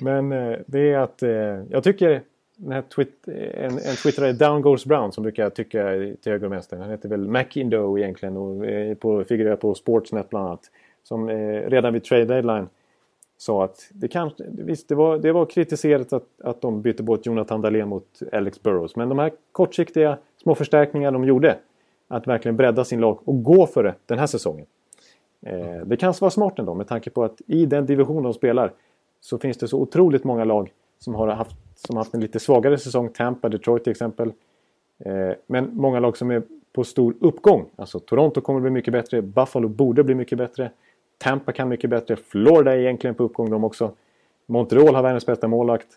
men 0.02 0.32
eh, 0.32 0.58
det 0.66 0.92
är 0.92 0.98
att 0.98 1.22
eh, 1.22 1.30
jag 1.70 1.84
tycker 1.84 2.22
den 2.56 2.72
här 2.72 2.82
twit, 2.82 3.28
eh, 3.28 3.64
en, 3.64 3.72
en 3.72 3.96
twittrare, 4.02 4.32
Down 4.32 4.62
Goes 4.62 4.84
Brown, 4.84 5.12
som 5.12 5.22
brukar 5.22 5.50
tycka 5.50 5.88
till 6.22 6.32
höger 6.32 6.46
och 6.46 6.52
vänster. 6.52 6.76
Han 6.76 6.90
heter 6.90 7.08
väl 7.08 7.28
McIndoe 7.28 8.00
egentligen 8.00 8.36
och 8.36 8.66
eh, 8.66 8.94
på, 8.94 9.24
figurerar 9.24 9.56
på 9.56 9.74
Sportsnet 9.74 10.30
bland 10.30 10.46
annat. 10.46 10.70
Som 11.02 11.28
eh, 11.28 11.36
redan 11.70 11.92
vid 11.92 12.04
trade 12.04 12.24
deadline 12.24 12.68
sa 13.38 13.64
att 13.64 13.90
det 13.92 14.08
kanske, 14.08 14.44
visst 14.48 14.88
det 14.88 14.94
var, 14.94 15.18
det 15.18 15.32
var 15.32 15.46
kritiserat 15.46 16.12
att, 16.12 16.26
att 16.42 16.60
de 16.60 16.82
bytte 16.82 17.02
bort 17.02 17.26
Jonathan 17.26 17.60
Dahlén 17.60 17.88
mot 17.88 18.20
Alex 18.32 18.62
Burrows. 18.62 18.96
Men 18.96 19.08
de 19.08 19.18
här 19.18 19.32
kortsiktiga 19.52 20.18
små 20.42 20.54
förstärkningar 20.54 21.12
de 21.12 21.24
gjorde. 21.24 21.56
Att 22.08 22.26
verkligen 22.26 22.56
bredda 22.56 22.84
sin 22.84 23.00
lag 23.00 23.18
och 23.24 23.42
gå 23.42 23.66
för 23.66 23.82
det 23.82 23.94
den 24.06 24.18
här 24.18 24.26
säsongen. 24.26 24.66
Eh, 25.42 25.86
det 25.86 25.96
kanske 25.96 26.24
var 26.24 26.30
smart 26.30 26.58
ändå 26.58 26.74
med 26.74 26.88
tanke 26.88 27.10
på 27.10 27.24
att 27.24 27.40
i 27.46 27.66
den 27.66 27.86
division 27.86 28.22
de 28.22 28.34
spelar 28.34 28.72
så 29.20 29.38
finns 29.38 29.58
det 29.58 29.68
så 29.68 29.80
otroligt 29.80 30.24
många 30.24 30.44
lag 30.44 30.72
som 30.98 31.14
har 31.14 31.28
haft, 31.28 31.56
som 31.74 31.96
haft 31.96 32.14
en 32.14 32.20
lite 32.20 32.40
svagare 32.40 32.78
säsong. 32.78 33.08
Tampa, 33.08 33.48
Detroit 33.48 33.84
till 33.84 33.90
exempel. 33.90 34.32
Eh, 35.04 35.30
men 35.46 35.70
många 35.76 36.00
lag 36.00 36.16
som 36.16 36.30
är 36.30 36.42
på 36.72 36.84
stor 36.84 37.14
uppgång. 37.20 37.66
Alltså 37.76 37.98
Toronto 37.98 38.40
kommer 38.40 38.60
bli 38.60 38.70
mycket 38.70 38.92
bättre. 38.92 39.22
Buffalo 39.22 39.68
borde 39.68 40.04
bli 40.04 40.14
mycket 40.14 40.38
bättre. 40.38 40.70
Tampa 41.18 41.52
kan 41.52 41.68
mycket 41.68 41.90
bättre. 41.90 42.16
Florida 42.16 42.74
är 42.74 42.78
egentligen 42.78 43.14
på 43.14 43.24
uppgång 43.24 43.50
de 43.50 43.64
också. 43.64 43.92
Montreal 44.46 44.94
har 44.94 45.02
världens 45.02 45.26
bästa 45.26 45.48
målvakt. 45.48 45.88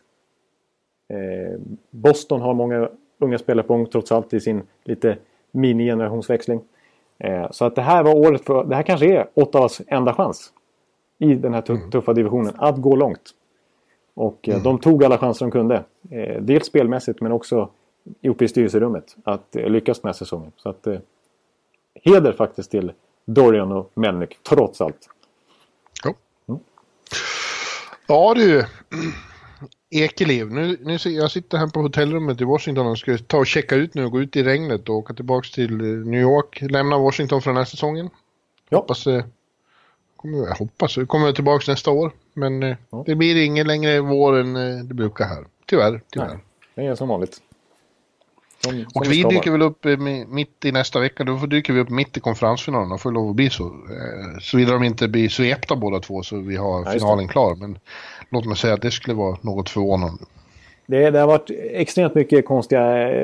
Eh, 1.07 1.59
Boston 1.89 2.41
har 2.41 2.53
många 2.53 2.89
unga 3.19 3.37
spelare 3.37 3.67
på 3.67 3.73
gång 3.73 3.85
trots 3.85 4.11
allt 4.11 4.33
i 4.33 4.39
sin 4.39 4.61
lite 4.83 5.17
mini-generationsväxling. 5.51 6.61
Eh, 7.17 7.51
så 7.51 7.65
att 7.65 7.75
det 7.75 7.81
här 7.81 8.03
var 8.03 8.15
året 8.15 8.45
för... 8.45 8.63
Det 8.63 8.75
här 8.75 8.83
kanske 8.83 9.05
är 9.05 9.27
Ottawas 9.33 9.81
enda 9.87 10.13
chans. 10.13 10.53
I 11.21 11.35
den 11.35 11.53
här 11.53 11.61
tu- 11.61 11.91
tuffa 11.91 12.13
divisionen. 12.13 12.53
Att 12.57 12.77
gå 12.77 12.95
långt. 12.95 13.29
Och 14.13 14.49
eh, 14.49 14.63
de 14.63 14.79
tog 14.79 15.03
alla 15.03 15.17
chanser 15.17 15.45
de 15.45 15.51
kunde. 15.51 15.83
Eh, 16.09 16.41
dels 16.41 16.65
spelmässigt 16.65 17.21
men 17.21 17.31
också 17.31 17.69
uppe 18.23 18.45
i 18.45 18.47
styrelserummet. 18.47 19.15
Att 19.23 19.55
eh, 19.55 19.69
lyckas 19.69 20.03
här 20.03 20.13
säsongen. 20.13 20.51
Så 20.55 20.69
att... 20.69 20.87
Eh, 20.87 20.99
heder 22.03 22.33
faktiskt 22.33 22.71
till 22.71 22.91
Dorian 23.25 23.71
och 23.71 23.91
Melnick 23.93 24.43
trots 24.43 24.81
allt. 24.81 25.09
Ja. 26.03 26.13
Ja 28.07 28.33
du, 28.33 28.65
Ekeliv. 29.89 30.51
Nu, 30.51 30.77
nu, 30.81 30.97
jag 31.03 31.31
sitter 31.31 31.57
här 31.57 31.67
på 31.67 31.81
hotellrummet 31.81 32.41
i 32.41 32.43
Washington 32.43 32.87
och 32.87 32.97
ska 32.97 33.17
ta 33.17 33.37
och 33.37 33.47
checka 33.47 33.75
ut 33.75 33.93
nu 33.93 34.05
och 34.05 34.11
gå 34.11 34.21
ut 34.21 34.35
i 34.35 34.43
regnet 34.43 34.89
och 34.89 34.95
åka 34.95 35.13
tillbaka 35.13 35.47
till 35.53 35.77
New 36.05 36.21
York. 36.21 36.61
Lämna 36.61 36.97
Washington 36.97 37.41
för 37.41 37.49
den 37.49 37.57
här 37.57 37.65
säsongen. 37.65 38.09
Ja. 38.69 38.77
Hoppas, 38.77 39.07
kommer, 40.21 40.47
jag 40.47 40.55
hoppas 40.55 40.95
det 40.95 41.05
kommer 41.05 41.31
tillbaka 41.31 41.71
nästa 41.71 41.91
år. 41.91 42.11
Men 42.33 42.63
eh, 42.63 42.75
Ja. 42.91 43.03
det 43.05 43.15
blir 43.15 43.45
ingen 43.45 43.67
längre 43.67 43.99
vår 43.99 44.39
än 44.39 44.55
eh, 44.55 44.83
det 44.83 44.93
brukar 44.93 45.25
här. 45.25 45.43
Tyvärr, 45.65 46.01
tyvärr. 46.11 46.27
Nej, 46.27 46.37
det 46.75 46.85
är 46.85 46.95
som 46.95 47.07
vanligt. 47.07 47.37
Som, 48.63 48.71
som 48.71 48.85
Och 48.95 49.11
vi 49.11 49.23
dyker 49.23 49.51
väl 49.51 49.61
upp 49.61 49.85
eh, 49.85 49.89
mi- 49.89 50.27
mitt 50.27 50.65
i 50.65 50.71
nästa 50.71 50.99
vecka. 50.99 51.23
Då 51.23 51.35
dyker 51.37 51.73
vi 51.73 51.79
upp 51.79 51.89
mitt 51.89 52.17
i 52.17 52.19
konferensfinalen. 52.19 52.91
och 52.91 53.01
får 53.01 53.11
lov 53.11 53.29
att 53.29 53.35
bli 53.35 53.49
så. 53.49 53.75
Såvida 54.41 54.71
de 54.73 54.83
inte 54.83 55.07
blir 55.07 55.29
svepta 55.29 55.75
båda 55.75 55.99
två 55.99 56.23
så 56.23 56.37
vi 56.37 56.55
har 56.55 56.85
Ja, 56.85 56.91
finalen 56.91 57.27
klar. 57.27 57.55
Men 57.55 57.79
låt 58.29 58.45
mig 58.45 58.57
säga 58.57 58.73
att 58.73 58.81
det 58.81 58.91
skulle 58.91 59.13
vara 59.15 59.37
något 59.41 59.69
förvånande. 59.69 60.23
Det, 60.87 61.09
det 61.09 61.19
har 61.19 61.27
varit 61.27 61.49
extremt 61.71 62.15
mycket 62.15 62.45
konstiga 62.45 62.81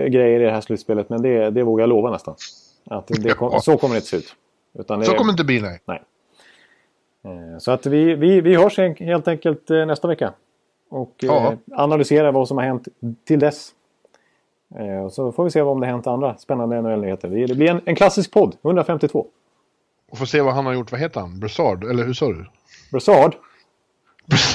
grejer 0.07 0.39
i 0.39 0.43
det 0.43 0.51
här 0.51 0.61
slutspelet. 0.61 1.09
Men 1.09 1.21
det, 1.21 1.49
det 1.51 1.63
vågar 1.63 1.81
jag 1.83 1.89
lova 1.89 2.11
nästan. 2.11 2.35
Att 2.89 3.07
det, 3.07 3.35
Ja. 3.39 3.59
Så 3.63 3.77
kommer 3.77 3.95
det 3.95 3.97
inte 3.97 4.07
se 4.07 4.17
ut. 4.17 4.35
Utan 4.79 4.99
det, 4.99 5.05
Så 5.05 5.11
kommer 5.13 5.31
det 5.31 5.33
inte 5.33 5.43
bli 5.43 5.61
nej. 5.61 5.79
Nej. 5.85 6.01
Eh, 7.27 7.57
Så 7.59 7.71
att 7.71 7.85
vi, 7.85 8.15
vi, 8.15 8.41
vi 8.41 8.55
hörs 8.55 8.77
helt 8.99 9.27
enkelt 9.27 9.69
eh, 9.71 9.85
nästa 9.85 10.07
vecka. 10.07 10.33
Och 10.89 11.13
eh, 11.23 11.27
Ja. 11.27 11.55
analyserar 11.71 12.31
vad 12.31 12.47
som 12.47 12.57
har 12.57 12.63
hänt 12.65 12.87
till 13.25 13.39
dess. 13.39 13.71
Och 15.05 15.13
Så 15.13 15.31
får 15.31 15.43
vi 15.43 15.51
se 15.51 15.61
vad 15.61 15.71
om 15.73 15.79
det 15.79 15.85
har 15.87 15.91
hänt 15.91 16.07
andra 16.07 16.37
spännande 16.37 16.81
NHL-nyheter. 16.81 17.29
Det 17.47 17.55
blir 17.55 17.69
en, 17.69 17.81
en 17.85 17.95
klassisk 17.95 18.31
podd, 18.31 18.55
152. 18.63 19.27
Och 20.11 20.17
få 20.17 20.25
se 20.25 20.41
vad 20.41 20.53
han 20.53 20.65
har 20.65 20.73
gjort. 20.73 20.91
Vad 20.91 21.01
heter 21.01 21.19
han? 21.19 21.39
Brassard? 21.39 21.83
Eller 21.83 22.03
hur 22.05 22.13
sa 22.13 22.27
du? 22.27 22.45
Brassard. 22.91 23.35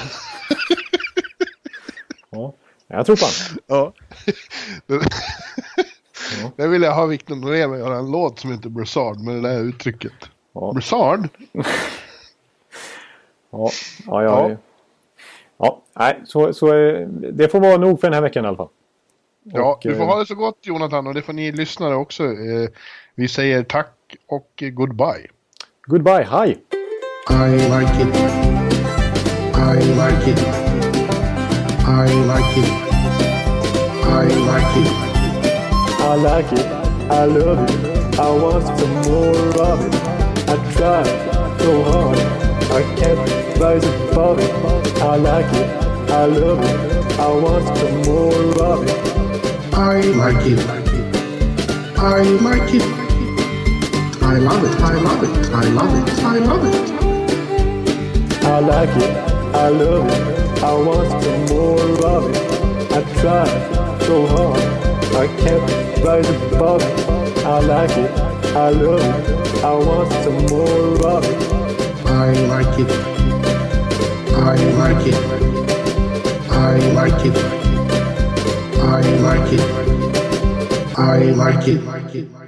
ja, 2.30 2.52
jag 2.86 3.06
tror 3.06 3.16
på 3.16 3.24
honom. 3.24 3.62
Ja. 3.66 3.92
Där 6.56 6.68
vill 6.68 6.82
jag 6.82 6.94
ha 6.94 7.06
Victor 7.06 7.36
Norén 7.36 7.72
att 7.72 7.78
göra 7.78 7.96
en 7.98 8.10
låt 8.10 8.38
som 8.38 8.52
heter 8.52 8.68
Brassard 8.68 9.20
med 9.20 9.34
det 9.34 9.40
där 9.40 9.60
uttrycket. 9.60 10.12
Ja. 10.52 10.72
Brassard? 10.72 11.28
Ja, 13.52 13.70
ja, 14.06 14.22
ja. 14.22 14.48
Ja. 14.50 14.56
ja. 15.56 15.82
nej, 15.94 16.20
så, 16.24 16.52
så 16.52 16.74
eh, 16.74 17.06
det 17.08 17.48
får 17.48 17.60
vara 17.60 17.76
nog 17.76 18.00
för 18.00 18.06
den 18.08 18.14
här 18.14 18.22
veckan 18.22 18.44
i 18.44 18.48
alla 18.48 18.56
fall. 18.56 18.68
Ja, 19.42 19.72
Och, 19.72 19.78
du 19.82 19.94
får 19.94 20.02
eh, 20.02 20.08
ha 20.08 20.18
det 20.18 20.26
så 20.26 20.34
gott 20.34 20.58
Jonathan 20.62 21.06
och 21.06 21.14
det 21.14 21.22
får 21.22 21.32
ni 21.32 21.52
lyssnare 21.52 21.94
också. 21.94 22.24
Eh, 22.24 22.68
Vi 23.14 23.28
säger 23.28 23.62
tack 23.62 23.94
och 24.28 24.62
goodbye. 24.72 25.26
Goodbye, 25.86 26.24
hi! 26.24 26.56
I 27.30 27.50
like 27.50 28.02
it. 28.02 28.16
I 29.54 29.74
like 29.76 30.30
it. 30.30 30.38
I 31.86 32.08
like 32.24 32.60
it. 32.60 32.72
I 34.04 34.24
like 34.28 34.80
it. 34.80 35.12
I 36.04 36.16
like 36.16 36.52
it, 36.52 36.66
I 37.10 37.24
love 37.26 37.62
it, 37.70 38.18
I 38.18 38.30
want 38.42 38.64
some 38.78 38.94
more 39.06 39.62
of 39.62 39.86
it. 39.86 39.94
I 40.48 40.56
try 40.72 41.04
so 41.58 41.82
hard, 41.82 42.18
I 42.72 42.82
can't 42.96 43.60
rise 43.60 43.84
above 43.84 44.38
it. 44.38 44.52
I 45.02 45.16
like 45.16 45.52
it, 45.54 45.68
I 46.10 46.24
love 46.26 46.60
it, 46.60 47.18
I 47.18 47.28
want 47.42 47.64
some 47.78 48.02
more 48.02 48.62
of 48.70 48.86
it. 48.86 49.74
I 49.74 50.00
like 50.00 50.46
it. 50.46 50.58
I 51.98 52.22
like 52.22 52.74
it. 52.74 52.82
I 54.22 54.38
love 54.38 54.64
it. 54.64 54.80
I 54.80 54.94
love 55.06 55.22
it. 55.22 55.52
I 55.52 55.64
love 55.78 56.08
it. 56.08 56.24
I 56.24 56.38
love 56.38 56.64
it. 56.74 56.92
I 58.44 58.58
like 58.58 58.88
it, 58.96 59.16
I 59.54 59.68
love 59.68 60.08
it, 60.08 60.62
I 60.64 60.74
want 60.74 61.22
some 61.22 61.46
more 61.46 62.06
of 62.06 62.28
it. 62.28 62.92
I 62.92 63.02
try 63.20 63.46
so 64.00 64.26
hard, 64.26 64.60
I 65.14 65.26
can't 65.40 66.04
rise 66.04 66.28
above 66.28 66.82
it. 66.82 67.46
I 67.46 67.60
like 67.60 67.96
it, 67.96 68.10
I 68.56 68.70
love 68.70 69.00
it, 69.00 69.64
I 69.64 69.74
want 69.74 70.12
some 70.24 70.46
more 70.46 71.06
of 71.06 71.61
it. 72.12 72.18
I 72.18 72.32
like 72.42 72.78
it. 72.78 72.90
I 74.32 74.56
like 74.80 75.06
it. 75.06 75.16
I 76.50 76.76
like 76.92 77.24
it. 77.24 77.36
I 78.78 79.00
like 79.22 79.52
it. 79.52 79.62
I 80.98 81.18
like 81.32 82.14
it. 82.14 82.41